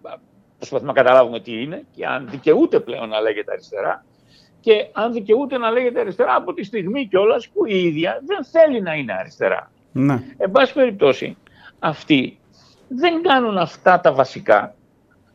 προσπαθούμε 0.57 0.91
να 0.91 1.01
καταλάβουμε 1.01 1.39
τι 1.39 1.61
είναι 1.61 1.83
και 1.95 2.05
αν 2.05 2.27
δικαιούται 2.29 2.79
πλέον 2.79 3.09
να 3.09 3.21
λέγεται 3.21 3.51
αριστερά 3.51 4.05
και 4.59 4.87
αν 4.91 5.13
δικαιούται 5.13 5.57
να 5.57 5.71
λέγεται 5.71 5.99
αριστερά 5.99 6.35
από 6.35 6.53
τη 6.53 6.63
στιγμή 6.63 7.07
κιόλας 7.07 7.49
που 7.49 7.65
η 7.65 7.83
ίδια 7.83 8.21
δεν 8.25 8.45
θέλει 8.45 8.81
να 8.81 8.93
είναι 8.93 9.13
αριστερά. 9.13 9.71
Ναι. 9.91 10.23
Εν 10.37 10.51
πάση 10.51 10.73
περιπτώσει, 10.73 11.37
αυτοί 11.79 12.39
δεν 12.87 13.21
κάνουν 13.21 13.57
αυτά 13.57 13.99
τα 13.99 14.13
βασικά 14.13 14.75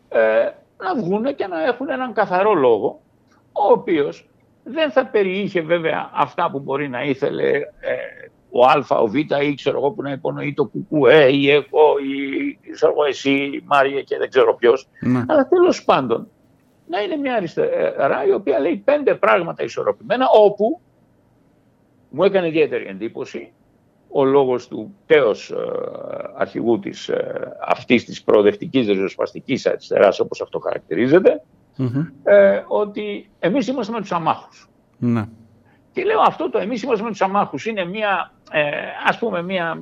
ε, 0.09 0.51
να 0.79 0.95
βγουν 0.97 1.35
και 1.35 1.47
να 1.47 1.65
έχουν 1.65 1.89
έναν 1.89 2.13
καθαρό 2.13 2.55
λόγο, 2.55 3.01
ο 3.53 3.73
οποίος 3.73 4.29
δεν 4.69 4.91
θα 4.91 5.07
περιείχε 5.07 5.61
βέβαια 5.61 6.11
αυτά 6.15 6.51
που 6.51 6.61
μπορεί 6.61 6.89
να 6.89 7.03
ήθελε 7.03 7.51
ε, 7.81 7.97
ο 8.51 8.65
Α, 8.65 9.01
ο 9.01 9.07
Β 9.07 9.15
ή 9.15 9.55
ξέρω 9.55 9.79
εγώ 9.79 9.91
που 9.91 10.03
να 10.03 10.11
υπονοεί 10.11 10.55
το 10.55 10.65
κουκουέ 10.65 11.29
ή 11.33 11.51
εγώ 11.51 11.99
ή 11.99 12.71
ξέρω 12.73 12.93
εγώ 12.93 13.05
εσύ, 13.05 13.31
η 13.31 13.63
Μάρια 13.67 14.03
και 14.03 14.17
δεν 14.17 14.29
ξέρω 14.29 14.55
ποιος. 14.55 14.89
Ναι. 15.01 15.25
Αλλά 15.29 15.49
τέλος 15.49 15.85
πάντων 15.85 16.29
να 16.89 17.01
είναι 17.01 17.17
μια 17.17 17.35
αριστερά 17.35 18.27
η 18.27 18.33
οποία 18.33 18.59
λέει 18.59 18.77
πέντε 18.77 19.15
πράγματα 19.15 19.63
ισορροπημένα 19.63 20.27
όπου 20.29 20.81
μου 22.11 22.25
έκανε 22.25 22.47
ιδιαίτερη 22.47 22.87
εντύπωση 22.87 23.53
ο 24.09 24.25
λόγος 24.25 24.69
του 24.69 24.95
τέος 25.07 25.51
ε, 25.51 25.57
αρχηγού 26.37 26.79
της, 26.79 27.09
ε, 27.09 27.57
αυτής 27.67 28.05
της 28.05 28.23
προοδευτικής 28.23 28.87
ριζοσπαστικής 28.87 29.67
αριστεράς 29.67 30.21
όπως 30.21 30.41
αυτό 30.41 30.59
ε, 32.25 32.63
ότι 32.67 33.29
εμείς 33.39 33.67
είμαστε 33.67 33.93
με 33.93 34.01
τους 34.01 34.13
αμάχους. 34.13 34.69
Ναι. 34.99 35.25
Και 35.93 36.05
λέω 36.05 36.21
αυτό 36.21 36.51
το 36.51 36.59
εμείς 36.59 36.83
είμαστε 36.83 37.05
με 37.05 37.11
τους 37.11 37.23
αμάχους 37.23 37.67
είναι 37.67 37.85
μια, 37.85 38.33
ε, 38.51 38.61
ας 39.07 39.19
πούμε 39.19 39.43
μια 39.43 39.79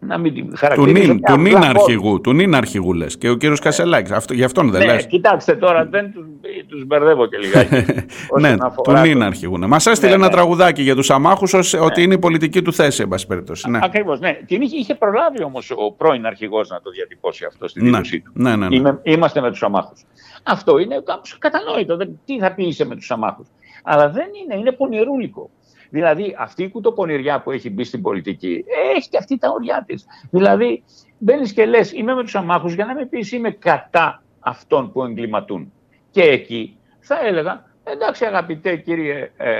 να 0.00 0.18
μην 0.18 0.34
την 0.34 0.56
χαρακτηρίσω. 0.56 1.14
Του 1.14 1.36
νυν, 1.36 1.56
αρχηγού, 1.56 2.20
του 2.20 2.32
νυν 2.32 2.54
αρχηγού 2.54 2.92
λες. 2.92 3.18
Και 3.18 3.28
ο 3.28 3.34
κύριος 3.34 3.58
ναι. 3.58 3.64
Κασελάκης, 3.64 4.10
αυτό, 4.10 4.34
γι' 4.34 4.44
αυτόν 4.44 4.70
δεν 4.70 4.86
ναι, 4.86 4.92
λες. 4.92 5.06
Κοιτάξτε 5.06 5.56
τώρα, 5.56 5.84
δεν 5.84 6.12
τους, 6.12 6.26
τους 6.68 6.86
μπερδεύω 6.86 7.26
και 7.26 7.36
λιγάκι. 7.38 7.92
ναι, 8.40 8.56
του 8.56 8.92
νυν 9.02 9.22
αρχηγού. 9.22 9.58
Ναι. 9.58 9.66
Μας 9.66 9.86
έστειλε 9.86 10.10
ναι, 10.10 10.16
ένα 10.16 10.26
ναι. 10.26 10.32
τραγουδάκι 10.32 10.82
για 10.82 10.94
τους 10.94 11.10
αμάχους 11.10 11.54
ως, 11.54 11.72
ναι. 11.72 11.80
ότι 11.80 12.02
είναι 12.02 12.14
η 12.14 12.18
πολιτική 12.18 12.62
του 12.62 12.72
θέση, 12.72 13.02
εν 13.02 13.08
πάση 13.08 13.26
περιπτώσει. 13.26 13.70
Ναι. 13.70 13.78
Ακριβώς, 13.82 14.20
ναι. 14.20 14.38
Την 14.46 14.62
είχε, 14.62 14.76
είχε 14.76 14.94
προλάβει 14.94 15.42
όμως 15.42 15.70
ο 15.70 15.92
πρώην 15.92 16.26
αρχηγός 16.26 16.68
να 16.68 16.80
το 16.80 16.90
διατυπώσει 16.90 17.44
αυτό 17.44 17.68
στην 17.68 17.84
δήλωσή 17.84 18.20
του. 18.20 18.32
Ναι, 18.34 18.56
ναι, 18.56 18.68
ναι. 18.68 18.76
Είμαι, 18.76 19.00
είμαστε 19.02 19.40
με 19.40 19.50
τους 19.50 19.62
αμάχους. 19.62 20.04
Αυτό 20.42 20.78
είναι 20.78 21.02
κατανόητο. 21.38 21.96
Τι 22.24 22.38
θα 22.38 22.54
πει 22.54 22.66
είσαι 22.66 22.84
με 22.84 22.96
τους 22.96 23.10
αμάχους. 23.10 23.46
Αλλά 23.82 24.10
δεν 24.10 24.28
είναι, 24.42 24.54
είναι 24.60 24.72
πονηρούλικο. 24.72 25.50
Δηλαδή 25.90 26.36
αυτή 26.38 26.62
η 26.62 26.70
κουτοπονηριά 26.70 27.40
που 27.40 27.50
έχει 27.50 27.70
μπει 27.70 27.84
στην 27.84 28.02
πολιτική 28.02 28.64
έχει 28.96 29.08
και 29.08 29.16
αυτή 29.16 29.38
τα 29.38 29.50
ωριά 29.50 29.84
της. 29.86 30.06
Δηλαδή 30.30 30.82
μπαίνεις 31.18 31.52
και 31.52 31.66
λες: 31.66 31.92
Είμαι 31.92 32.14
με 32.14 32.22
τους 32.22 32.34
αμάχους 32.34 32.72
για 32.74 32.84
να 32.84 32.94
με 32.94 33.06
πεις 33.06 33.32
είμαι 33.32 33.50
κατά 33.50 34.22
αυτών 34.40 34.92
που 34.92 35.04
εγκληματούν. 35.04 35.72
Και 36.10 36.22
εκεί 36.22 36.76
θα 37.00 37.26
έλεγα: 37.26 37.64
Εντάξει, 37.84 38.24
αγαπητέ 38.24 38.76
κύριε 38.76 39.30
ε, 39.36 39.52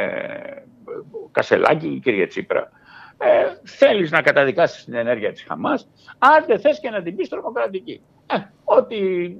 Κασελάκη, 1.31 2.01
κύριε 2.03 2.27
Τσίπρα, 2.27 2.71
ε, 3.19 3.29
θέλεις 3.65 4.11
να 4.11 4.23
καταδικάσεις 4.23 4.85
την 4.85 4.95
ενέργεια 4.95 5.33
της 5.33 5.45
Χαμάς, 5.49 5.89
άντε 6.19 6.59
θες 6.59 6.81
και 6.81 6.91
να 6.91 7.03
την 7.03 7.17
πεις 7.17 7.29
τρομοκρατική. 7.29 8.03
Ε, 8.27 8.37
ότι 8.65 9.37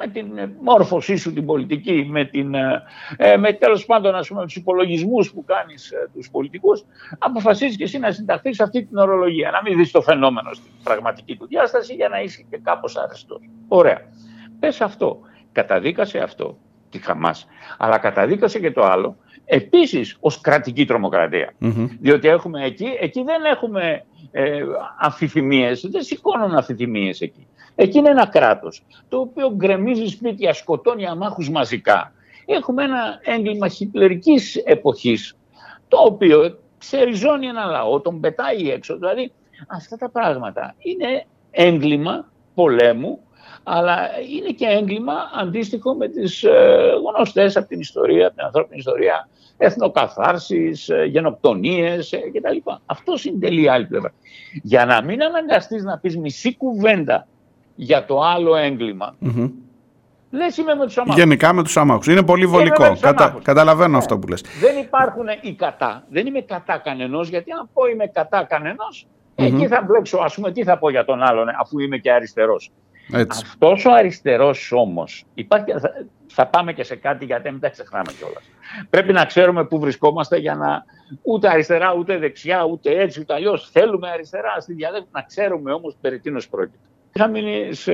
με 0.00 0.06
την 0.06 0.26
μόρφωσή 0.60 1.16
σου 1.16 1.32
την 1.32 1.46
πολιτική, 1.46 2.06
με, 2.10 2.24
την, 2.24 2.54
ε, 2.54 2.82
ε 3.16 3.36
με 3.36 3.52
τέλος 3.52 3.84
πάντων 3.84 4.14
ας 4.14 4.28
πούμε, 4.28 4.42
τους 4.42 4.56
υπολογισμούς 4.56 5.32
που 5.32 5.44
κάνεις 5.44 5.90
ε, 5.90 6.08
τους 6.14 6.30
πολιτικούς, 6.30 6.84
αποφασίζεις 7.18 7.76
και 7.76 7.84
εσύ 7.84 7.98
να 7.98 8.10
συνταχθείς 8.10 8.56
σε 8.56 8.62
αυτή 8.62 8.84
την 8.84 8.96
ορολογία, 8.96 9.50
να 9.50 9.62
μην 9.62 9.78
δεις 9.78 9.90
το 9.90 10.02
φαινόμενο 10.02 10.52
στην 10.52 10.70
πραγματική 10.84 11.36
του 11.36 11.46
διάσταση 11.46 11.94
για 11.94 12.08
να 12.08 12.20
είσαι 12.20 12.44
και 12.50 12.58
κάπως 12.62 12.96
αρεστός. 12.96 13.40
Ωραία. 13.68 14.00
Πες 14.60 14.80
αυτό. 14.80 15.20
Καταδίκασε 15.52 16.18
αυτό 16.18 16.58
τη 16.90 16.98
Χαμάς, 16.98 17.46
αλλά 17.78 17.98
καταδίκασε 17.98 18.58
και 18.60 18.72
το 18.72 18.84
άλλο, 18.84 19.16
επίσης 19.44 20.16
ως 20.20 20.40
κρατική 20.40 20.84
Διότι 22.00 22.28
έχουμε 22.28 22.64
εκεί, 22.64 22.88
εκεί 23.00 23.22
δεν 23.22 23.44
έχουμε 23.44 24.04
ε, 24.30 24.62
αμφιθυμίες, 24.98 25.86
δεν 25.90 26.02
σηκώνουν 26.02 26.54
αμφιθυμίες 26.54 27.20
εκεί. 27.20 27.46
Εκεί 27.82 27.98
είναι 27.98 28.08
ένα 28.08 28.26
κράτος 28.26 28.82
το 29.08 29.18
οποίο 29.18 29.54
γκρεμίζει 29.54 30.06
σπίτια, 30.06 30.52
σκοτώνει 30.52 31.06
αμάχους 31.06 31.50
μαζικά. 31.50 32.12
Έχουμε 32.46 32.84
ένα 32.84 33.18
έγκλημα 33.22 33.68
χιτλερικής 33.68 34.56
εποχής 34.56 35.36
το 35.88 35.96
οποίο 35.96 36.58
ξεριζώνει 36.78 37.46
ένα 37.46 37.64
λαό, 37.64 38.00
τον 38.00 38.20
πετάει 38.20 38.70
έξω. 38.70 38.96
Δηλαδή 38.96 39.32
αυτά 39.68 39.96
τα 39.96 40.10
πράγματα 40.10 40.74
είναι 40.78 41.26
έγκλημα 41.50 42.32
πολέμου 42.54 43.18
αλλά 43.62 43.98
είναι 44.36 44.50
και 44.50 44.66
έγκλημα 44.66 45.14
αντίστοιχο 45.40 45.94
με 45.94 46.08
τις 46.08 46.42
ε, 46.42 46.90
γνωστές 47.14 47.56
από 47.56 47.68
την 47.68 47.80
ιστορία, 47.80 48.26
από 48.26 48.36
την 48.36 48.44
ανθρώπινη 48.44 48.78
ιστορία, 48.78 49.28
εθνοκαθάρσεις, 49.56 50.88
ε, 50.88 51.04
γενοκτονίες 51.04 52.12
ε, 52.12 52.18
κτλ. 52.18 52.70
Αυτός 52.86 53.20
συντελεί 53.20 53.70
άλλη 53.70 53.86
πλευρά. 53.86 54.12
Για 54.62 54.84
να 54.84 55.02
μην 55.02 55.22
αναγκαστείς 55.22 55.82
να 55.82 55.98
πεις 55.98 56.16
μισή 56.16 56.56
κουβέντα 56.56 57.26
για 57.82 58.04
το 58.04 58.20
άλλο 58.20 58.56
έγκλημα, 58.56 59.14
mm-hmm. 59.24 59.50
Λες 60.30 60.56
είμαι 60.56 60.74
με 60.74 60.84
τους 60.84 60.98
αμάχους. 60.98 61.22
Γενικά 61.22 61.52
με 61.52 61.62
τους 61.62 61.76
αμάχους. 61.76 62.06
Είναι 62.06 62.22
πολύ 62.22 62.46
βολικό. 62.46 62.96
Κατα... 63.00 63.38
Καταλαβαίνω 63.42 63.98
αυτό 63.98 64.18
που 64.18 64.28
λες. 64.28 64.44
Δεν 64.60 64.78
υπάρχουν 64.78 65.26
οι 65.40 65.54
κατά. 65.54 66.04
Δεν 66.08 66.26
είμαι 66.26 66.40
κατά 66.40 66.78
κανενός, 66.78 67.28
γιατί 67.28 67.50
αν 67.50 67.68
πω 67.72 67.86
είμαι 67.86 68.06
κατά 68.06 68.44
κανενός, 68.44 69.06
mm-hmm. 69.06 69.44
εκεί 69.44 69.66
θα 69.66 69.82
μπλέξω, 69.82 70.18
ας 70.18 70.34
πούμε, 70.34 70.52
τι 70.52 70.64
θα 70.64 70.78
πω 70.78 70.90
για 70.90 71.04
τον 71.04 71.22
άλλον, 71.22 71.48
αφού 71.60 71.78
είμαι 71.78 71.98
και 71.98 72.12
αριστερός. 72.12 72.70
Έτσι. 73.12 73.42
Αυτός 73.44 73.84
ο 73.84 73.92
αριστερός 73.92 74.72
όμως, 74.72 75.24
υπάρχει, 75.34 75.72
θα, 75.72 75.90
θα, 76.26 76.46
πάμε 76.46 76.72
και 76.72 76.84
σε 76.84 76.96
κάτι 76.96 77.24
γιατί 77.24 77.50
μην 77.50 77.60
τα 77.60 77.68
ξεχνάμε 77.68 78.12
κιόλας. 78.18 78.42
Πρέπει 78.90 79.12
να 79.12 79.24
ξέρουμε 79.24 79.64
πού 79.64 79.78
βρισκόμαστε 79.78 80.36
για 80.36 80.54
να 80.54 80.84
ούτε 81.22 81.48
αριστερά, 81.48 81.94
ούτε 81.94 82.18
δεξιά, 82.18 82.64
ούτε 82.64 83.00
έτσι, 83.00 83.20
ούτε 83.20 83.34
αλλιώς. 83.34 83.70
Θέλουμε 83.70 84.10
αριστερά 84.10 84.60
στη 84.60 84.72
διαδέκτηση, 84.74 85.12
να 85.12 85.22
ξέρουμε 85.22 85.72
όμως 85.72 85.96
περί 86.00 86.20
τίνος 86.20 86.48
πρόκειται. 86.48 86.78
Είχα 87.20 87.28
μείνει 87.28 87.74
σε, 87.74 87.92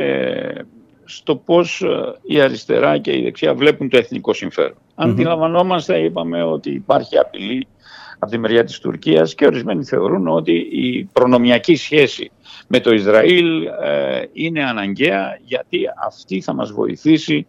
στο 1.04 1.36
πώς 1.36 1.82
ε, 1.82 2.14
η 2.22 2.40
αριστερά 2.40 2.98
και 2.98 3.16
η 3.16 3.22
δεξιά 3.22 3.54
βλέπουν 3.54 3.88
το 3.88 3.96
εθνικό 3.96 4.32
συμφέρον. 4.32 4.74
Mm-hmm. 4.74 4.92
Αν 4.94 5.10
αντιλαμβανόμαστε, 5.10 5.98
είπαμε 5.98 6.42
ότι 6.42 6.70
υπάρχει 6.70 7.18
απειλή 7.18 7.66
από 8.18 8.30
τη 8.30 8.38
μεριά 8.38 8.64
της 8.64 8.78
Τουρκίας 8.78 9.34
και 9.34 9.46
ορισμένοι 9.46 9.84
θεωρούν 9.84 10.28
ότι 10.28 10.52
η 10.70 11.04
προνομιακή 11.12 11.76
σχέση 11.76 12.30
με 12.66 12.80
το 12.80 12.92
Ισραήλ 12.92 13.64
ε, 13.64 14.22
είναι 14.32 14.64
αναγκαία 14.64 15.38
γιατί 15.44 15.80
αυτή 16.06 16.40
θα 16.40 16.54
μας 16.54 16.72
βοηθήσει 16.72 17.46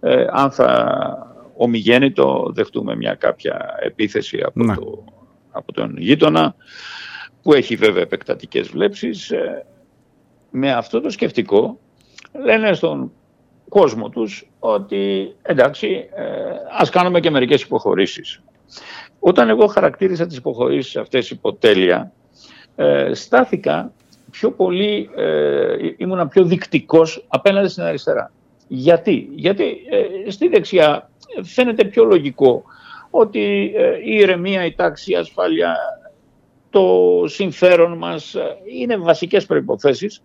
ε, 0.00 0.24
αν 0.30 0.50
θα 0.50 0.92
ομιγέννητο 1.56 2.50
δεχτούμε 2.54 2.96
μια 2.96 3.14
κάποια 3.14 3.78
επίθεση 3.80 4.40
από, 4.44 4.64
ναι. 4.64 4.74
το, 4.74 5.04
από 5.50 5.72
τον 5.72 5.96
γείτονα 5.98 6.54
που 7.42 7.54
έχει 7.54 7.76
βέβαια 7.76 8.02
επεκτατικές 8.02 8.68
βλέψεις. 8.68 9.30
Ε, 9.30 9.64
με 10.50 10.72
αυτό 10.72 11.00
το 11.00 11.10
σκεφτικό 11.10 11.78
λένε 12.32 12.72
στον 12.72 13.12
κόσμο 13.68 14.08
τους 14.08 14.48
ότι 14.58 15.34
εντάξει 15.42 16.08
ας 16.78 16.90
κάνουμε 16.90 17.20
και 17.20 17.30
μερικές 17.30 17.62
υποχωρήσεις. 17.62 18.42
Όταν 19.18 19.48
εγώ 19.48 19.66
χαρακτήρισα 19.66 20.26
τις 20.26 20.36
υποχωρήσεις 20.36 20.96
αυτές 20.96 21.30
υποτέλεια 21.30 22.12
στάθηκα 23.12 23.92
πιο 24.30 24.50
πολύ, 24.50 25.10
ε, 25.16 25.76
ήμουνα 25.96 26.28
πιο 26.28 26.44
δεικτικός 26.44 27.24
απέναντι 27.28 27.68
στην 27.68 27.82
αριστερά. 27.82 28.32
Γιατί, 28.68 29.28
Γιατί 29.30 29.64
ε, 30.24 30.30
στη 30.30 30.48
δεξιά 30.48 31.10
φαίνεται 31.42 31.84
πιο 31.84 32.04
λογικό 32.04 32.64
ότι 33.10 33.72
ε, 33.76 33.96
η 34.04 34.14
ηρεμία, 34.14 34.64
η 34.64 34.72
τάξη, 34.72 35.12
η 35.12 35.16
ασφάλεια, 35.16 35.76
το 36.70 37.14
συμφέρον 37.26 37.98
μας 37.98 38.34
ε, 38.34 38.56
είναι 38.80 38.96
βασικές 38.96 39.46
προϋποθέσεις. 39.46 40.22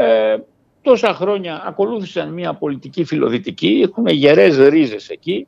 Ε, 0.00 0.36
τόσα 0.82 1.14
χρόνια 1.14 1.62
ακολούθησαν 1.66 2.32
μια 2.32 2.54
πολιτική 2.54 3.04
φιλοδυτική, 3.04 3.80
έχουν 3.84 4.06
γερές 4.06 4.56
ρίζες 4.56 5.08
εκεί 5.08 5.46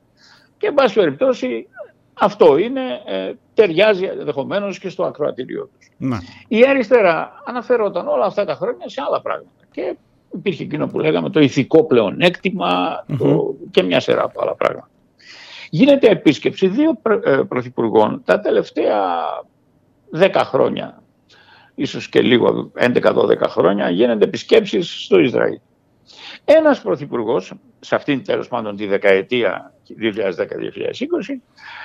και 0.59 0.67
εν 0.67 0.75
πάση 0.75 0.95
περιπτώσει 0.95 1.67
αυτό 2.15 2.57
είναι, 2.57 2.81
ε, 3.07 3.33
ταιριάζει 3.55 4.05
ενδεχομένως 4.05 4.79
και 4.79 4.89
στο 4.89 5.05
ακροατήριό 5.05 5.71
τους. 5.79 5.89
Ναι. 5.97 6.17
Η 6.49 6.67
αριστερά 6.67 7.43
αναφερόταν 7.45 8.09
όλα 8.09 8.25
αυτά 8.25 8.45
τα 8.45 8.55
χρόνια 8.55 8.89
σε 8.89 9.03
άλλα 9.07 9.21
πράγματα. 9.21 9.65
Και 9.71 9.97
υπήρχε 10.35 10.63
εκείνο 10.63 10.87
που 10.87 10.99
λέγαμε 10.99 11.31
το 11.31 11.41
ηθικό 11.41 11.87
το, 13.19 13.55
και 13.71 13.83
μια 13.83 14.01
σειρά 14.01 14.23
από 14.23 14.43
άλλα 14.43 14.55
πράγματα. 14.55 14.89
Γίνεται 15.71 16.09
επίσκεψη 16.09 16.69
δύο 16.69 17.01
ε, 17.25 17.41
πρωθυπουργών 17.49 18.23
τα 18.25 18.41
τελευταία 18.41 18.99
δέκα 20.11 20.45
χρόνια, 20.45 21.03
ίσως 21.81 22.09
και 22.09 22.21
λίγο 22.21 22.71
11-12 22.79 23.37
χρόνια, 23.49 23.91
γίνονται 23.91 24.25
επισκέψεις 24.25 25.05
στο 25.05 25.19
Ισραήλ. 25.19 25.59
Ένας 26.45 26.83
πρωθυπουργός, 26.83 27.53
σε 27.81 27.95
αυτήν 27.95 28.25
τέλος 28.25 28.49
πάντων 28.49 28.77
τη 28.77 28.87
δεκαετία 28.87 29.73
2010-2020, 30.01 31.41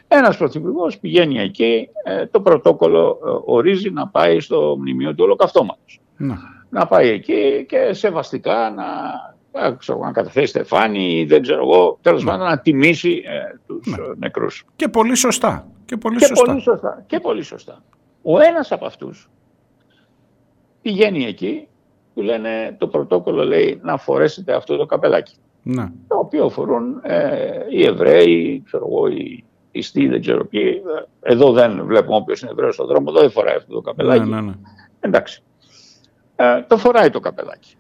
ένας 0.07 0.37
πρωθυπουργός 0.37 0.97
πηγαίνει 0.97 1.39
εκεί, 1.39 1.87
ε, 2.03 2.25
το 2.25 2.41
πρωτόκολλο 2.41 3.19
ε, 3.25 3.51
ορίζει 3.51 3.89
να 3.89 4.07
πάει 4.07 4.39
στο 4.39 4.75
μνημείο 4.79 5.15
του 5.15 5.23
ολοκαυτώματος. 5.23 5.99
Να. 6.17 6.37
να 6.69 6.87
πάει 6.87 7.09
εκεί 7.09 7.65
και 7.67 7.93
σεβαστικά 7.93 8.73
να, 8.75 8.85
ε, 9.67 9.71
ξέρω, 9.77 9.99
να 9.99 10.11
καταθέσει 10.11 10.47
στεφάνι 10.47 11.19
ή 11.19 11.25
δεν 11.25 11.41
ξέρω 11.41 11.61
εγώ, 11.61 11.97
τέλος 12.01 12.23
πάντων 12.23 12.47
να 12.47 12.59
τιμήσει 12.59 13.23
ε, 13.25 13.57
τους 13.67 13.87
ναι. 13.87 14.05
νεκρούς. 14.17 14.65
Και 14.75 14.87
πολύ 14.87 15.15
σωστά. 15.15 15.67
Και 15.85 15.97
πολύ, 15.97 16.17
και 16.17 16.25
σωστά. 16.25 16.45
πολύ 16.45 16.61
σωστά. 16.61 17.03
Και 17.07 17.19
πολύ 17.19 17.43
σωστά. 17.43 17.83
Ο 18.21 18.39
ένας 18.39 18.71
από 18.71 18.85
αυτούς 18.85 19.29
πηγαίνει 20.85 21.25
εκεί 21.25 21.67
που 22.13 22.21
λένε 22.21 22.75
το 22.77 22.87
πρωτόκολλο 22.87 23.43
λέει 23.43 23.79
να 23.83 23.97
φορέσετε 23.97 24.55
αυτό 24.55 24.77
το 24.77 24.85
καπελάκι. 24.85 25.35
Ναι. 25.63 25.91
Το 26.07 26.17
οποίο 26.17 26.49
φορούν 26.49 26.99
ε, 27.03 27.39
οι 27.69 27.85
Εβραίοι, 27.85 28.63
ξέρω 28.65 28.87
εγώ, 28.91 29.07
οι 29.07 29.43
πιστοί, 29.71 30.07
δεν 30.07 30.21
ξέρω 30.21 30.45
ποιοι. 30.45 30.81
Εδώ 31.21 31.51
δεν 31.51 31.85
βλέπουμε 31.85 32.15
όποιος 32.15 32.41
είναι 32.41 32.51
Εβραίος 32.51 32.73
στον 32.73 32.87
δρόμο, 32.87 33.05
εδώ 33.09 33.19
δεν 33.19 33.31
φοράει 33.31 33.55
αυτό 33.55 33.73
το 33.73 33.81
καπελάκι. 33.81 34.29
Ναι, 34.29 34.35
ναι, 34.35 34.41
ναι. 34.41 34.53
Εντάξει. 34.99 35.41
Ε, 36.35 36.61
το 36.67 36.77
φοράει 36.77 37.09
το 37.09 37.19
καπελάκι. 37.19 37.75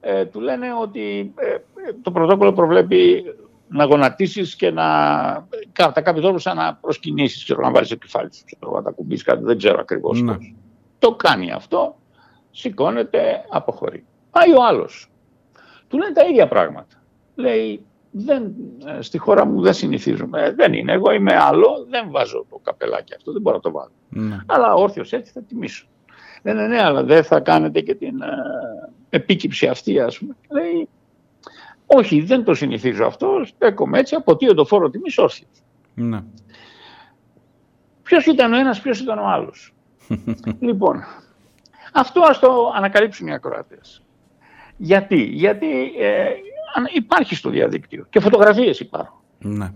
Ε, 0.00 0.24
του 0.24 0.40
λένε 0.40 0.66
ότι 0.82 1.32
ε, 1.36 1.56
το 2.02 2.10
πρωτόκολλο 2.10 2.52
προβλέπει 2.52 3.24
να 3.68 3.84
γονατίσεις 3.84 4.56
και 4.56 4.70
να. 4.70 4.84
κατά 5.72 6.00
κάποιο 6.00 6.22
τρόπο 6.22 6.38
σαν 6.38 6.56
να 6.56 6.74
προσκυνήσεις, 6.74 7.44
ξέρω 7.44 7.60
να 7.60 7.70
βάλεις 7.70 7.88
το 7.88 7.96
κεφάλι 7.96 8.30
σου, 8.32 8.72
να 8.74 8.82
τα 8.82 8.90
κουμπίσεις 8.90 9.24
κάτι, 9.24 9.44
δεν 9.44 9.58
ξέρω 9.58 9.78
ακριβώς. 9.80 10.22
Ναι. 10.22 10.36
Το 10.98 11.14
κάνει 11.14 11.52
αυτό 11.52 11.96
σηκώνεται, 12.50 13.44
αποχωρεί. 13.48 14.04
Πάει 14.30 14.52
ο 14.52 14.64
άλλος. 14.64 15.10
Του 15.88 15.98
λένε 15.98 16.12
τα 16.12 16.24
ίδια 16.24 16.48
πράγματα. 16.48 16.96
Λέει, 17.34 17.84
δεν, 18.10 18.52
ε, 18.86 19.02
στη 19.02 19.18
χώρα 19.18 19.44
μου 19.44 19.60
δεν 19.60 19.74
συνηθίζουμε. 19.74 20.42
Ε, 20.42 20.52
δεν 20.52 20.72
είναι. 20.72 20.92
Εγώ 20.92 21.12
είμαι 21.12 21.36
άλλο, 21.36 21.86
δεν 21.88 22.10
βάζω 22.10 22.46
το 22.50 22.60
καπελάκι 22.62 23.14
αυτό, 23.14 23.32
δεν 23.32 23.42
μπορώ 23.42 23.56
να 23.56 23.62
το 23.62 23.70
βάλω. 23.70 23.90
Ναι. 24.08 24.38
Αλλά 24.46 24.74
όρθιος 24.74 25.12
έτσι 25.12 25.32
θα 25.32 25.42
τιμήσω. 25.42 25.86
Λένε 26.42 26.66
ναι, 26.66 26.82
αλλά 26.82 27.02
δεν 27.04 27.24
θα 27.24 27.40
κάνετε 27.40 27.80
και 27.80 27.94
την 27.94 28.20
ε, 28.22 28.28
επίκυψη 29.08 29.66
αυτή, 29.66 30.00
ας 30.00 30.18
πούμε. 30.18 30.36
Λέει, 30.50 30.88
όχι, 31.86 32.20
δεν 32.20 32.44
το 32.44 32.54
συνηθίζω 32.54 33.06
αυτό. 33.06 33.42
Στέκομαι 33.44 33.98
έτσι, 33.98 34.14
αποτείω 34.14 34.54
το 34.54 34.64
φόρο 34.64 34.90
τιμής 34.90 35.18
όρθιος. 35.18 35.62
Ναι. 35.94 36.22
Ποιος 38.02 38.26
ήταν 38.26 38.52
ο 38.52 38.56
ένας, 38.56 38.80
ποιος 38.80 39.00
ήταν 39.00 39.18
ο 39.18 39.26
άλλος. 39.26 39.72
Λοιπόν, 40.60 41.04
αυτό 41.92 42.20
ας 42.20 42.38
το 42.38 42.72
ανακαλύψουν 42.76 43.26
οι 43.26 43.32
ακροατές. 43.32 44.02
Γιατί, 44.76 45.22
γιατί 45.22 45.66
ε, 45.98 46.24
υπάρχει 46.94 47.34
στο 47.34 47.50
διαδίκτυο 47.50 48.06
και 48.10 48.20
φωτογραφίες 48.20 48.80
υπάρχουν. 48.80 49.20
Ναι. 49.38 49.72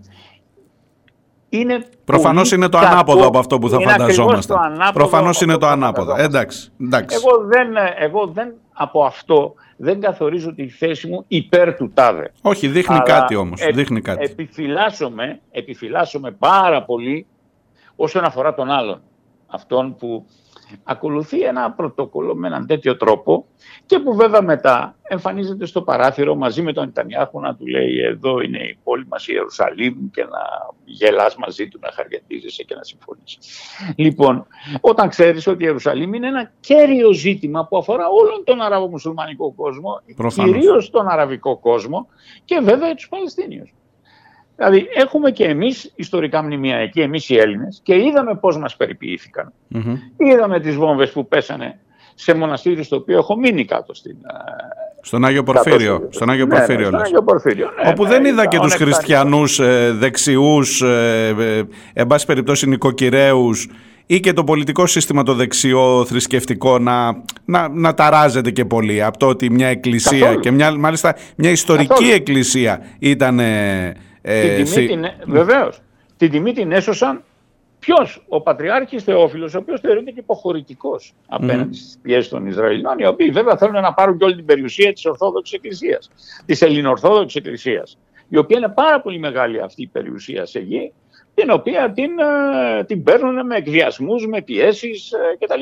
Είναι 1.49 1.87
Προφανώς 2.05 2.53
είναι 2.53 2.69
το 2.69 2.79
ανάποδο 2.79 3.27
από 3.27 3.39
αυτό 3.39 3.59
που 3.59 3.69
θα 3.69 3.81
φανταζόμαστε. 3.81 4.55
Προφανώς 4.93 5.41
είναι 5.41 5.59
το 5.59 5.67
ανάποδο. 5.67 6.15
Εντάξει, 6.17 6.73
εντάξει. 6.81 7.17
Εγώ, 7.21 7.45
δεν, 7.47 7.69
εγώ 7.99 8.27
δεν 8.27 8.55
από 8.73 9.05
αυτό 9.05 9.55
δεν 9.77 10.01
καθορίζω 10.01 10.55
τη 10.55 10.69
θέση 10.69 11.09
μου 11.09 11.25
υπέρ 11.29 11.75
του 11.75 11.91
τάδε. 11.95 12.33
Όχι, 12.43 12.69
δείχνει 12.69 13.01
κάτι 13.01 13.35
όμως. 13.35 13.61
Ε, 13.61 13.71
δείχνει 13.71 14.01
κάτι. 14.01 14.25
Επιφυλάσσομαι, 14.25 15.41
επιφυλάσσομαι 15.51 16.31
πάρα 16.31 16.85
πολύ 16.85 17.27
όσον 17.97 18.25
αφορά 18.25 18.55
τον 18.55 18.71
άλλον. 18.71 19.03
Αυτόν 19.53 19.97
που 19.97 20.27
ακολουθεί 20.85 21.41
ένα 21.41 21.73
πρωτόκολλο 21.73 22.35
με 22.35 22.47
έναν 22.47 22.67
τέτοιο 22.67 22.97
τρόπο 22.97 23.47
και 23.87 23.99
που 23.99 24.15
βέβαια 24.15 24.43
μετά 24.43 24.97
εμφανίζεται 25.03 25.67
στο 25.67 25.83
παράθυρο 25.83 26.35
μαζί 26.35 26.63
με 26.63 26.73
τον 26.73 26.89
Ιτανιάχου 26.89 27.41
να 27.41 27.55
του 27.55 27.67
λέει 27.67 27.99
εδώ 27.99 28.41
είναι 28.41 28.59
η 28.59 28.79
πόλη 28.85 29.07
μας 29.07 29.29
η 29.29 29.33
Ιερουσαλήμ 29.35 30.11
και 30.11 30.23
να 30.23 30.41
γελάς 30.85 31.37
μαζί 31.37 31.69
του, 31.69 31.79
να 31.83 31.93
χαριατίζεσαι 31.93 32.63
και 32.63 32.75
να 32.75 32.83
συμφωνείς. 32.83 33.39
Λοιπόν, 33.97 34.47
όταν 34.81 35.09
ξέρεις 35.09 35.47
ότι 35.47 35.63
η 35.63 35.67
Ιερουσαλήμ 35.67 36.15
είναι 36.15 36.27
ένα 36.27 36.53
κέριο 36.61 37.13
ζήτημα 37.13 37.67
που 37.67 37.77
αφορά 37.77 38.09
όλον 38.09 38.45
τον 38.45 38.61
αραβο-μουσουλμανικό 38.61 39.53
κόσμο, 39.53 40.01
κυρίως 40.29 40.91
τον 40.91 41.09
αραβικό 41.09 41.59
κόσμο 41.59 42.09
και 42.45 42.61
βέβαια 42.63 42.95
τους 42.95 43.09
Παλαιστίνιους. 43.09 43.75
Δηλαδή 44.65 44.89
έχουμε 44.95 45.31
και 45.31 45.45
εμείς 45.45 45.93
ιστορικά 45.95 46.43
μνημεία 46.43 46.77
εκεί, 46.77 47.01
εμείς 47.01 47.29
οι 47.29 47.37
Έλληνες 47.37 47.81
και 47.83 47.95
είδαμε 47.95 48.35
πώς 48.35 48.59
μας 48.59 48.77
περιποιηθηκαν 48.77 49.53
Είδαμε 50.17 50.61
τις 50.61 50.77
βόμβες 50.77 51.13
που 51.13 51.29
πέσανε 51.29 51.79
σε 52.15 52.35
μοναστήρι 52.35 52.83
στο 52.83 52.97
οποίο 52.97 53.19
έχω 53.19 53.37
μείνει 53.37 53.65
κάτω 53.65 53.95
στην, 53.95 54.17
στον 55.03 55.25
Άγιο 55.25 55.43
Πορφύριο. 55.43 56.09
Στον 56.11 56.31
Άγιο 56.31 56.47
ναι, 56.47 56.55
Πορφύριο, 56.55 56.91
ναι, 56.91 57.01
Άγιο 57.01 57.23
Πορφύριο 57.23 57.71
ναι, 57.83 57.91
όπου 57.91 58.07
δεν 58.07 58.25
είδα 58.25 58.47
και 58.47 58.59
τους 58.59 58.75
χριστιανούς 58.75 59.59
ε, 59.59 59.93
δεξιούς, 59.93 60.83
ε, 60.83 61.35
ε, 61.39 61.63
εν 61.93 62.07
πάση 62.07 62.27
περιπτώσει 62.27 62.69
νοικοκυρέους 62.69 63.69
ή 64.07 64.21
και 64.21 64.33
το 64.33 64.45
πολιτικό 64.45 64.87
σύστημα 64.87 65.23
το 65.23 65.35
δεξιό 65.35 66.05
θρησκευτικό 66.05 66.79
να, 66.79 67.23
να, 67.45 67.69
να 67.69 67.95
ταράζεται 67.95 68.51
και 68.51 68.65
πολύ 68.65 69.03
από 69.03 69.19
το 69.19 69.27
ότι 69.27 69.51
μια 69.51 69.69
εκκλησία 69.69 70.35
και 70.35 70.51
μια, 70.51 70.79
μάλιστα 70.79 71.17
μια 71.37 71.51
ιστορική 71.51 72.11
εκκλησία 72.11 72.81
ήταν... 72.99 73.41
Ε, 74.23 74.57
την 74.57 74.65
τιμή 74.65 74.87
την, 74.87 75.07
βεβαίως. 75.27 75.81
Την 76.17 76.31
τιμή 76.31 76.53
την 76.53 76.73
έσωσαν 76.73 77.23
Ποιος, 77.83 78.25
ο 78.29 78.41
Πατριάρχης 78.41 79.03
Θεόφιλος, 79.03 79.55
ο 79.55 79.59
οποίος 79.59 79.81
θεωρείται 79.81 80.11
και 80.11 80.21
υποχωρητικός 80.21 81.15
απέναντι 81.29 81.71
mm. 81.73 81.77
στις 81.77 81.99
πιέσεις 82.03 82.29
των 82.29 82.47
Ισραηλινών, 82.47 82.99
οι 82.99 83.07
οποίοι 83.07 83.31
βέβαια 83.31 83.57
θέλουν 83.57 83.81
να 83.81 83.95
πάρουν 83.95 84.19
και 84.19 84.25
όλη 84.25 84.35
την 84.35 84.45
περιουσία 84.45 84.93
της 84.93 85.05
Ορθόδοξης 85.05 85.55
Εκκλησίας, 85.55 86.11
της 86.47 86.63
Ελληνοορθόδοξης 86.63 87.35
Εκκλησίας, 87.35 87.99
η 88.29 88.37
οποία 88.37 88.59
είναι 88.59 88.69
πάρα 88.69 89.01
πολύ 89.01 89.19
μεγάλη 89.19 89.61
αυτή 89.61 89.83
η 89.83 89.87
περιουσία 89.87 90.47
σε 90.47 90.61
γη, 90.61 90.93
την 91.35 91.51
οποία 91.51 91.93
την, 91.93 92.11
ε, 92.79 92.85
την 92.85 93.03
παίρνουν 93.03 93.47
με 93.47 93.57
εκβιασμούς, 93.57 94.27
με 94.27 94.43
πιέσεις 94.43 95.13
ε, 95.13 95.37
κτλ. 95.39 95.61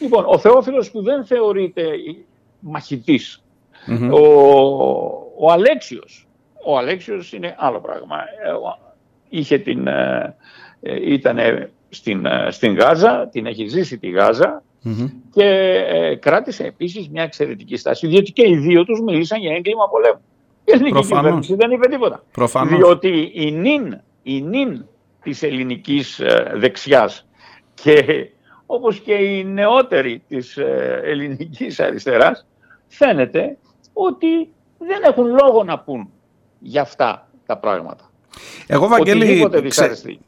Λοιπόν, 0.00 0.24
ο 0.26 0.38
Θεόφιλος 0.38 0.90
που 0.90 1.02
δεν 1.02 1.24
θεωρείται 1.24 1.84
μαχητής, 2.60 3.42
mm-hmm. 3.86 4.10
ο, 4.10 4.26
ο 5.38 5.50
Αλέξιος, 5.50 6.25
ο 6.66 6.78
Αλέξιος 6.78 7.32
είναι 7.32 7.54
άλλο 7.58 7.80
πράγμα. 7.80 8.16
Ε, 8.18 8.52
είχε 9.28 9.58
την, 9.58 9.86
ε, 9.86 10.36
ήταν 11.12 11.38
στην, 11.88 12.26
ε, 12.26 12.50
στην 12.50 12.74
Γάζα, 12.74 13.28
την 13.32 13.46
έχει 13.46 13.66
ζήσει 13.66 13.98
τη 13.98 14.10
γαζα 14.10 14.62
και 15.32 15.44
ε, 15.88 16.14
κράτησε 16.14 16.64
επίσης 16.64 17.08
μια 17.08 17.22
εξαιρετική 17.22 17.76
στάση, 17.76 18.06
διότι 18.06 18.32
και 18.32 18.48
οι 18.48 18.56
δύο 18.56 18.84
τους 18.84 19.00
μίλησαν 19.00 19.40
για 19.40 19.54
έγκλημα 19.54 19.88
πολέμου. 19.88 20.20
Η 20.64 20.72
ελληνική 20.72 21.06
κυβέρνηση 21.06 21.54
δεν 21.54 21.70
είπε 21.70 21.88
τίποτα. 21.88 22.22
Προφανώς. 22.32 22.76
Διότι 22.76 23.30
η 23.34 23.50
νυν, 23.50 24.00
η 24.22 24.40
νυν 24.40 24.84
της 25.22 25.42
ελληνικής 25.42 26.20
δεξιάς 26.54 27.28
και 27.74 28.28
όπως 28.66 29.00
και 29.00 29.14
οι 29.14 29.44
νεότεροι 29.44 30.22
της 30.28 30.58
ελληνικής 31.02 31.80
αριστεράς 31.80 32.46
φαίνεται 32.86 33.56
ότι 33.92 34.48
δεν 34.78 35.02
έχουν 35.02 35.26
λόγο 35.26 35.64
να 35.64 35.78
πούν 35.78 36.10
για 36.58 36.80
αυτά 36.80 37.28
τα 37.46 37.56
πράγματα. 37.56 38.10
Εγώ, 38.66 38.88
Βαγγέλη, 38.88 39.48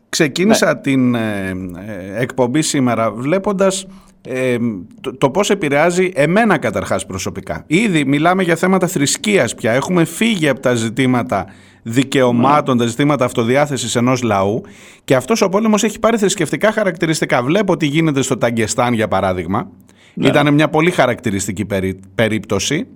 ξεκίνησα 0.08 0.66
ναι. 0.66 0.80
την 0.80 1.14
ε, 1.14 1.48
ε, 1.86 2.20
εκπομπή 2.22 2.62
σήμερα 2.62 3.10
βλέποντας 3.10 3.86
ε, 4.22 4.56
το, 5.00 5.16
το 5.16 5.30
πώς 5.30 5.50
επηρεάζει 5.50 6.10
εμένα 6.14 6.58
καταρχάς 6.58 7.06
προσωπικά. 7.06 7.64
Ήδη 7.66 8.04
μιλάμε 8.04 8.42
για 8.42 8.56
θέματα 8.56 8.86
θρησκείας 8.86 9.54
πια. 9.54 9.72
Έχουμε 9.72 10.04
φύγει 10.04 10.48
από 10.48 10.60
τα 10.60 10.74
ζητήματα 10.74 11.46
δικαιωμάτων, 11.82 12.76
ναι. 12.76 12.82
τα 12.82 12.88
ζητήματα 12.88 13.24
αυτοδιάθεσης 13.24 13.96
ενός 13.96 14.22
λαού 14.22 14.62
και 15.04 15.14
αυτός 15.14 15.42
ο 15.42 15.48
πόλεμος 15.48 15.82
έχει 15.82 15.98
πάρει 15.98 16.18
θρησκευτικά 16.18 16.72
χαρακτηριστικά. 16.72 17.42
Βλέπω 17.42 17.76
τι 17.76 17.86
γίνεται 17.86 18.22
στο 18.22 18.38
Ταγκεστάν 18.38 18.92
για 18.92 19.08
παράδειγμα. 19.08 19.70
Ναι. 20.14 20.28
Ήταν 20.28 20.54
μια 20.54 20.68
πολύ 20.68 20.90
χαρακτηριστική 20.90 21.66
περίπτωση 22.14 22.86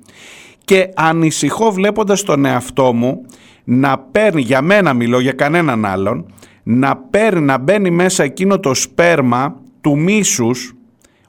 και 0.65 0.89
ανησυχώ 0.95 1.73
βλέποντας 1.73 2.23
τον 2.23 2.45
εαυτό 2.45 2.93
μου 2.93 3.27
να 3.65 3.99
παίρνει, 3.99 4.41
για 4.41 4.63
μένα 4.63 4.93
μιλώ, 4.93 5.21
για 5.21 5.33
κανέναν 5.33 5.85
άλλον, 5.85 6.33
να 6.63 6.97
παίρνει, 6.97 7.45
να 7.45 7.59
μπαίνει 7.59 7.91
μέσα 7.91 8.23
εκείνο 8.23 8.61
το 8.61 8.75
σπέρμα 8.75 9.57
του 9.81 9.99
μίσους 9.99 10.75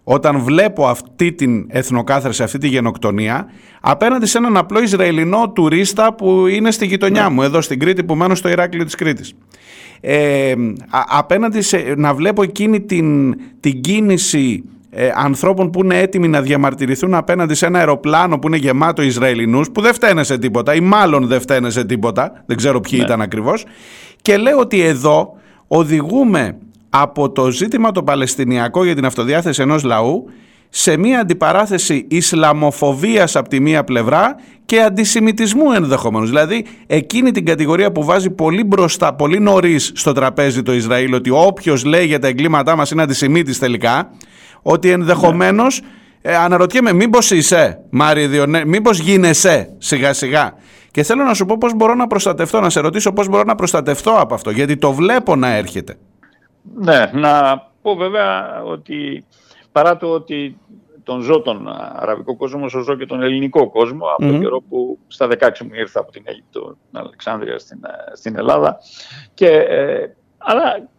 όταν 0.03 0.39
βλέπω 0.39 0.87
αυτή 0.87 1.31
την 1.31 1.65
εθνοκάθαρση, 1.69 2.43
αυτή 2.43 2.57
τη 2.57 2.67
γενοκτονία, 2.67 3.45
απέναντι 3.81 4.25
σε 4.25 4.37
έναν 4.37 4.57
απλό 4.57 4.81
Ισραηλινό 4.81 5.49
τουρίστα 5.49 6.13
που 6.13 6.47
είναι 6.47 6.71
στη 6.71 6.85
γειτονιά 6.85 7.29
μου, 7.29 7.41
εδώ 7.41 7.61
στην 7.61 7.79
Κρήτη 7.79 8.03
που 8.03 8.15
μένω 8.15 8.35
στο 8.35 8.49
Ηράκλειο 8.49 8.85
της 8.85 8.95
Κρήτης. 8.95 9.33
Ε, 10.01 10.53
απέναντι 11.09 11.61
σε, 11.61 11.93
να 11.97 12.13
βλέπω 12.13 12.43
εκείνη 12.43 12.81
την, 12.81 13.35
την 13.59 13.81
κίνηση 13.81 14.63
ε, 14.95 15.09
ανθρώπων 15.15 15.69
που 15.69 15.83
είναι 15.83 15.99
έτοιμοι 15.99 16.27
να 16.27 16.41
διαμαρτυρηθούν 16.41 17.13
απέναντι 17.13 17.53
σε 17.53 17.65
ένα 17.65 17.79
αεροπλάνο 17.79 18.39
που 18.39 18.47
είναι 18.47 18.57
γεμάτο 18.57 19.01
Ισραηλινούς 19.01 19.71
που 19.71 19.81
δεν 19.81 19.93
φταίνε 19.93 20.23
σε 20.23 20.37
τίποτα 20.37 20.75
ή 20.75 20.79
μάλλον 20.79 21.27
δεν 21.27 21.41
φταίνε 21.41 21.69
σε 21.69 21.85
τίποτα, 21.85 22.43
δεν 22.45 22.57
ξέρω 22.57 22.79
ποιοι 22.79 22.97
ναι. 22.99 23.05
ήταν 23.05 23.21
ακριβώς 23.21 23.65
και 24.21 24.37
λέω 24.37 24.59
ότι 24.59 24.81
εδώ 24.81 25.33
οδηγούμε 25.67 26.57
από 26.89 27.31
το 27.31 27.51
ζήτημα 27.51 27.91
το 27.91 28.03
Παλαιστινιακό 28.03 28.83
για 28.83 28.95
την 28.95 29.05
αυτοδιάθεση 29.05 29.61
ενός 29.61 29.83
λαού 29.83 30.25
σε 30.75 30.97
μια 30.97 31.19
αντιπαράθεση 31.19 32.05
Ισλαμοφοβίας 32.09 33.35
από 33.35 33.49
τη 33.49 33.59
μία 33.59 33.83
πλευρά 33.83 34.35
και 34.65 34.81
αντισημιτισμού 34.81 35.71
ενδεχομένως. 35.71 36.29
Δηλαδή 36.29 36.65
εκείνη 36.87 37.31
την 37.31 37.45
κατηγορία 37.45 37.91
που 37.91 38.03
βάζει 38.03 38.29
πολύ 38.29 38.63
μπροστά, 38.63 39.13
πολύ 39.13 39.39
νωρίς 39.39 39.91
στο 39.95 40.11
τραπέζι 40.11 40.61
το 40.61 40.73
Ισραήλ 40.73 41.13
ότι 41.13 41.29
όποιος 41.29 41.83
λέει 41.83 42.05
για 42.05 42.19
τα 42.19 42.27
εγκλήματά 42.27 42.75
μας 42.75 42.91
είναι 42.91 43.01
αντισημίτης 43.01 43.59
τελικά 43.59 44.09
ότι 44.61 44.89
ενδεχομένως 44.89 45.81
ε, 46.21 46.35
αναρωτιέμαι, 46.35 46.93
μήπως 46.93 47.31
είσαι, 47.31 47.79
Μάρι 47.89 48.27
Διονέ, 48.27 48.65
μήπως 48.65 48.99
γίνεσαι 48.99 49.75
σιγά 49.77 50.13
σιγά. 50.13 50.53
Και 50.91 51.03
θέλω 51.03 51.23
να 51.23 51.33
σου 51.33 51.45
πω 51.45 51.57
πώς 51.59 51.73
μπορώ 51.75 51.95
να 51.95 52.07
προστατευτώ, 52.07 52.59
να 52.59 52.69
σε 52.69 52.79
ρωτήσω 52.79 53.13
πώς 53.13 53.27
μπορώ 53.27 53.43
να 53.43 53.55
προστατευτώ 53.55 54.11
από 54.11 54.33
αυτό, 54.33 54.51
γιατί 54.51 54.77
το 54.77 54.91
βλέπω 54.91 55.35
να 55.35 55.55
έρχεται. 55.55 55.97
Ναι, 56.75 57.09
να 57.13 57.61
πω 57.81 57.95
βέβαια 57.95 58.61
ότι 58.63 59.25
παρά 59.73 59.97
το 59.97 60.09
ότι 60.09 60.57
τον 61.03 61.21
ζω 61.21 61.41
τον 61.41 61.67
αραβικό 61.95 62.35
κόσμο, 62.35 62.65
όσο 62.65 62.79
ζω 62.79 62.95
και 62.95 63.05
τον 63.05 63.21
ελληνικό 63.21 63.69
κόσμο, 63.69 64.05
από 64.05 64.21
τον 64.27 64.39
καιρό 64.39 64.61
που 64.61 64.99
στα 65.07 65.27
16 65.27 65.59
μου 65.59 65.73
ήρθα 65.73 65.99
από 65.99 66.11
την 66.11 66.23
Αίγυπτο, 66.25 66.61
την 66.61 66.99
Αλεξάνδρεια 66.99 67.59
στην, 67.59 67.79
ε, 67.83 68.15
στην 68.15 68.37
Ελλάδα. 68.37 68.77
Και, 69.33 69.47
ε, 69.47 70.15
αλλά 70.37 70.89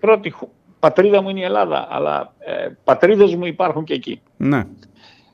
πρώτη 0.00 0.34
πατρίδα 0.80 1.22
μου 1.22 1.28
είναι 1.28 1.40
η 1.40 1.44
Ελλάδα, 1.44 1.86
αλλά 1.90 2.34
ε, 2.38 2.68
πατρίδες 2.84 3.34
μου 3.34 3.44
υπάρχουν 3.44 3.84
και 3.84 3.94
εκεί. 3.94 4.22
Ναι. 4.36 4.66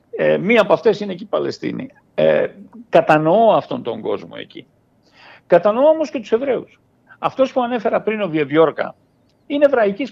Ε, 0.09 0.37
μία 0.37 0.61
από 0.61 0.73
αυτές 0.73 0.99
είναι 0.99 1.13
και 1.13 1.23
η 1.23 1.27
Παλαιστίνη. 1.27 1.89
Ε, 2.15 2.47
κατανοώ 2.89 3.51
αυτόν 3.51 3.83
τον 3.83 4.01
κόσμο 4.01 4.33
εκεί. 4.35 4.67
Κατανοώ 5.47 5.89
όμως 5.89 6.09
και 6.09 6.19
τους 6.19 6.31
Εβραίους. 6.31 6.79
Αυτός 7.19 7.53
που 7.53 7.61
ανέφερα 7.61 8.01
πριν 8.01 8.21
ο 8.21 8.27
Βιεβιόρκα 8.27 8.95
είναι 9.47 9.65
εβραϊκής 9.65 10.11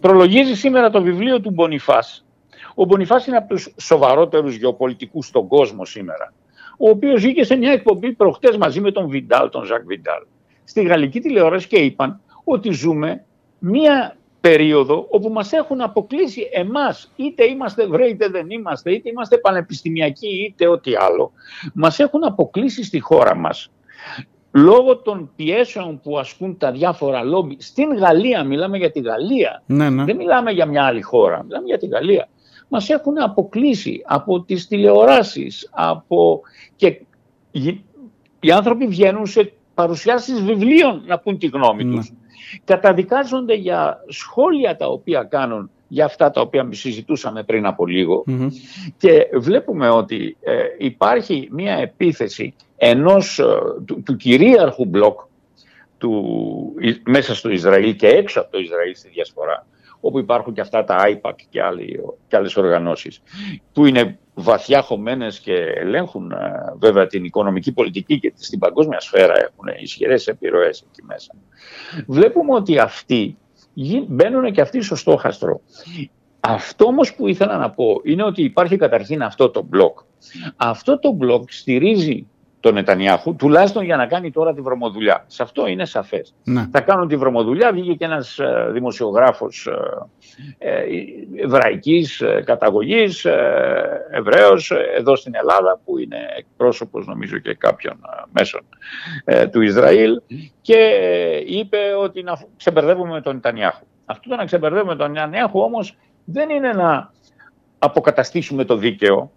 Προλογίζει 0.00 0.54
σήμερα 0.54 0.90
το 0.90 1.02
βιβλίο 1.02 1.40
του 1.40 1.50
Μπονιφάς. 1.50 2.24
Ο 2.74 2.84
Μπονιφάς 2.84 3.26
είναι 3.26 3.36
από 3.36 3.48
τους 3.48 3.74
σοβαρότερους 3.80 4.56
γεωπολιτικούς 4.56 5.26
στον 5.26 5.48
κόσμο 5.48 5.84
σήμερα. 5.84 6.32
Ο 6.78 6.88
οποίος 6.88 7.20
βγήκε 7.20 7.44
σε 7.44 7.56
μια 7.56 7.72
εκπομπή 7.72 8.12
προχτές 8.12 8.56
μαζί 8.56 8.80
με 8.80 8.92
τον 8.92 9.08
Βιντάλ, 9.08 9.50
τον 9.50 9.64
Ζακ 9.64 9.84
Βιντάλ. 9.84 10.22
Στη 10.64 10.82
γαλλική 10.82 11.20
τηλεόραση 11.20 11.66
και 11.66 11.76
είπαν 11.76 12.20
ότι 12.44 12.70
ζούμε 12.70 13.24
μια 13.58 14.16
περίοδο 14.40 15.06
όπου 15.10 15.28
μας 15.28 15.52
έχουν 15.52 15.80
αποκλείσει 15.80 16.48
εμάς, 16.52 17.12
είτε 17.16 17.44
είμαστε 17.44 17.82
Εβραίοι 17.82 18.10
είτε 18.10 18.28
δεν 18.28 18.50
είμαστε, 18.50 18.92
είτε 18.92 19.10
είμαστε 19.10 19.38
πανεπιστημιακοί 19.38 20.28
είτε 20.28 20.68
ό,τι 20.68 20.94
άλλο, 20.94 21.32
μας 21.74 21.98
έχουν 21.98 22.24
αποκλείσει 22.24 22.84
στη 22.84 23.00
χώρα 23.00 23.34
μας 23.34 23.70
λόγω 24.54 24.96
των 24.96 25.30
πιέσεων 25.36 26.00
που 26.00 26.18
ασκούν 26.18 26.56
τα 26.58 26.72
διάφορα 26.72 27.22
λόμπι. 27.22 27.56
Στην 27.60 27.96
Γαλλία, 27.96 28.44
μιλάμε 28.44 28.78
για 28.78 28.90
τη 28.90 29.00
Γαλλία, 29.00 29.62
ναι, 29.66 29.90
ναι. 29.90 30.04
δεν 30.04 30.16
μιλάμε 30.16 30.50
για 30.50 30.66
μια 30.66 30.84
άλλη 30.84 31.02
χώρα, 31.02 31.42
μιλάμε 31.44 31.66
για 31.66 31.78
τη 31.78 31.86
Γαλλία. 31.86 32.28
Μας 32.68 32.88
έχουν 32.88 33.22
αποκλείσει 33.22 34.02
από 34.06 34.40
τις 34.40 34.66
τηλεοράσεις, 34.66 35.68
από... 35.72 36.40
και 36.76 37.00
οι 38.40 38.50
άνθρωποι 38.50 38.86
βγαίνουν 38.86 39.26
σε 39.26 39.52
παρουσιάσεις 39.74 40.42
βιβλίων 40.42 41.02
να 41.06 41.18
πούν 41.18 41.38
τη 41.38 41.46
γνώμη 41.46 41.84
ναι. 41.84 41.96
τους 41.96 42.12
καταδικάζονται 42.64 43.54
για 43.54 44.04
σχόλια 44.08 44.76
τα 44.76 44.86
οποία 44.86 45.22
κάνουν 45.22 45.70
για 45.88 46.04
αυτά 46.04 46.30
τα 46.30 46.40
οποία 46.40 46.68
συζητούσαμε 46.70 47.42
πριν 47.42 47.66
από 47.66 47.84
και 48.98 49.28
βλέπουμε 49.34 49.88
ότι 49.88 50.36
ε, 50.40 50.52
υπάρχει 50.78 51.48
μια 51.50 51.74
επίθεση 51.74 52.54
ενός, 52.88 53.38
ε, 53.38 53.44
του, 54.04 54.16
κυρίαρχου 54.16 54.84
μπλοκ 54.84 55.20
του, 55.98 56.34
μέσα 57.04 57.34
στο 57.34 57.48
Ισραήλ 57.50 57.96
και 57.96 58.08
έξω 58.08 58.40
από 58.40 58.50
το 58.50 58.58
Ισραήλ 58.58 58.94
στη 58.94 59.08
διασπορά 59.08 59.66
όπου 60.00 60.18
υπάρχουν 60.18 60.54
και 60.54 60.60
αυτά 60.60 60.84
τα 60.84 60.96
IPAC 61.06 61.34
και, 61.48 61.62
άλλοι, 61.62 62.00
και 62.28 62.36
άλλες 62.36 62.56
οργανώσεις 62.56 63.22
που 63.72 63.86
είναι 63.86 64.18
βαθιά 64.34 64.82
χωμένες 64.82 65.38
και 65.38 65.54
ελέγχουν 65.54 66.30
ε, 66.30 66.36
βέβαια 66.78 67.06
την 67.06 67.24
οικονομική 67.24 67.72
πολιτική 67.72 68.18
και 68.18 68.32
στην 68.36 68.58
παγκόσμια 68.58 69.00
σφαίρα 69.00 69.34
έχουν 69.36 69.82
ισχυρές 69.82 70.26
επιρροές 70.26 70.84
εκεί 70.90 71.02
μέσα. 71.06 71.34
Βλέπουμε 72.06 72.54
ότι 72.54 72.78
αυτοί 72.78 73.36
μπαίνουν 74.06 74.52
και 74.52 74.60
αυτοί 74.60 74.82
στο 74.82 74.96
στόχαστρο. 74.96 75.60
Αυτό 76.40 76.84
όμως 76.84 77.14
που 77.14 77.28
ήθελα 77.28 77.56
να 77.56 77.70
πω 77.70 78.00
είναι 78.02 78.24
ότι 78.24 78.42
υπάρχει 78.42 78.76
καταρχήν 78.76 79.22
αυτό 79.22 79.50
το 79.50 79.62
μπλοκ. 79.62 79.98
Αυτό 80.56 80.98
το 80.98 81.12
μπλοκ 81.12 81.52
στηρίζει 81.52 82.26
τον 82.64 82.74
Νετανιάχου, 82.74 83.36
τουλάχιστον 83.36 83.84
για 83.84 83.96
να 83.96 84.06
κάνει 84.06 84.30
τώρα 84.30 84.54
τη 84.54 84.60
βρωμοδουλειά. 84.60 85.24
Σε 85.26 85.42
αυτό 85.42 85.66
είναι 85.66 85.84
σαφές. 85.84 86.34
Ναι. 86.44 86.66
Θα 86.70 86.80
κάνουν 86.80 87.08
τη 87.08 87.16
βρωμοδουλειά. 87.16 87.72
Βγήκε 87.72 87.92
και 87.94 88.04
ένας 88.04 88.40
δημοσιογράφος 88.72 89.68
ε, 90.58 90.82
εβραϊκή 91.36 92.06
ε, 92.18 92.40
καταγωγής, 92.42 93.24
ε, 93.24 94.06
Εβραίος, 94.10 94.72
εδώ 94.96 95.16
στην 95.16 95.34
Ελλάδα, 95.34 95.80
που 95.84 95.98
είναι 95.98 96.16
εκπρόσωπος 96.36 97.06
νομίζω 97.06 97.38
και 97.38 97.54
κάποιων 97.54 98.00
μέσων 98.32 98.60
του 99.52 99.60
Ισραήλ, 99.60 100.20
και 100.60 100.76
είπε 101.46 101.78
ότι 101.98 102.22
να 102.22 102.40
ξεμπερδεύουμε 102.56 103.12
με 103.12 103.20
τον 103.20 103.34
Νετανιάχου. 103.34 103.84
Αυτό 104.04 104.28
το 104.28 104.36
να 104.36 104.44
ξεμπερδεύουμε 104.44 104.96
τον 104.96 105.10
Νετανιάχου 105.10 105.60
όμως 105.60 105.96
δεν 106.24 106.50
είναι 106.50 106.72
να 106.72 107.10
αποκαταστήσουμε 107.78 108.64
το 108.64 108.76
δίκαιο, 108.76 109.30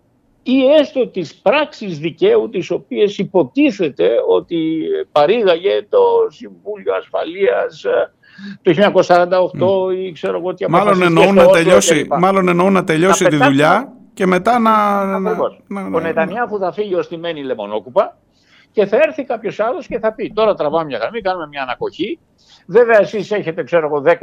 ή 0.43 0.65
έστω 0.80 1.08
τις 1.08 1.36
πράξεις 1.36 2.00
δικαίου 2.00 2.50
τις 2.50 2.71
οποίες 2.71 3.17
υποτίθεται 3.17 4.10
ότι 4.28 4.82
παρήγαγε 5.12 5.86
το 5.89 6.00
Συμβούλιο 6.30 6.93
Ασφαλείας 6.95 7.84
ε, 7.84 8.12
το 8.62 8.91
1948 9.89 9.95
ή 9.95 10.12
ξέρω 10.12 10.38
εγώ 10.38 10.54
τι 10.54 10.69
μάλλον 10.69 11.02
εννοούν, 11.02 11.36
να 11.36 11.47
τελειώσει, 11.47 12.08
μάλλον 12.19 12.47
εννοούν 12.47 12.73
να 12.73 12.84
τελειώσει 12.84 13.26
τη 13.26 13.36
δουλειά 13.36 13.93
και 14.13 14.26
μετά 14.26 14.60
να... 14.60 15.06
να, 15.06 15.19
να, 15.67 15.97
Ο 15.97 16.00
Νετανιάχου 16.00 16.60
θα 16.60 16.71
φύγει 16.71 16.95
ως 16.95 17.08
τιμένη 17.08 17.43
λεμονόκουπα 17.43 18.17
και 18.71 18.86
θα 18.86 18.97
έρθει 18.97 19.23
κάποιος 19.23 19.60
άλλος 19.60 19.88
και 19.88 20.00
θα 20.00 20.13
πει: 20.13 20.32
Τώρα 20.34 20.54
τραβάμε 20.54 20.86
μια 20.86 20.97
γραμμή, 20.97 21.21
κάνουμε 21.21 21.47
μια 21.47 21.62
ανακοχή. 21.62 22.19
Βέβαια, 22.67 23.00
εσείς 23.00 23.32
έχετε, 23.32 23.63
ξέρω 23.63 23.86
εγώ, 23.86 24.04
10-20 24.06 24.13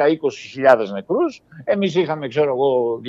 χιλιάδες 0.51 0.91
νεκρούς. 0.91 1.43
Εμείς 1.65 1.95
είχαμε, 1.95 2.29
ξέρω 2.29 2.51
εγώ, 2.51 3.01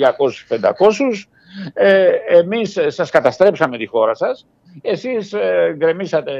200-500. 0.48 1.28
Ε, 1.74 2.10
εμείς 2.26 2.78
σας 2.86 3.10
καταστρέψαμε 3.10 3.76
τη 3.76 3.86
χώρα 3.86 4.14
σας. 4.14 4.46
Εσείς 4.82 5.32
ε, 5.32 5.74
γκρεμίσατε, 5.76 6.32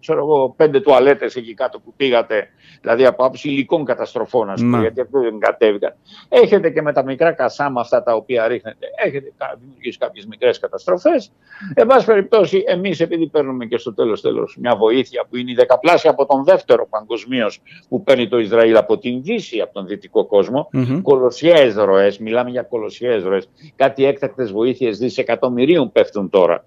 ξέρω 0.00 0.18
εγώ, 0.18 0.54
πέντε 0.56 0.80
τουαλέτες 0.80 1.36
εκεί 1.36 1.54
κάτω 1.54 1.80
που 1.80 1.92
πήγατε, 1.96 2.48
δηλαδή 2.80 3.06
από 3.06 3.24
άψη 3.24 3.48
υλικών 3.48 3.84
καταστροφών, 3.84 4.50
ας 4.50 4.60
πούμε, 4.60 4.76
ναι. 4.76 4.82
γιατί 4.82 5.00
αυτό 5.00 5.20
δεν 5.20 5.38
κατέβηκαν. 5.38 5.94
Έχετε 6.28 6.70
και 6.70 6.82
με 6.82 6.92
τα 6.92 7.04
μικρά 7.04 7.32
κασάμα 7.32 7.80
αυτά 7.80 8.02
τα 8.02 8.14
οποία 8.14 8.48
ρίχνετε, 8.48 8.86
έχετε 9.04 9.32
δημιουργήσει 9.60 9.98
κάποιες 9.98 10.26
μικρές 10.26 10.58
καταστροφές. 10.58 11.32
Εν 11.74 11.86
πάση 11.86 12.06
περιπτώσει, 12.06 12.64
εμείς 12.66 13.00
επειδή 13.00 13.26
παίρνουμε 13.26 13.66
και 13.66 13.78
στο 13.78 13.94
τέλος 13.94 14.20
τέλος 14.20 14.56
μια 14.60 14.76
βοήθεια 14.76 15.24
που 15.30 15.36
είναι 15.36 15.50
η 15.50 15.54
δεκαπλάσια 15.54 16.10
από 16.10 16.26
τον 16.26 16.44
δεύτερο 16.44 16.86
παγκοσμίως 16.90 17.62
που 17.88 18.02
παίρνει 18.02 18.28
το 18.28 18.38
Ισραήλ 18.38 18.76
από 18.76 18.98
την 18.98 19.22
Δύση, 19.22 19.60
από 19.60 19.72
τον 19.72 19.86
δυτικό 19.86 20.26
κόσμο, 20.26 20.68
mm-hmm. 20.74 21.00
κολοσιαίες 21.02 21.74
ροές, 21.74 22.18
μιλάμε 22.18 22.50
για 22.50 22.62
κολοσιαίες 22.62 23.22
ροές, 23.22 23.48
κάτι 23.76 24.04
έκτακτες 24.04 24.51
βοήθειες 24.52 24.98
δισεκατομμυρίων 24.98 25.92
πέφτουν 25.92 26.30
τώρα. 26.30 26.64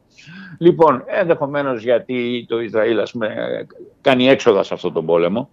Λοιπόν, 0.58 1.04
ενδεχομένως 1.06 1.84
γιατί 1.84 2.46
το 2.48 2.60
Ισραήλ 2.60 3.00
ας 3.00 3.12
πούμε, 3.12 3.36
κάνει 4.02 4.28
έξοδα 4.28 4.64
σε 4.64 4.74
αυτόν 4.74 4.94
τον 4.94 5.06
πόλεμο 5.06 5.50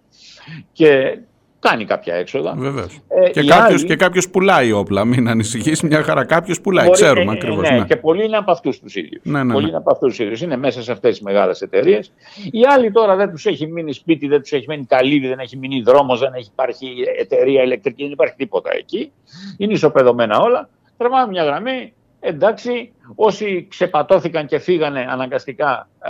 και 0.71 1.17
κάνει 1.63 1.85
κάποια 1.85 2.15
έξοδα. 2.15 2.53
Βέβαια. 2.57 2.85
Ε, 3.07 3.29
και, 3.29 3.43
κάποιος, 3.43 3.79
άλλοι... 3.79 3.85
και 3.85 3.95
κάποιος 3.95 4.29
πουλάει 4.29 4.71
όπλα, 4.71 5.05
μην 5.05 5.27
ανησυχείς, 5.27 5.81
μια 5.81 6.03
χαρά 6.03 6.25
κάποιος 6.25 6.61
πουλάει, 6.61 6.85
Μπορεί, 6.85 7.01
ξέρουμε 7.01 7.31
ε, 7.31 7.35
ακριβώς. 7.35 7.69
Ναι, 7.69 7.77
ναι, 7.77 7.85
και 7.85 7.95
πολλοί 7.95 8.25
είναι 8.25 8.37
από 8.37 8.51
αυτούς 8.51 8.79
τους 8.79 8.95
ίδιους. 8.95 9.21
Ναι, 9.23 9.43
ναι, 9.43 9.53
πολλοί 9.53 9.63
ναι. 9.63 9.69
είναι 9.69 9.77
από 9.77 9.91
αυτούς 9.91 10.09
τους 10.09 10.25
ίδιους, 10.25 10.41
είναι 10.41 10.57
μέσα 10.57 10.81
σε 10.81 10.91
αυτές 10.91 11.11
τις 11.11 11.21
μεγάλες 11.21 11.61
εταιρείες. 11.61 12.11
Οι 12.51 12.61
άλλοι 12.65 12.91
τώρα 12.91 13.15
δεν 13.15 13.31
τους 13.31 13.45
έχει 13.45 13.67
μείνει 13.67 13.93
σπίτι, 13.93 14.27
δεν 14.27 14.41
τους 14.41 14.51
έχει 14.51 14.65
μείνει 14.67 14.85
καλύβι, 14.85 15.27
δεν 15.27 15.39
έχει 15.39 15.57
μείνει 15.57 15.81
δρόμος, 15.81 16.19
δεν 16.19 16.33
έχει 16.33 16.49
υπάρχει 16.53 16.87
εταιρεία 17.19 17.63
ηλεκτρική, 17.63 18.03
δεν 18.03 18.11
υπάρχει 18.11 18.35
τίποτα 18.37 18.69
εκεί. 18.77 19.11
Είναι 19.57 19.73
ισοπεδωμένα 19.73 20.39
όλα. 20.39 20.69
Τραβάμε 20.97 21.31
μια 21.31 21.43
γραμμή, 21.43 21.93
εντάξει, 22.23 22.93
όσοι 23.15 23.67
ξεπατώθηκαν 23.69 24.45
και 24.45 24.59
φύγανε 24.59 25.05
αναγκαστικά 25.09 25.89
ε, 25.99 26.09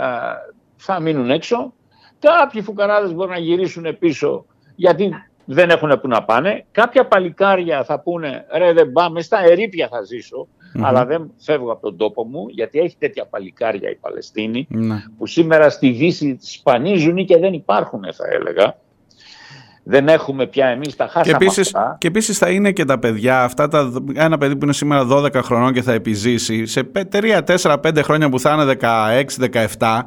θα 0.76 1.00
μείνουν 1.00 1.30
έξω. 1.30 1.72
Κάποιοι 2.18 2.62
φουκαράδες 2.62 3.14
μπορούν 3.14 3.32
να 3.32 3.38
γυρίσουν 3.38 3.98
πίσω 3.98 4.44
γιατί 4.74 5.10
δεν 5.44 5.70
έχουν 5.70 6.00
που 6.00 6.08
να 6.08 6.24
πάνε. 6.24 6.64
Κάποια 6.72 7.06
παλικάρια 7.06 7.84
θα 7.84 8.00
πούνε 8.00 8.46
ρε 8.56 8.72
δεν 8.72 8.92
πάμε, 8.92 9.20
στα 9.20 9.44
ερήπια 9.44 9.88
θα 9.88 10.02
ζησω 10.02 10.48
αλλά 10.82 11.04
δεν 11.04 11.32
φεύγω 11.38 11.72
από 11.72 11.80
τον 11.80 11.96
τόπο 11.96 12.24
μου 12.24 12.46
γιατί 12.48 12.78
έχει 12.78 12.96
τέτοια 12.98 13.26
παλικάρια 13.26 13.90
η 13.90 13.94
παλαιστινη 13.94 14.66
ναι. 14.70 14.96
που 15.18 15.26
σήμερα 15.26 15.70
στη 15.70 15.90
Δύση 15.90 16.38
σπανίζουν 16.40 17.24
και 17.24 17.38
δεν 17.38 17.52
υπάρχουν 17.52 18.02
θα 18.12 18.24
έλεγα 18.30 18.76
δεν 19.86 20.08
έχουμε 20.08 20.46
πια 20.46 20.66
εμείς 20.66 20.96
τα 20.96 21.04
χάσαμε 21.04 21.24
και 21.24 21.44
επίσης, 21.44 21.74
αυτά. 21.74 21.96
Και 22.00 22.06
επίσης 22.06 22.38
θα 22.38 22.50
είναι 22.50 22.72
και 22.72 22.84
τα 22.84 22.98
παιδιά, 22.98 23.42
αυτά 23.42 23.68
τα, 23.68 23.92
ένα 24.14 24.38
παιδί 24.38 24.56
που 24.56 24.64
είναι 24.64 24.72
σήμερα 24.72 25.06
12 25.10 25.34
χρονών 25.34 25.72
και 25.72 25.82
θα 25.82 25.92
επιζήσει, 25.92 26.66
σε 26.66 26.90
3-4-5 27.12 27.76
χρόνια 28.02 28.28
που 28.28 28.40
θα 28.40 28.52
είναι 28.52 28.76
16-17, 29.78 30.00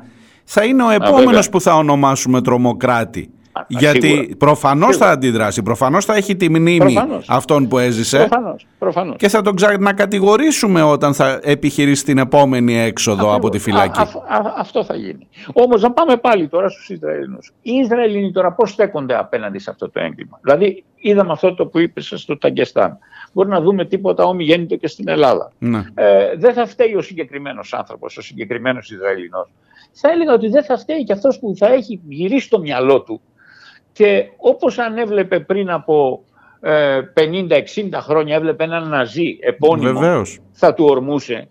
θα 0.43 0.63
είναι 0.63 0.83
ο 0.83 0.89
επόμενος 0.89 1.49
που 1.49 1.61
θα 1.61 1.75
ονομάσουμε 1.75 2.41
τρομοκράτη. 2.41 3.31
Γιατί 3.67 4.35
προφανώ 4.37 4.85
προφανώς 4.87 4.97
θα 4.97 5.09
αντιδράσει, 5.09 5.63
προφανώς 5.63 6.05
θα 6.05 6.15
έχει 6.15 6.35
τη 6.35 6.49
μνήμη 6.49 6.77
προφανώς. 6.77 7.25
αυτών 7.29 7.67
που 7.67 7.77
έζησε 7.77 8.17
προφανώς. 8.17 8.67
Προφανώς. 8.79 9.15
και 9.17 9.27
θα 9.27 9.41
τον 9.41 9.55
ξανακατηγορήσουμε 9.55 10.81
όταν 10.81 11.13
θα 11.13 11.39
επιχειρήσει 11.43 12.03
την 12.03 12.17
επόμενη 12.17 12.79
έξοδο 12.79 13.35
από 13.35 13.49
τη 13.49 13.59
φυλακή. 13.59 13.99
Α, 13.99 14.07
αυτό 14.57 14.83
θα 14.83 14.95
γίνει. 14.95 15.27
Όμως 15.53 15.81
να 15.81 15.91
πάμε 15.91 16.17
πάλι 16.17 16.47
τώρα 16.47 16.69
στους 16.69 16.89
Ισραηλινούς. 16.89 17.53
Οι 17.61 17.71
Ισραηλινοί 17.73 18.31
τώρα 18.31 18.51
πώς 18.51 18.69
στέκονται 18.69 19.17
απέναντι 19.17 19.59
σε 19.59 19.69
αυτό 19.69 19.89
το 19.89 19.99
έγκλημα; 19.99 20.39
Δηλαδή 20.41 20.83
είδαμε 20.95 21.31
αυτό 21.31 21.53
το 21.53 21.65
που 21.65 21.79
είπε 21.79 22.01
στο 22.01 22.37
Ταγκεστάν. 22.37 22.97
Μπορεί 23.33 23.49
να 23.49 23.61
δούμε 23.61 23.85
τίποτα 23.85 24.23
ομιγέννητο 24.23 24.75
και 24.75 24.87
στην 24.87 25.07
Ελλάδα. 25.07 25.51
Ναι. 25.57 25.83
Ε, 25.93 26.35
δεν 26.37 26.53
θα 26.53 26.65
φταίει 26.65 26.95
ο 26.95 27.01
συγκεκριμένος 27.01 27.73
άνθρωπος, 27.73 28.17
ο 28.17 28.21
συγκεκριμένος 28.21 28.91
Ισραηλινός. 28.91 29.49
Θα 29.91 30.11
έλεγα 30.11 30.33
ότι 30.33 30.47
δεν 30.47 30.63
θα 30.63 30.77
φταίει 30.77 31.03
και 31.03 31.13
αυτός 31.13 31.39
που 31.39 31.53
θα 31.57 31.67
έχει 31.73 32.01
γυρίσει 32.07 32.49
το 32.49 32.59
μυαλό 32.59 33.01
του 33.01 33.21
και 33.97 34.29
όπως 34.37 34.77
αν 34.77 34.97
έβλεπε 34.97 35.39
πριν 35.39 35.69
από 35.69 36.23
50-60 36.61 36.67
ε, 37.49 37.99
χρόνια 37.99 38.35
έβλεπε 38.35 38.63
έναν 38.63 38.87
ναζί 38.89 39.37
επώνυμο 39.41 39.99
Βεβαίως. 39.99 40.39
θα 40.51 40.73
του 40.73 40.85
ορμούσε 40.85 41.47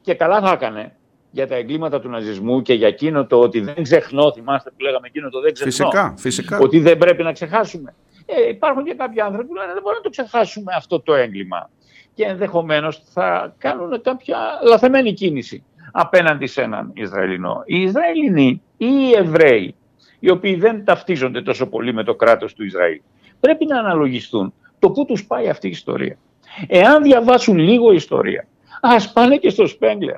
και 0.00 0.14
καλά 0.14 0.40
θα 0.40 0.52
έκανε 0.52 0.96
για 1.30 1.48
τα 1.48 1.54
εγκλήματα 1.54 2.00
του 2.00 2.08
ναζισμού 2.08 2.62
και 2.62 2.74
για 2.74 2.88
εκείνο 2.88 3.26
το 3.26 3.40
ότι 3.40 3.60
δεν 3.60 3.82
ξεχνώ, 3.82 4.32
θυμάστε 4.32 4.70
που 4.70 4.82
λέγαμε 4.82 5.06
εκείνο 5.06 5.28
το 5.28 5.40
δεν 5.40 5.52
ξεχνώ, 5.52 5.70
φυσικά, 5.70 6.14
φυσικά. 6.16 6.58
ότι 6.58 6.80
δεν 6.80 6.98
πρέπει 6.98 7.22
να 7.22 7.32
ξεχάσουμε. 7.32 7.94
Ε, 8.26 8.48
υπάρχουν 8.48 8.84
και 8.84 8.94
κάποιοι 8.94 9.20
άνθρωποι 9.20 9.48
που 9.48 9.54
λένε 9.54 9.72
δεν 9.72 9.82
μπορούμε 9.82 10.02
να 10.04 10.10
το 10.10 10.10
ξεχάσουμε 10.10 10.72
αυτό 10.76 11.00
το 11.00 11.14
έγκλημα 11.14 11.70
και 12.14 12.24
ενδεχομένως 12.24 13.02
θα 13.12 13.54
κάνουν 13.58 14.02
κάποια 14.02 14.38
λαθεμένη 14.68 15.12
κίνηση 15.12 15.64
απέναντι 15.92 16.46
σε 16.46 16.62
έναν 16.62 16.90
Ισραηλινό. 16.94 17.62
Οι 17.64 17.82
Ισραηλινοί 17.82 18.62
ή 18.76 18.86
οι 18.86 19.12
Εβραίοι 19.16 19.74
οι 20.20 20.30
οποίοι 20.30 20.54
δεν 20.54 20.84
ταυτίζονται 20.84 21.42
τόσο 21.42 21.66
πολύ 21.66 21.94
με 21.94 22.04
το 22.04 22.14
κράτος 22.14 22.54
του 22.54 22.64
Ισραήλ. 22.64 23.00
Πρέπει 23.40 23.66
να 23.66 23.78
αναλογιστούν 23.78 24.52
το 24.78 24.90
πού 24.90 25.04
τους 25.04 25.26
πάει 25.26 25.48
αυτή 25.48 25.66
η 25.66 25.70
ιστορία. 25.70 26.18
Εάν 26.66 27.02
διαβάσουν 27.02 27.58
λίγο 27.58 27.92
ιστορία, 27.92 28.46
ας 28.80 29.12
πάνε 29.12 29.36
και 29.36 29.50
στο 29.50 29.66
Σπέγγλερ, 29.66 30.16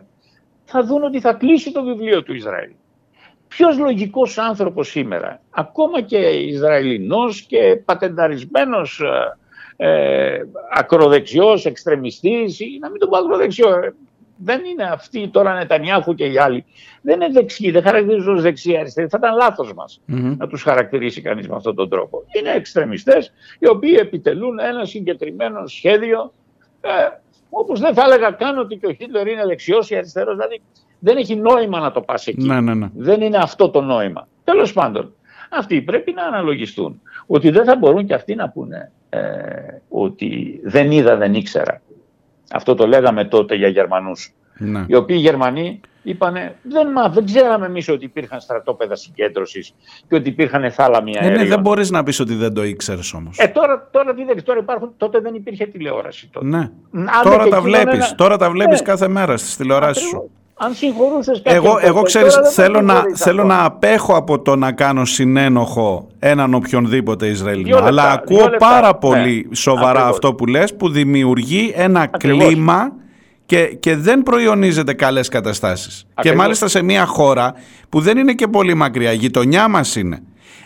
θα 0.65 0.85
δουν 0.85 1.03
ότι 1.03 1.21
θα 1.21 1.33
κλείσει 1.33 1.73
το 1.73 1.83
βιβλίο 1.83 2.23
του 2.23 2.35
Ισραήλ. 2.35 2.71
Ποιος 3.49 3.79
λογικός 3.79 4.39
άνθρωπος 4.39 4.89
σήμερα, 4.89 5.41
ακόμα 5.51 6.01
και 6.01 6.19
Ισραηλινός 6.29 7.43
και 7.43 7.83
πατενταρισμένος 7.85 9.01
ε, 9.77 9.87
ε 9.87 10.41
ακροδεξιός, 10.73 11.67
εξτρεμιστής 11.67 12.61
ή 12.61 12.79
να 12.81 12.91
μην 12.91 13.01
το 13.01 13.09
πω 13.09 13.19
ακροδεξιό, 13.19 13.69
ε, 13.69 13.95
δεν 14.37 14.61
είναι 14.65 14.83
αυτοί 14.85 15.29
τώρα 15.29 15.55
Νετανιάχου 15.55 16.15
και 16.15 16.25
οι 16.25 16.39
άλλοι. 16.39 16.65
Δεν 17.03 17.21
είναι 17.21 17.33
δεξιοί, 17.33 17.71
δεν 17.71 17.83
χαρακτηρίζουν 17.83 18.35
ως 18.35 18.43
δεξιά 18.43 18.81
αριστερή. 18.81 19.09
Θα 19.09 19.19
ήταν 19.21 19.37
λάθος 19.37 19.75
μας 19.75 20.01
να 20.39 20.47
τους 20.47 20.63
χαρακτηρίσει 20.63 21.21
κανείς 21.21 21.49
με 21.49 21.55
αυτόν 21.57 21.75
τον 21.75 21.89
τρόπο. 21.89 22.25
Είναι 22.39 22.51
εξτρεμιστές 22.51 23.33
οι 23.59 23.69
οποίοι 23.69 23.97
επιτελούν 24.01 24.59
ένα 24.59 24.85
συγκεκριμένο 24.85 25.67
σχέδιο. 25.67 26.33
Ε, 26.81 26.91
Όπως 27.55 27.81
δεν 27.81 27.95
θα 27.95 28.03
έλεγα 28.03 28.31
καν 28.31 28.59
ότι 28.59 28.77
και 28.77 28.87
ο 28.87 28.93
Χίτλερ 28.93 29.27
είναι 29.27 29.47
δεξιός 29.47 29.91
ή 29.91 29.97
αριστερός. 29.97 30.35
Δηλαδή 30.37 30.61
δεν 30.99 31.17
έχει 31.17 31.37
νόημα 31.37 31.81
να 31.81 31.93
το 31.93 32.01
πας 32.01 32.27
εκεί. 32.27 32.47
Ναι, 32.47 32.61
ναι, 32.61 32.75
ναι. 32.75 32.89
Δεν 32.97 33.21
είναι 33.21 33.37
αυτό 33.37 33.71
το 33.71 33.81
νόημα. 33.81 34.29
Τέλος 34.45 34.73
πάντων, 34.73 35.15
αυτοί 35.51 35.83
πρέπει 35.83 36.13
να 36.13 36.23
αναλογιστούν 36.25 37.01
ότι 37.27 37.51
δεν 37.51 37.65
θα 37.65 37.77
μπορούν 37.77 38.07
και 38.07 38.15
αυτοί 38.15 38.35
να 38.35 38.49
πούνε 38.49 38.93
ε, 39.09 39.21
ότι 39.89 40.61
δεν 40.65 40.91
είδα, 40.91 41.17
δεν 41.17 41.35
ήξερα. 41.35 41.83
Αυτό 42.51 42.75
το 42.75 42.87
λέγαμε 42.87 43.25
τότε 43.25 43.55
για 43.55 43.69
Γερμανούς. 43.69 44.33
Ναι. 44.59 44.85
Οι 44.87 44.95
οποίοι 44.95 45.17
Γερμανοί 45.21 45.81
είπανε 46.03 46.57
δεν, 46.63 46.89
μα, 46.95 47.09
δεν 47.09 47.25
ξέραμε 47.25 47.67
εμείς 47.67 47.89
ότι 47.89 48.05
υπήρχαν 48.05 48.41
στρατόπεδα 48.41 48.95
συγκέντρωσης 48.97 49.75
και 50.09 50.15
ότι 50.15 50.29
υπήρχαν 50.29 50.71
θάλαμοι 50.71 51.13
αέριων. 51.19 51.41
Ε, 51.41 51.43
ναι, 51.43 51.49
δεν 51.49 51.61
μπορείς 51.61 51.91
να 51.91 52.03
πεις 52.03 52.21
ότι 52.21 52.35
δεν 52.35 52.55
το 52.55 52.65
ήξερες 52.65 53.13
όμως. 53.13 53.39
Ε, 53.39 53.49
τώρα, 53.49 53.89
τώρα, 53.91 54.15
τι, 54.15 54.43
τώρα 54.43 54.59
υπάρχουν, 54.59 54.93
τότε 54.97 55.21
δεν 55.21 55.35
υπήρχε 55.35 55.67
τηλεόραση. 55.67 56.29
Τότε. 56.33 56.47
Ναι. 56.47 56.71
τώρα, 57.23 57.49
τα 57.49 57.61
βλέπεις, 57.61 58.15
τώρα 58.15 58.37
τα 58.37 58.51
βλέπεις 58.51 58.81
ναι. 58.81 58.87
κάθε 58.87 59.09
μέρα 59.09 59.37
στις 59.37 59.57
τηλεοράσεις 59.57 60.09
σου. 60.09 60.31
Αν 60.65 60.75
συγχωρούσες 60.75 61.43
κάποιον. 61.43 61.65
Εγώ, 61.65 61.79
εγώ 61.81 62.03
ξέρεις, 62.03 62.39
θέλω, 62.55 62.81
να, 62.81 63.05
θέλω 63.15 63.45
να 63.45 63.65
απέχω 63.65 64.17
από 64.17 64.43
το 64.43 64.57
να 64.57 64.73
κάνω 64.73 65.05
συνένοχο 65.05 66.07
έναν 66.19 66.55
οποιονδήποτε 66.55 67.27
Ισραηλινό. 67.27 67.77
Αλλά 67.77 68.11
ακούω 68.11 68.49
πάρα 68.59 68.87
ναι. 68.87 68.99
πολύ 68.99 69.49
σοβαρά 69.53 70.07
αυτό 70.07 70.35
που 70.35 70.47
λες 70.47 70.75
που 70.77 70.89
δημιουργεί 70.89 71.73
ένα 71.77 72.07
κλίμα 72.07 72.93
και, 73.47 73.65
και 73.67 73.97
δεν 73.97 74.23
προϊονίζεται 74.23 74.93
καλές 74.93 75.29
καταστάσεις. 75.29 76.07
Και 76.21 76.35
μάλιστα 76.35 76.69
σε 76.69 76.83
μια 76.83 77.07
χώρα 77.07 77.55
που 77.89 78.01
δεν 78.01 78.19
είναι 78.19 78.33
και 78.33 78.49
πολύ 78.49 78.75
μακριά, 78.75 79.13
η 79.13 79.17
γειτονιά 79.17 79.69
μας 79.69 79.97
είναι. 79.97 80.23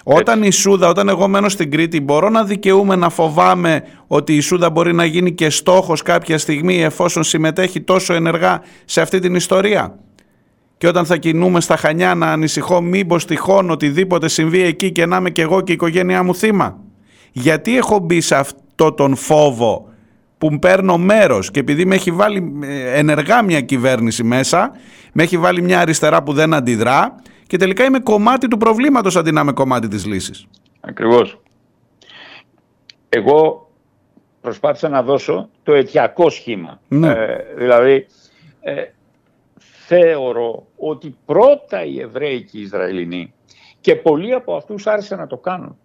Όταν 0.08 0.42
η 0.42 0.50
Σούδα, 0.50 0.88
όταν 0.88 1.08
εγώ 1.08 1.28
μένω 1.28 1.48
στην 1.48 1.70
Κρήτη, 1.70 2.00
μπορώ 2.00 2.28
να 2.28 2.44
δικαιούμαι 2.44 2.96
να 2.96 3.08
φοβάμαι 3.08 3.82
ότι 4.06 4.36
η 4.36 4.40
Σούδα 4.40 4.70
μπορεί 4.70 4.92
να 4.94 5.04
γίνει 5.04 5.32
και 5.32 5.50
στόχος 5.50 6.02
κάποια 6.02 6.38
στιγμή 6.38 6.82
εφόσον 6.82 7.24
συμμετέχει 7.24 7.80
τόσο 7.80 8.14
ενεργά 8.14 8.60
σε 8.84 9.00
αυτή 9.00 9.18
την 9.18 9.34
ιστορία; 9.34 9.98
Και 10.78 10.88
όταν 10.88 11.06
θα 11.06 11.16
κινούμε 11.16 11.60
στα 11.60 11.76
Χανιά 11.76 12.14
να 12.14 12.32
ανησυχώ 12.32 12.80
μήπως 12.80 13.24
τυχόν 13.24 13.70
οτιδήποτε 13.70 14.28
συμβεί 14.28 14.62
εκεί 14.62 14.92
και 14.92 15.06
να 15.06 15.16
είμαι 15.16 15.30
και 15.30 15.42
εγώ 15.42 15.60
και 15.60 15.72
η 15.72 15.74
οικογένειά 15.74 16.22
μου 16.22 16.34
θύμα; 16.34 16.76
Γιατί 17.32 17.76
έχω 17.76 17.98
μπει 17.98 18.20
σε 18.20 18.34
αυτό 18.36 18.92
τον 18.92 19.16
φόβο 19.16 19.88
που 20.38 20.58
παίρνω 20.58 20.98
μέρος 20.98 21.50
και 21.50 21.60
επειδή 21.60 21.84
με 21.84 21.94
έχει 21.94 22.10
βάλει 22.10 22.58
ε, 22.62 22.98
ενεργά 22.98 23.42
μια 23.42 23.60
κυβέρνηση 23.60 24.24
μέσα, 24.24 24.72
με 25.12 25.22
έχει 25.22 25.38
βάλει 25.38 25.62
μια 25.62 25.80
αριστερά 25.80 26.22
που 26.22 26.32
δεν 26.32 26.54
αντιδρά 26.54 27.22
και 27.46 27.56
τελικά 27.56 27.84
είμαι 27.84 27.98
κομμάτι 27.98 28.48
του 28.48 28.56
προβλήματος 28.56 29.16
αντί 29.16 29.32
να 29.32 29.40
είμαι 29.40 29.52
κομμάτι 29.52 29.88
της 29.88 30.06
λύσης. 30.06 30.46
Ακριβώς. 30.80 31.40
Εγώ 33.08 33.70
προσπάθησα 34.40 34.88
να 34.88 35.02
δώσω 35.02 35.48
το 35.62 35.72
αιτιακό 35.72 36.30
σχήμα. 36.30 36.80
Ναι. 36.88 37.08
Ε, 37.08 37.36
δηλαδή, 37.56 38.06
ε, 38.60 38.84
θεωρώ 39.86 40.66
ότι 40.76 41.16
πρώτα 41.26 41.84
οι 41.84 42.00
Εβραίοι 42.00 42.42
και 42.42 42.58
οι 42.58 42.60
Ισραηλινοί 42.60 43.32
και 43.80 43.96
πολλοί 43.96 44.32
από 44.32 44.56
αυτούς 44.56 44.86
άρχισαν 44.86 45.18
να 45.18 45.26
το 45.26 45.36
κάνουν 45.36 45.78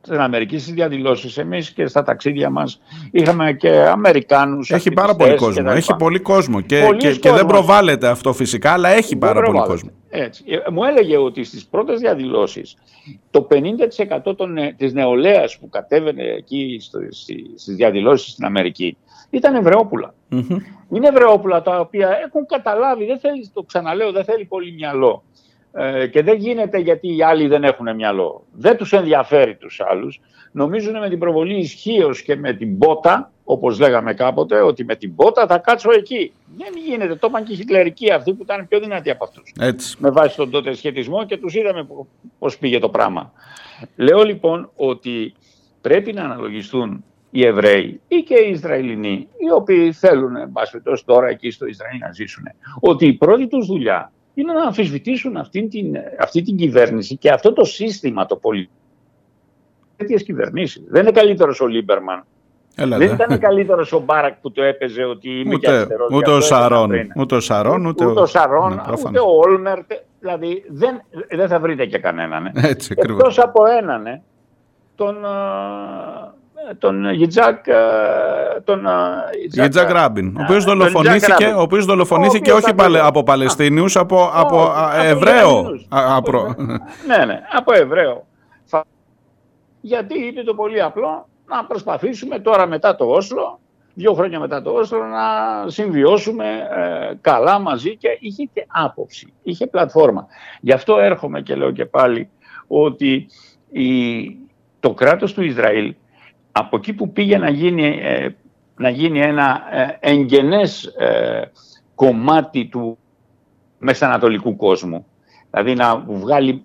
στην 0.00 0.20
Αμερική 0.20 0.58
στις 0.58 0.72
διαδηλώσεις. 0.72 1.38
Εμείς 1.38 1.70
και 1.70 1.86
στα 1.86 2.02
ταξίδια 2.02 2.50
μας 2.50 2.80
είχαμε 3.10 3.52
και 3.52 3.70
Αμερικάνους. 3.70 4.70
Έχει 4.70 4.90
πάρα 4.90 5.14
πολύ 5.14 5.34
κόσμο. 5.34 5.70
Έχει 5.70 5.94
πολύ 5.96 6.18
κόσμο. 6.18 6.60
Και, 6.60 6.88
και, 6.96 7.14
και, 7.14 7.30
δεν 7.30 7.46
προβάλλεται 7.46 8.08
αυτό 8.08 8.32
φυσικά, 8.32 8.72
αλλά 8.72 8.88
έχει 8.88 9.16
πάρα 9.16 9.42
πολύ 9.42 9.58
κόσμο. 9.58 9.90
Έτσι. 10.10 10.44
Ε, 10.46 10.70
μου 10.70 10.84
έλεγε 10.84 11.16
ότι 11.16 11.44
στις 11.44 11.66
πρώτες 11.66 12.00
διαδηλώσεις 12.00 12.76
το 13.30 13.46
50% 13.50 14.74
της 14.76 14.92
νεολαίας 14.92 15.58
που 15.58 15.68
κατέβαινε 15.68 16.22
εκεί 16.22 16.80
στις 17.56 17.74
διαδηλώσεις 17.76 18.32
στην 18.32 18.44
Αμερική 18.44 18.96
ήταν 19.30 19.54
Εβραιόπουλα. 19.54 20.14
Mm-hmm. 20.30 20.56
Είναι 20.94 21.08
Εβραιόπουλα 21.08 21.62
τα 21.62 21.80
οποία 21.80 22.18
έχουν 22.26 22.46
καταλάβει, 22.46 23.06
δεν 23.06 23.18
θέλεις, 23.18 23.50
το 23.52 23.62
ξαναλέω, 23.62 24.12
δεν 24.12 24.24
θέλει 24.24 24.44
πολύ 24.44 24.72
μυαλό. 24.72 25.22
Ε, 25.72 26.06
και 26.06 26.22
δεν 26.22 26.36
γίνεται 26.36 26.78
γιατί 26.78 27.16
οι 27.16 27.22
άλλοι 27.22 27.46
δεν 27.46 27.64
έχουν 27.64 27.94
μυαλό. 27.94 28.44
Δεν 28.52 28.76
τους 28.76 28.92
ενδιαφέρει 28.92 29.56
τους 29.56 29.80
άλλους. 29.90 30.20
Νομίζουν 30.52 30.98
με 30.98 31.08
την 31.08 31.18
προβολή 31.18 31.58
ισχύως 31.58 32.22
και 32.22 32.36
με 32.36 32.52
την 32.52 32.78
πότα, 32.78 33.32
όπως 33.44 33.78
λέγαμε 33.78 34.14
κάποτε, 34.14 34.60
ότι 34.60 34.84
με 34.84 34.96
την 34.96 35.14
πότα 35.14 35.46
θα 35.46 35.58
κάτσω 35.58 35.90
εκεί. 35.92 36.32
Δεν 36.56 36.72
γίνεται. 36.86 37.14
Το 37.14 37.26
είπαν 37.30 37.44
και 37.44 37.52
οι 37.52 37.56
χιτλερικοί 37.56 38.10
αυτοί 38.10 38.34
που 38.34 38.42
ήταν 38.42 38.68
πιο 38.68 38.80
δυνατοί 38.80 39.10
από 39.10 39.24
αυτούς. 39.24 39.52
Έτσι. 39.60 39.96
Με 39.98 40.10
βάση 40.10 40.36
τον 40.36 40.50
τότε 40.50 40.74
σχετισμό 40.74 41.26
και 41.26 41.36
τους 41.36 41.54
είδαμε 41.54 41.86
πώς 42.38 42.58
πήγε 42.58 42.78
το 42.78 42.88
πράγμα. 42.88 43.32
Λέω 43.96 44.22
λοιπόν 44.22 44.70
ότι 44.76 45.34
πρέπει 45.80 46.12
να 46.12 46.22
αναλογιστούν 46.22 47.04
οι 47.30 47.46
Εβραίοι 47.46 48.00
ή 48.08 48.16
και 48.16 48.34
οι 48.34 48.50
Ισραηλινοί, 48.50 49.28
οι 49.38 49.50
οποίοι 49.54 49.92
θέλουν, 49.92 50.36
εν 50.36 50.52
τώρα 51.04 51.28
εκεί 51.28 51.50
στο 51.50 51.66
Ισραήλ 51.66 51.98
να 51.98 52.12
ζήσουν, 52.12 52.44
ότι 52.80 53.06
η 53.06 53.12
πρώτη 53.12 53.46
τους 53.46 53.66
δουλειά 53.66 54.12
είναι 54.40 54.52
να 54.52 54.62
αμφισβητήσουν 54.62 55.36
αυτή 55.36 55.68
την, 55.68 55.96
αυτή 56.20 56.42
την 56.42 56.56
κυβέρνηση 56.56 57.16
και 57.16 57.30
αυτό 57.30 57.52
το 57.52 57.64
σύστημα 57.64 58.26
το 58.26 58.36
πολιτικό. 58.36 58.72
Τέτοιες 59.96 60.22
κυβερνήσεις. 60.22 60.84
Δεν 60.88 61.02
είναι 61.02 61.10
καλύτερος 61.10 61.60
ο 61.60 61.66
Λίμπερμαν. 61.66 62.24
Έλα, 62.74 62.98
δεν 62.98 63.12
ήταν 63.12 63.38
καλύτερος 63.38 63.92
ο 63.92 64.00
Μπάρακ 64.00 64.34
που 64.40 64.52
το 64.52 64.62
έπαιζε 64.62 65.04
ότι 65.04 65.30
είμαι 65.30 65.54
ούτε, 65.54 65.66
και 65.66 65.72
αριστερός. 65.72 66.10
Ούτε, 66.12 66.30
ο 66.30 66.40
Σαρόν, 66.40 66.90
ούτε 67.16 67.34
ο 67.34 67.40
Σαρόν, 67.40 67.86
ούτε, 67.86 68.06
ούτε 68.06 68.20
ο, 68.20 68.26
Σαρόν, 68.26 68.74
ναι, 68.74 68.92
ούτε 69.06 69.18
ο 69.18 69.28
Όλμερτ. 69.28 69.92
Δηλαδή 70.20 70.64
δεν, 70.68 71.02
δεν 71.30 71.48
θα 71.48 71.60
βρείτε 71.60 71.86
και 71.86 71.98
κανέναν. 71.98 72.50
Έτσι, 72.54 72.94
Εκτός 72.96 73.38
από 73.38 73.62
έναν, 73.66 74.22
τον, 74.94 75.16
τον 76.78 77.12
Γιτζάκ, 77.12 77.66
ε, 77.66 77.74
τον 78.64 78.86
ε, 78.86 78.90
Γιτζάκ 79.48 79.90
Ράμπιν, 79.90 80.36
ο 80.36 80.42
οποίος 80.42 80.64
δολοφονήθηκε, 80.64 81.46
ο 81.46 81.60
οποίος 81.60 81.84
δολοφονήθηκε 81.84 82.52
όχι 82.52 82.72
από 83.02 83.22
Παλαιστίνιους, 83.22 83.96
από, 83.96 84.30
από 84.32 84.72
Εβραίο. 85.02 85.62
Ναι, 87.06 87.24
ναι, 87.24 87.40
από 87.52 87.74
Εβραίο. 87.74 88.26
Γιατί 89.80 90.18
είπε 90.18 90.42
το 90.42 90.54
πολύ 90.54 90.82
απλό 90.82 91.28
να 91.46 91.64
προσπαθήσουμε 91.64 92.38
τώρα 92.38 92.66
μετά 92.66 92.96
το 92.96 93.04
Όσλο, 93.04 93.60
δύο 93.94 94.14
χρόνια 94.14 94.40
μετά 94.40 94.62
το 94.62 94.70
Όσλο, 94.70 95.04
να 95.04 95.24
συμβιώσουμε 95.70 96.44
ε, 96.46 97.14
καλά 97.20 97.58
μαζί 97.58 97.96
και 97.96 98.08
είχε 98.20 98.48
και 98.52 98.66
άποψη, 98.68 99.32
είχε 99.42 99.66
πλατφόρμα. 99.66 100.26
Γι' 100.60 100.72
αυτό 100.72 100.98
έρχομαι 100.98 101.40
και 101.40 101.54
λέω 101.54 101.70
και 101.70 101.84
πάλι 101.84 102.30
ότι 102.66 103.26
η, 103.70 104.36
το 104.80 104.94
κράτος 104.94 105.34
του 105.34 105.42
Ισραήλ 105.42 105.94
από 106.58 106.76
εκεί 106.76 106.92
που 106.92 107.12
πήγε 107.12 107.38
να 107.38 107.50
γίνει, 107.50 107.98
ε, 108.02 108.28
να 108.76 108.88
γίνει 108.88 109.20
ένα 109.20 109.62
ε, 109.70 109.98
εγγενές 110.00 110.84
ε, 110.84 111.50
κομμάτι 111.94 112.66
του 112.66 112.98
μεσανατολικού 113.78 114.56
κόσμου, 114.56 115.06
δηλαδή 115.50 115.74
να 115.74 115.98
βγάλει 115.98 116.62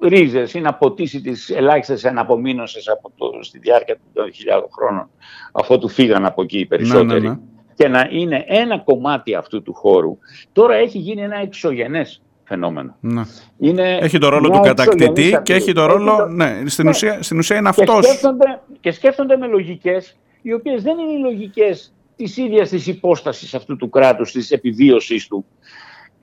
ρίζες 0.00 0.54
ή 0.54 0.60
να 0.60 0.74
ποτίσει 0.74 1.20
τις 1.20 1.50
ελάχιστες 1.50 2.04
εναπομείνωσες 2.04 2.88
από 2.88 3.12
το, 3.16 3.42
στη 3.42 3.58
διάρκεια 3.58 3.96
των 4.12 4.32
χιλιάδων 4.32 4.68
χρόνων, 4.72 5.10
αφού 5.52 5.78
του 5.78 5.88
φύγαν 5.88 6.24
από 6.24 6.42
εκεί 6.42 6.58
οι 6.58 6.66
περισσότεροι, 6.66 7.20
ναι, 7.20 7.28
ναι, 7.28 7.34
ναι. 7.34 7.38
και 7.74 7.88
να 7.88 8.08
είναι 8.10 8.44
ένα 8.46 8.78
κομμάτι 8.78 9.34
αυτού 9.34 9.62
του 9.62 9.74
χώρου, 9.74 10.18
τώρα 10.52 10.74
έχει 10.74 10.98
γίνει 10.98 11.22
ένα 11.22 11.36
εξωγενές 11.36 12.22
φαινόμενο. 12.44 12.96
Ναι. 13.00 13.22
Είναι 13.58 13.98
έχει 14.00 14.18
το 14.18 14.28
ρόλο 14.28 14.50
του 14.50 14.60
κατακτητή 14.60 15.40
και 15.42 15.54
έχει 15.54 15.72
το 15.72 15.86
ρόλο. 15.86 16.26
Ναι, 16.26 16.62
στην, 16.66 16.84
ναι. 16.84 16.90
Ουσία, 16.90 17.22
στην 17.22 17.38
ουσία 17.38 17.56
είναι 17.56 17.68
αυτός. 17.68 18.00
Και 18.00 18.12
σκέφτονται, 18.12 18.60
και 18.80 18.90
σκέφτονται 18.90 19.36
με 19.36 19.46
λογικές, 19.46 20.16
οι 20.42 20.52
οποίες 20.52 20.82
δεν 20.82 20.98
είναι 20.98 21.12
οι 21.12 21.18
λογικές 21.18 21.94
της 22.16 22.36
ίδιας 22.36 22.68
της 22.68 22.86
υπόστασης 22.86 23.54
αυτού 23.54 23.76
του 23.76 23.88
κράτους, 23.88 24.32
της 24.32 24.50
επιβίωσής 24.50 25.26
του. 25.26 25.44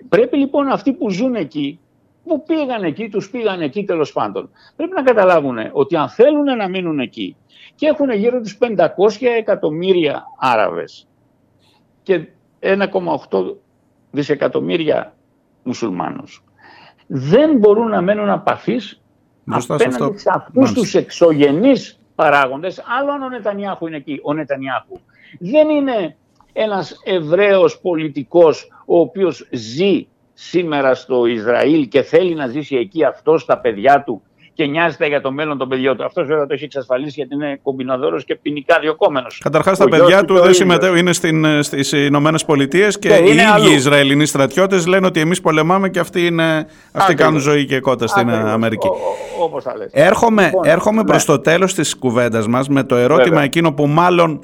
Πρέπει 0.09 0.37
λοιπόν 0.37 0.67
αυτοί 0.67 0.93
που 0.93 1.09
ζουν 1.09 1.35
εκεί, 1.35 1.79
που 2.23 2.43
πήγαν 2.43 2.83
εκεί, 2.83 3.09
τους 3.09 3.29
πήγαν 3.29 3.61
εκεί 3.61 3.83
τέλος 3.83 4.11
πάντων, 4.11 4.49
πρέπει 4.75 4.93
να 4.93 5.01
καταλάβουν 5.01 5.57
ότι 5.71 5.95
αν 5.95 6.09
θέλουν 6.09 6.43
να 6.43 6.69
μείνουν 6.69 6.99
εκεί 6.99 7.35
και 7.75 7.87
έχουν 7.87 8.11
γύρω 8.11 8.41
τους 8.41 8.57
500 8.57 8.87
εκατομμύρια 9.37 10.23
Άραβες 10.39 11.07
και 12.03 12.27
1,8 12.59 13.55
δισεκατομμύρια 14.11 15.15
μουσουλμάνους. 15.63 16.43
Δεν 17.07 17.57
μπορούν 17.57 17.87
να 17.87 18.01
μένουν 18.01 18.29
απαθείς 18.29 19.01
απέναντι 19.67 20.17
σε 20.17 20.29
αυτούς 20.33 20.73
τους 20.73 20.95
εξωγενείς 20.95 21.99
παράγοντες. 22.15 22.83
Άλλο 22.99 23.11
αν 23.11 23.21
ο 23.21 23.29
Νετανιάχου 23.29 23.87
είναι 23.87 23.97
εκεί. 23.97 24.19
Ο 24.23 24.33
Νετανιάχου 24.33 24.99
δεν 25.39 25.69
είναι 25.69 26.15
ένας 26.53 27.01
Εβραίος 27.03 27.79
πολιτικός 27.79 28.71
ο 28.85 28.99
οποίος 28.99 29.47
ζει 29.51 30.07
σήμερα 30.33 30.95
στο 30.95 31.25
Ισραήλ 31.25 31.87
και 31.87 32.01
θέλει 32.01 32.33
να 32.33 32.47
ζήσει 32.47 32.75
εκεί 32.75 33.03
αυτός 33.03 33.45
τα 33.45 33.59
παιδιά 33.59 34.03
του 34.03 34.21
και 34.61 34.67
νοιάζεται 34.67 35.07
για 35.07 35.21
το 35.21 35.31
μέλλον 35.31 35.57
των 35.57 35.69
παιδιών 35.69 35.97
του. 35.97 36.03
Αυτός 36.03 36.27
βέβαια 36.27 36.45
το 36.45 36.53
έχει 36.53 36.63
εξασφαλίσει 36.63 37.13
γιατί 37.15 37.33
είναι 37.33 37.59
κομπιναδόρος 37.63 38.25
και 38.25 38.35
ποινικά 38.35 38.79
διοκόμενο. 38.79 39.27
Καταρχάς, 39.39 39.77
τα 39.77 39.89
παιδιά 39.89 40.25
του 40.25 40.39
δεν 40.39 40.53
συμμετέχουν, 40.53 40.97
είναι 40.97 41.61
στις 41.61 41.91
Ηνωμένες 41.91 42.45
Πολιτείες 42.45 42.99
και, 42.99 43.09
και 43.09 43.15
οι 43.15 43.29
ίδιοι 43.29 43.39
αλλού. 43.39 43.71
Ισραηλινοί 43.71 44.25
στρατιώτες 44.25 44.87
λένε 44.87 45.05
ότι 45.05 45.19
εμείς 45.19 45.41
πολεμάμε 45.41 45.89
και 45.89 45.99
αυτοί, 45.99 46.25
είναι, 46.25 46.67
αυτοί 46.91 47.13
κάνουν 47.13 47.39
ζωή 47.39 47.65
και 47.65 47.79
κότα 47.79 48.07
στην 48.07 48.29
Αμερική. 48.29 48.87
Όπως 49.39 49.63
θα 49.63 49.77
λες. 49.77 49.89
Έρχομαι, 49.91 50.43
λοιπόν, 50.43 50.65
έρχομαι 50.65 51.03
προς 51.03 51.27
ναι. 51.27 51.35
το 51.35 51.41
τέλος 51.41 51.73
της 51.73 51.97
κουβέντας 51.97 52.47
μας 52.47 52.67
με 52.67 52.83
το 52.83 52.95
ερώτημα 52.95 53.25
βέβαια. 53.25 53.43
εκείνο 53.43 53.73
που 53.73 53.87
μάλλον 53.87 54.43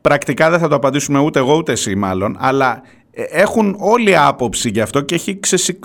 πρακτικά 0.00 0.50
δεν 0.50 0.58
θα 0.58 0.68
το 0.68 0.74
απαντήσουμε 0.74 1.18
ούτε 1.18 1.38
εγώ 1.38 1.56
ούτε 1.56 1.72
εσύ 1.72 1.94
μάλλον, 1.94 2.36
αλλά 2.40 2.82
ε, 3.10 3.22
έχουν 3.22 3.76
όλη 3.78 4.16
άποψη 4.16 4.70
γι' 4.70 4.80
αυτό 4.80 5.00
και 5.00 5.14
έχει, 5.14 5.40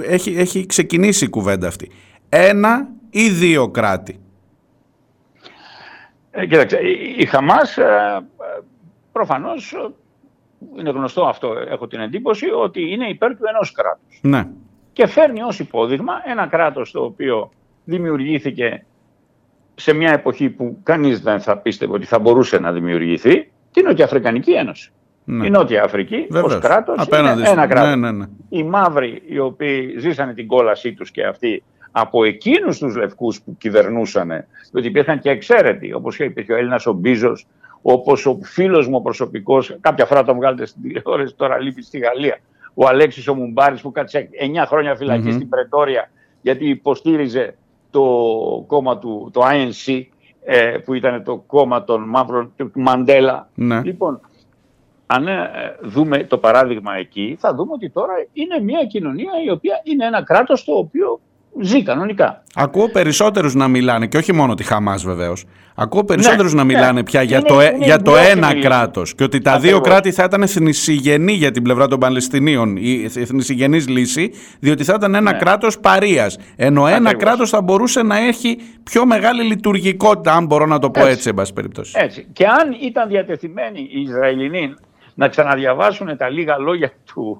έχει, 0.07 0.35
έχει 0.37 0.65
ξεκινήσει 0.65 1.25
η 1.25 1.29
κουβέντα 1.29 1.67
αυτή. 1.67 1.91
Ένα 2.29 2.99
ή 3.11 3.29
δύο 3.29 3.69
κράτη; 3.69 4.19
Ε, 6.31 6.45
κοίταξε, 6.45 6.79
η 7.17 7.25
Χαμάς 7.25 7.77
ε, 7.77 8.19
προφανώς 9.11 9.75
είναι 10.79 10.89
γνωστό 10.89 11.25
αυτό, 11.25 11.53
έχω 11.69 11.87
την 11.87 11.99
εντύπωση, 11.99 12.49
ότι 12.49 12.91
είναι 12.91 13.07
υπέρ 13.07 13.35
του 13.35 13.43
ενός 13.49 13.71
κράτους. 13.71 14.19
Ναι. 14.21 14.47
Και 14.93 15.07
φέρνει 15.07 15.41
ως 15.41 15.59
υπόδειγμα 15.59 16.13
ένα 16.25 16.47
κράτος 16.47 16.91
το 16.91 17.03
οποίο 17.03 17.51
δημιουργήθηκε 17.83 18.85
σε 19.75 19.93
μια 19.93 20.11
εποχή 20.11 20.49
που 20.49 20.77
κανείς 20.83 21.21
δεν 21.21 21.39
θα 21.39 21.57
πίστευε 21.57 21.93
ότι 21.93 22.05
θα 22.05 22.19
μπορούσε 22.19 22.59
να 22.59 22.71
δημιουργηθεί, 22.71 23.51
την 23.71 23.85
Νοτιοαφρικανική 23.85 24.51
Ένωση. 24.51 24.91
Ναι. 25.23 25.45
Η 25.45 25.49
Νότια 25.49 25.83
Αφρική 25.83 26.27
ως 26.43 26.59
κράτος 26.59 27.05
είναι 27.05 27.49
ένα 27.49 27.67
κράτος. 27.67 27.89
Ναι, 27.89 27.95
ναι, 27.95 28.11
ναι. 28.11 28.25
Οι 28.49 28.63
μαύροι 28.63 29.21
οι 29.27 29.39
οποίοι 29.39 29.95
ζήσανε 29.97 30.33
την 30.33 30.47
κόλασή 30.47 30.93
τους 30.93 31.11
και 31.11 31.25
αυτοί 31.25 31.63
από 31.91 32.23
εκείνους 32.23 32.77
τους 32.77 32.95
λευκούς 32.95 33.41
που 33.41 33.55
κυβερνούσαν, 33.57 34.45
διότι 34.71 34.87
υπήρχαν 34.87 35.19
και 35.19 35.29
εξαίρετοι, 35.29 35.93
όπως 35.93 36.19
είπε 36.19 36.41
και 36.41 36.53
ο 36.53 36.55
Έλληνας 36.55 36.85
ο 36.85 36.93
Μπίζος, 36.93 37.47
όπως 37.81 38.25
ο 38.25 38.39
φίλος 38.41 38.87
μου 38.87 39.01
προσωπικός, 39.01 39.77
κάποια 39.81 40.05
φορά 40.05 40.23
το 40.23 40.35
βγάλετε 40.35 40.65
στην 40.65 40.81
τηλεόραση, 40.81 41.35
τώρα 41.35 41.59
λείπει 41.59 41.81
στη 41.81 41.97
Γαλλία, 41.97 42.39
ο 42.73 42.87
Αλέξης 42.87 43.27
ο 43.27 43.35
Μουμπάρης 43.35 43.81
που 43.81 43.91
κάτσε 43.91 44.29
9 44.61 44.63
χρόνια 44.67 44.95
στην 44.95 45.49
Πρετόρια 45.49 46.09
γιατί 46.41 46.69
υποστήριζε 46.69 47.55
το 47.91 48.03
κόμμα 48.67 48.97
του, 48.97 49.29
το 49.33 49.41
INC, 49.43 50.03
ε, 50.43 50.77
που 50.85 50.93
ήταν 50.93 51.23
το 51.23 51.37
κόμμα 51.37 51.83
των 51.83 52.03
μαύρων 52.09 52.53
του 52.57 52.71
Μαντέλα. 52.73 53.49
Ναι. 53.55 53.81
Λοιπόν, 53.81 54.19
αν 55.05 55.27
ε, 55.27 55.49
δούμε 55.81 56.23
το 56.23 56.37
παράδειγμα 56.37 56.95
εκεί, 56.95 57.37
θα 57.39 57.55
δούμε 57.55 57.71
ότι 57.73 57.89
τώρα 57.89 58.13
είναι 58.33 58.59
μια 58.59 58.85
κοινωνία 58.85 59.31
η 59.45 59.49
οποία 59.49 59.81
είναι 59.83 60.05
ένα 60.05 60.23
κράτος 60.23 60.63
το 60.63 60.73
οποίο 60.73 61.20
ζει 61.61 61.83
κανονικά. 61.83 62.43
Ακούω 62.55 62.89
περισσότερους 62.89 63.55
να 63.55 63.67
μιλάνε, 63.67 64.07
και 64.07 64.17
όχι 64.17 64.33
μόνο 64.33 64.53
τη 64.53 64.63
Χαμάς 64.63 65.03
βεβαίως, 65.03 65.43
ακούω 65.75 66.03
περισσότερους 66.03 66.51
ναι, 66.53 66.57
να 66.57 66.63
μιλάνε 66.63 66.91
ναι. 66.91 67.03
πια 67.03 67.21
για 67.21 67.41
το, 67.41 67.59
ε- 67.59 67.75
για 67.79 68.01
το 68.01 68.15
ένα 68.15 68.59
κράτος 68.59 69.15
και 69.15 69.23
ότι 69.23 69.41
τα 69.41 69.59
δύο 69.59 69.81
κράτη 69.81 70.11
θα 70.11 70.23
ήταν 70.23 70.47
θνησιγενή 70.47 71.33
για 71.33 71.51
την 71.51 71.63
πλευρά 71.63 71.87
των 71.87 71.99
Παλαιστινίων, 71.99 72.77
η 72.77 73.07
θνησιγενής 73.07 73.87
λύση, 73.87 74.31
διότι 74.59 74.83
θα 74.83 74.93
ήταν 74.97 75.15
ένα 75.15 75.31
ναι. 75.31 75.37
κράτος 75.37 75.79
παρείας, 75.79 76.37
ενώ 76.55 76.83
Ακριβώς. 76.83 77.09
ένα 77.09 77.17
κράτος 77.17 77.49
θα 77.49 77.61
μπορούσε 77.61 78.03
να 78.03 78.17
έχει 78.17 78.57
πιο 78.83 79.05
μεγάλη 79.05 79.43
λειτουργικότητα, 79.43 80.33
αν 80.33 80.45
μπορώ 80.45 80.65
να 80.65 80.79
το 80.79 80.89
πω 80.89 80.99
έτσι, 80.99 81.11
έτσι 81.11 81.29
εν 81.29 81.35
πάση 81.35 81.53
περιπτώσει. 81.53 81.93
Έτσι. 81.99 82.27
Και 82.33 82.45
αν 82.45 82.75
ήταν 82.81 83.09
διατεθειμένοι 83.09 83.79
οι 83.79 84.01
Ισραηλινοί 84.01 84.73
να 85.15 85.27
ξαναδιαβάσουν 85.27 86.17
τα 86.17 86.29
λίγα 86.29 86.57
λόγια 86.57 86.91
του, 87.05 87.37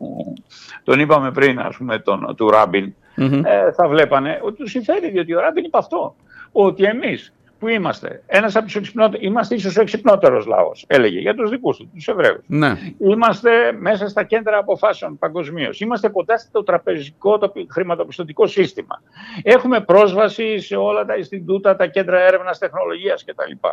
τον 0.83 0.99
είπαμε 0.99 1.31
πριν, 1.31 1.59
ας 1.59 1.77
πούμε, 1.77 1.99
τον, 1.99 2.35
του 2.35 2.49
ραμπιν 2.49 2.93
ε, 3.15 3.71
θα 3.71 3.87
βλέπανε 3.87 4.39
ότι 4.43 4.57
του 4.57 4.67
συμφέρει, 4.67 5.09
διότι 5.09 5.35
ο 5.35 5.39
Ράμπιν 5.39 5.63
είπε 5.63 5.77
αυτό. 5.77 6.15
Ότι 6.51 6.83
εμείς 6.83 7.33
που 7.59 7.67
είμαστε, 7.67 8.23
ένας 8.25 8.55
από 8.55 8.65
τους 8.65 8.75
εξυπνότερους, 8.75 9.25
είμαστε 9.25 9.55
ίσως 9.55 9.77
ο 9.77 9.81
εξυπνότερος 9.81 10.45
λαός, 10.45 10.85
έλεγε, 10.87 11.19
για 11.19 11.33
τους 11.33 11.49
δικούς 11.49 11.77
του, 11.77 11.89
τους 11.93 12.07
Εβραίους. 12.07 12.43
Ναι. 12.47 12.73
Είμαστε 12.97 13.71
μέσα 13.79 14.07
στα 14.07 14.23
κέντρα 14.23 14.57
αποφάσεων 14.57 15.17
παγκοσμίως. 15.17 15.79
Είμαστε 15.79 16.09
κοντά 16.09 16.37
στο 16.37 16.63
τραπεζικό, 16.63 17.37
το 17.37 17.51
χρηματοπιστωτικό 17.69 18.47
σύστημα. 18.47 19.01
Έχουμε 19.43 19.81
πρόσβαση 19.81 20.59
σε 20.59 20.75
όλα 20.75 21.05
τα 21.05 21.15
Ινστιτούτα, 21.15 21.75
τα 21.75 21.87
κέντρα 21.87 22.19
έρευνας 22.19 22.57
τεχνολογίας 22.57 23.23
κτλ. 23.25 23.67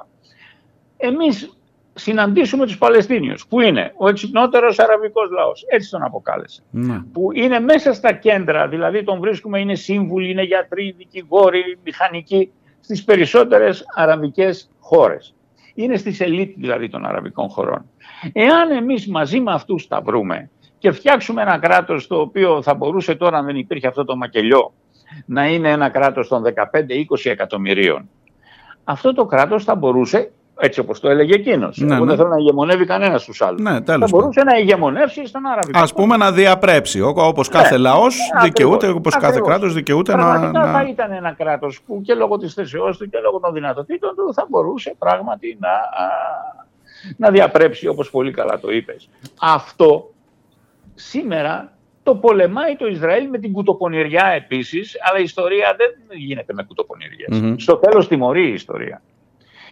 Εμείς 0.97 1.59
συναντήσουμε 1.99 2.67
τους 2.67 2.79
Παλαιστίνιους, 2.79 3.47
που 3.47 3.61
είναι 3.61 3.93
ο 3.97 4.09
εξυπνότερος 4.09 4.79
αραβικός 4.79 5.31
λαός, 5.31 5.65
έτσι 5.69 5.91
τον 5.91 6.03
αποκάλεσε, 6.03 6.63
ναι. 6.71 7.03
που 7.13 7.33
είναι 7.33 7.61
μέσα 7.61 7.93
στα 7.93 8.13
κέντρα, 8.13 8.69
δηλαδή 8.69 9.05
τον 9.05 9.21
βρίσκουμε, 9.21 9.61
είναι 9.61 9.75
σύμβουλοι, 9.75 10.31
είναι 10.31 10.43
γιατροί, 10.43 10.95
δικηγόροι, 10.97 11.79
μηχανικοί, 11.85 12.51
στις 12.81 13.05
περισσότερες 13.05 13.85
αραβικές 13.95 14.71
χώρες. 14.81 15.35
Είναι 15.75 15.97
στη 15.97 16.13
σελίτ 16.13 16.55
δηλαδή 16.57 16.89
των 16.89 17.07
αραβικών 17.07 17.49
χωρών. 17.49 17.85
Εάν 18.33 18.71
εμείς 18.71 19.09
μαζί 19.09 19.41
με 19.41 19.53
αυτούς 19.53 19.87
τα 19.87 20.01
βρούμε 20.01 20.51
και 20.79 20.91
φτιάξουμε 20.91 21.43
ένα 21.43 21.59
κράτος 21.59 22.07
το 22.07 22.21
οποίο 22.21 22.63
θα 22.63 22.75
μπορούσε 22.75 23.15
τώρα, 23.15 23.39
αν 23.39 23.45
δεν 23.45 23.57
υπήρχε 23.57 23.87
αυτό 23.87 24.05
το 24.05 24.17
μακελιό, 24.17 24.73
να 25.27 25.47
είναι 25.47 25.71
ένα 25.71 25.89
κράτος 25.89 26.29
των 26.29 26.43
15-20 26.43 26.51
εκατομμυρίων, 27.25 28.09
αυτό 28.85 29.15
το 29.15 29.25
κράτος 29.27 29.65
θα 29.65 29.75
μπορούσε 29.75 30.31
έτσι 30.61 30.81
όπως 30.81 31.01
το 31.01 31.09
έλεγε 31.09 31.35
εκείνος. 31.35 31.79
Ναι, 31.79 31.95
Εγώ 31.95 32.05
δεν 32.05 32.15
ναι. 32.15 32.17
θέλω 32.17 32.29
να 32.29 32.37
ηγεμονεύει 32.39 32.87
κανένας 32.87 33.23
στου 33.23 33.45
άλλους. 33.45 33.61
Ναι, 33.61 33.81
θα 33.85 34.07
μπορούσε 34.11 34.43
να 34.43 34.59
ηγεμονεύσει 34.59 35.27
στον 35.27 35.47
Άραβο. 35.47 35.71
Α 35.73 35.95
πούμε 35.95 36.17
να 36.17 36.33
διαπρέψει. 36.33 37.01
Όπως 37.01 37.49
κάθε 37.49 37.75
ναι, 37.75 37.83
λαό 37.83 38.07
δικαιούται, 38.43 38.89
όπως 38.89 39.17
κάθε 39.17 39.41
κράτος 39.45 39.75
δικαιούται 39.75 40.17
να. 40.17 40.51
να... 40.51 40.73
θα 40.73 40.87
ήταν 40.89 41.13
ένα 41.13 41.33
κράτος 41.33 41.81
που 41.87 42.01
και 42.03 42.15
λόγω 42.15 42.37
της 42.37 42.55
θέσεώς 42.55 42.97
του 42.97 43.09
και 43.09 43.19
λόγω 43.19 43.39
των 43.39 43.53
δυνατοτήτων 43.53 44.15
του 44.15 44.35
θα 44.35 44.47
μπορούσε 44.49 44.95
πράγματι 44.99 45.59
να, 45.61 45.71
να 47.17 47.31
διαπρέψει 47.31 47.87
όπως 47.87 48.11
πολύ 48.11 48.33
καλά 48.33 48.59
το 48.61 48.71
είπες. 48.71 49.09
Αυτό 49.41 50.11
σήμερα 50.95 51.73
το 52.03 52.15
πολεμάει 52.15 52.77
το 52.77 52.87
Ισραήλ 52.87 53.29
με 53.29 53.39
την 53.39 53.53
κουτοπονηριά 53.53 54.27
επίσης, 54.27 54.97
αλλά 55.11 55.19
η 55.19 55.23
ιστορία 55.23 55.75
δεν 55.77 56.19
γίνεται 56.19 56.53
με 56.53 56.63
κουτοπονηριές. 56.63 57.29
Mm-hmm. 57.33 57.55
Στο 57.59 57.77
τέλος 57.77 58.09
τιμωρεί 58.09 58.49
η 58.49 58.53
ιστορία 58.53 59.03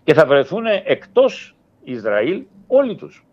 και 0.06 0.14
θα 0.14 0.26
βρεθούν 0.26 0.64
εκτός 0.84 1.56
Ισραήλ 1.84 2.42
όλοι 2.66 2.94
τους. 2.94 3.26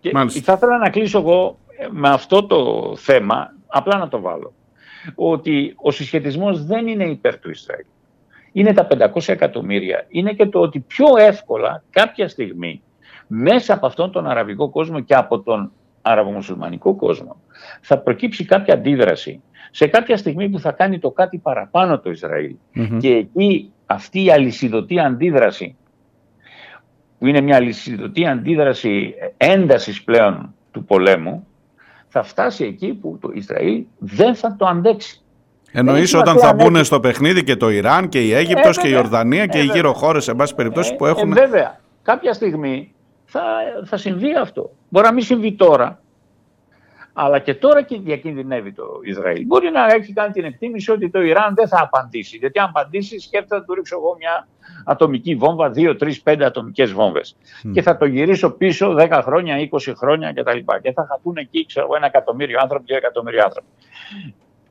Και 0.00 0.10
θα 0.42 0.52
ήθελα 0.52 0.78
να 0.78 0.90
κλείσω 0.90 1.18
εγώ 1.18 1.58
με 1.90 2.08
αυτό 2.08 2.46
το 2.46 2.92
θέμα, 2.96 3.54
απλά 3.66 3.98
να 3.98 4.08
το 4.08 4.20
βάλω, 4.20 4.52
ότι 5.14 5.74
ο 5.76 5.90
συσχετισμός 5.90 6.64
δεν 6.64 6.86
είναι 6.86 7.04
υπέρ 7.04 7.38
του 7.38 7.50
Ισραήλ. 7.50 7.84
Είναι 8.52 8.72
τα 8.72 8.86
500 9.14 9.28
εκατομμύρια. 9.28 10.06
Είναι 10.08 10.32
και 10.32 10.46
το 10.46 10.60
ότι 10.60 10.80
πιο 10.80 11.06
εύκολα 11.18 11.82
κάποια 11.90 12.28
στιγμή 12.28 12.82
μέσα 13.26 13.74
από 13.74 13.86
αυτόν 13.86 14.12
τον 14.12 14.26
αραβικό 14.26 14.68
κόσμο 14.70 15.00
και 15.00 15.14
από 15.14 15.40
τον 15.40 15.72
αραβομουσουλμανικό 16.02 16.94
κόσμο 16.94 17.36
θα 17.80 17.98
προκύψει 17.98 18.44
κάποια 18.44 18.74
αντίδραση 18.74 19.42
σε 19.70 19.86
κάποια 19.86 20.16
στιγμή 20.16 20.48
που 20.48 20.58
θα 20.58 20.72
κάνει 20.72 20.98
το 20.98 21.10
κάτι 21.10 21.38
παραπάνω 21.38 21.98
το 21.98 22.10
ισραηλ 22.10 22.54
Και 22.98 23.14
εκεί 23.14 23.72
αυτή 23.86 24.24
η 24.24 24.30
αλυσιδωτή 24.30 25.00
αντίδραση 25.00 25.76
που 27.18 27.26
είναι 27.26 27.40
μια 27.40 27.60
λυσιδωτή 27.60 28.26
αντίδραση 28.26 29.14
έντασης 29.36 30.02
πλέον 30.02 30.54
του 30.70 30.84
πολέμου, 30.84 31.46
θα 32.08 32.22
φτάσει 32.22 32.64
εκεί 32.64 32.92
που 32.92 33.18
το 33.20 33.30
Ισραήλ 33.34 33.82
δεν 33.98 34.34
θα 34.34 34.56
το 34.58 34.66
αντέξει. 34.66 35.22
Εννοείς 35.72 36.14
όταν 36.14 36.38
θα 36.38 36.54
μπουν 36.54 36.84
στο 36.84 37.00
παιχνίδι 37.00 37.44
και 37.44 37.56
το 37.56 37.70
Ιράν 37.70 38.08
και 38.08 38.20
η 38.24 38.32
Αίγυπτος 38.32 38.76
ε, 38.76 38.80
και 38.80 38.88
η 38.88 38.94
Ορδανία 38.94 39.46
και 39.46 39.58
ε, 39.58 39.62
οι 39.62 39.64
γύρω 39.64 39.92
χώρες, 39.92 40.24
σε 40.24 40.34
πάση 40.34 40.54
περιπτώσει, 40.54 40.94
που 40.96 41.06
έχουν... 41.06 41.32
Ε, 41.32 41.34
βέβαια, 41.34 41.80
κάποια 42.02 42.32
στιγμή 42.32 42.94
θα, 43.24 43.42
θα 43.84 43.96
συμβεί 43.96 44.34
αυτό. 44.34 44.70
Μπορεί 44.88 45.06
να 45.06 45.12
μην 45.12 45.24
συμβεί 45.24 45.52
τώρα, 45.52 46.00
αλλά 47.20 47.38
και 47.38 47.54
τώρα 47.54 47.82
και 47.82 47.98
διακινδυνεύει 47.98 48.72
το 48.72 48.84
Ισραήλ. 49.02 49.46
Μπορεί 49.46 49.70
να 49.70 49.86
έχει 49.86 50.12
κάνει 50.12 50.32
την 50.32 50.44
εκτίμηση 50.44 50.90
ότι 50.90 51.10
το 51.10 51.20
Ιράν 51.22 51.54
δεν 51.54 51.68
θα 51.68 51.80
απαντήσει. 51.80 52.36
Γιατί 52.36 52.58
αν 52.58 52.64
απαντήσει, 52.68 53.18
σκέφτεται 53.18 53.54
να 53.54 53.64
του 53.64 53.74
ρίξω 53.74 53.96
εγώ 53.96 54.16
μια 54.18 54.48
ατομική 54.84 55.34
βόμβα, 55.34 55.70
δύο, 55.70 55.96
τρεις, 55.96 56.22
πέντε 56.22 56.44
ατομικές 56.44 56.92
βόμβες. 56.92 57.36
Και 57.72 57.82
θα 57.82 57.96
το 57.96 58.06
γυρίσω 58.06 58.50
πίσω 58.50 58.94
10 58.98 59.20
χρόνια, 59.22 59.68
20 59.70 59.92
χρόνια 59.96 60.32
κτλ. 60.32 60.58
Και 60.82 60.92
θα 60.92 61.06
χαθούν 61.10 61.36
εκεί, 61.36 61.66
ξέρω 61.66 61.88
ένα 61.96 62.06
εκατομμύριο 62.06 62.58
άνθρωποι, 62.62 62.84
δύο 62.86 62.96
εκατομμύριο 62.96 63.42
άνθρωποι. 63.44 63.68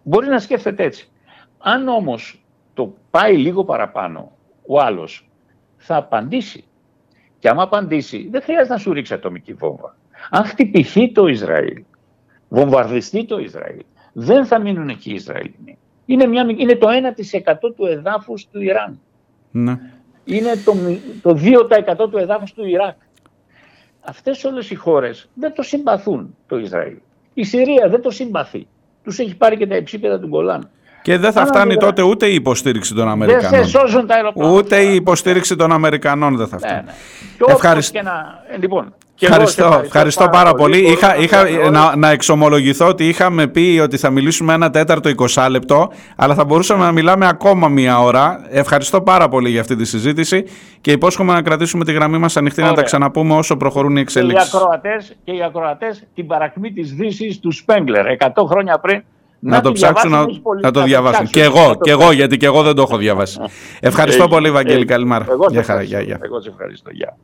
Μπορεί 0.03 0.27
να 0.27 0.39
σκέφτεται 0.39 0.83
έτσι. 0.83 1.09
Αν 1.57 1.87
όμως 1.87 2.43
το 2.73 2.93
πάει 3.09 3.37
λίγο 3.37 3.63
παραπάνω, 3.63 4.31
ο 4.67 4.79
άλλος 4.79 5.29
θα 5.77 5.95
απαντήσει. 5.95 6.63
Και 7.39 7.49
άμα 7.49 7.63
απαντήσει, 7.63 8.27
δεν 8.31 8.41
χρειάζεται 8.41 8.73
να 8.73 8.79
σου 8.79 8.93
ρίξει 8.93 9.13
ατομική 9.13 9.53
βόμβα. 9.53 9.95
Αν 10.29 10.43
χτυπηθεί 10.43 11.11
το 11.11 11.27
Ισραήλ, 11.27 11.83
βομβαρδιστεί 12.49 13.25
το 13.25 13.37
Ισραήλ, 13.37 13.81
δεν 14.13 14.45
θα 14.45 14.59
μείνουν 14.59 14.89
εκεί 14.89 15.09
οι 15.09 15.13
Ισραηλινοί. 15.13 15.77
Είναι, 16.05 16.27
μια, 16.27 16.45
είναι 16.57 16.75
το 16.75 16.87
1% 16.87 17.53
του 17.75 17.85
εδάφους 17.85 18.47
του 18.51 18.61
Ιράν. 18.61 18.99
Ναι. 19.51 19.79
Είναι 20.25 20.51
το, 20.65 20.73
το 21.21 21.39
2% 22.05 22.09
του 22.09 22.17
εδάφους 22.17 22.53
του 22.53 22.65
Ιράκ. 22.65 22.95
Αυτές 24.01 24.43
όλες 24.43 24.69
οι 24.69 24.75
χώρες 24.75 25.29
δεν 25.33 25.53
το 25.53 25.61
συμπαθούν 25.61 26.35
το 26.47 26.57
Ισραήλ. 26.57 26.97
Η 27.33 27.43
Συρία 27.43 27.89
δεν 27.89 28.01
το 28.01 28.11
συμπαθεί. 28.11 28.67
Τους 29.03 29.19
έχει 29.19 29.35
πάρει 29.35 29.57
και 29.57 29.67
τα 29.67 29.75
υψίπεδα 29.75 30.19
του 30.19 30.27
Γκολάν. 30.27 30.69
Και 31.01 31.17
δεν 31.17 31.31
θα 31.31 31.45
φτάνει 31.45 31.77
τότε 31.77 32.01
ούτε 32.01 32.27
η 32.27 32.33
υποστήριξη 32.33 32.93
των 32.93 33.09
Αμερικανών. 33.09 33.49
Δεν 33.49 33.63
σε 33.63 33.69
σώζουν 33.69 34.07
τα 34.07 34.15
αεροπλάνα. 34.15 34.51
Ούτε 34.51 34.81
η 34.81 34.95
υποστήριξη 34.95 35.55
των 35.55 35.71
Αμερικανών 35.71 36.37
δεν 36.37 36.47
θα 36.47 36.57
φτάνει. 36.57 36.73
Ναι, 36.73 36.91
ναι. 37.47 37.53
Ευχαριστώ. 37.53 38.01
Να... 38.01 38.43
Ε, 38.47 38.57
λοιπόν, 38.57 38.95
ευχαριστώ, 39.19 39.81
ευχαριστώ, 39.83 40.29
πάρα, 40.31 40.53
πολύ. 40.53 40.77
Είχα, 40.77 41.17
είχα, 41.17 41.69
να, 41.71 41.95
να 41.95 42.09
εξομολογηθώ 42.09 42.87
ότι 42.87 43.07
είχαμε 43.07 43.47
πει 43.47 43.79
ότι 43.83 43.97
θα 43.97 44.09
μιλήσουμε 44.09 44.53
ένα 44.53 44.69
τέταρτο 44.69 45.09
20 45.33 45.47
λεπτό, 45.49 45.91
αλλά 46.15 46.33
θα 46.35 46.45
μπορούσαμε 46.45 46.83
να 46.83 46.91
μιλάμε 46.91 47.27
ακόμα 47.27 47.67
μία 47.67 47.99
ώρα. 47.99 48.45
Ευχαριστώ 48.49 49.01
πάρα 49.01 49.29
πολύ 49.29 49.49
για 49.49 49.61
αυτή 49.61 49.75
τη 49.75 49.85
συζήτηση 49.85 50.45
και 50.81 50.91
υπόσχομαι 50.91 51.33
να 51.33 51.41
κρατήσουμε 51.41 51.85
τη 51.85 51.91
γραμμή 51.91 52.17
μας 52.17 52.37
ανοιχτή 52.37 52.61
να 52.61 52.73
τα 52.73 52.81
ξαναπούμε 52.81 53.35
όσο 53.35 53.57
προχωρούν 53.57 53.97
οι 53.97 53.99
εξελίξεις. 53.99 54.49
Και 55.23 55.31
οι 55.31 55.43
ακροατές, 55.43 56.03
την 56.15 56.27
παρακμή 56.27 56.71
της 56.71 56.93
δύσης 56.93 57.39
του 57.39 57.51
Σπέγγλερ, 57.51 58.05
100 58.17 58.45
χρόνια 58.47 58.79
πριν 58.79 59.03
να, 59.39 59.61
το 59.61 59.71
ψάξουν 59.71 60.11
να, 60.11 60.25
να 60.61 60.71
το 60.71 60.83
διαβάσουν. 60.83 61.27
Και 61.27 61.43
εγώ, 61.43 61.77
και 61.81 61.91
εγώ, 61.91 62.11
γιατί 62.11 62.37
και 62.37 62.45
εγώ 62.45 62.61
δεν 62.63 62.75
το 62.75 62.81
έχω 62.81 62.97
διαβάσει. 62.97 63.39
Ευχαριστώ 63.79 64.27
πολύ, 64.27 64.51
Βαγγέλη. 64.51 64.85
Καλημέρα. 64.85 65.25
Εγώ 65.29 65.49
σε 65.49 65.59
ευχαριστώ. 66.49 66.89
Γεια. 66.91 67.17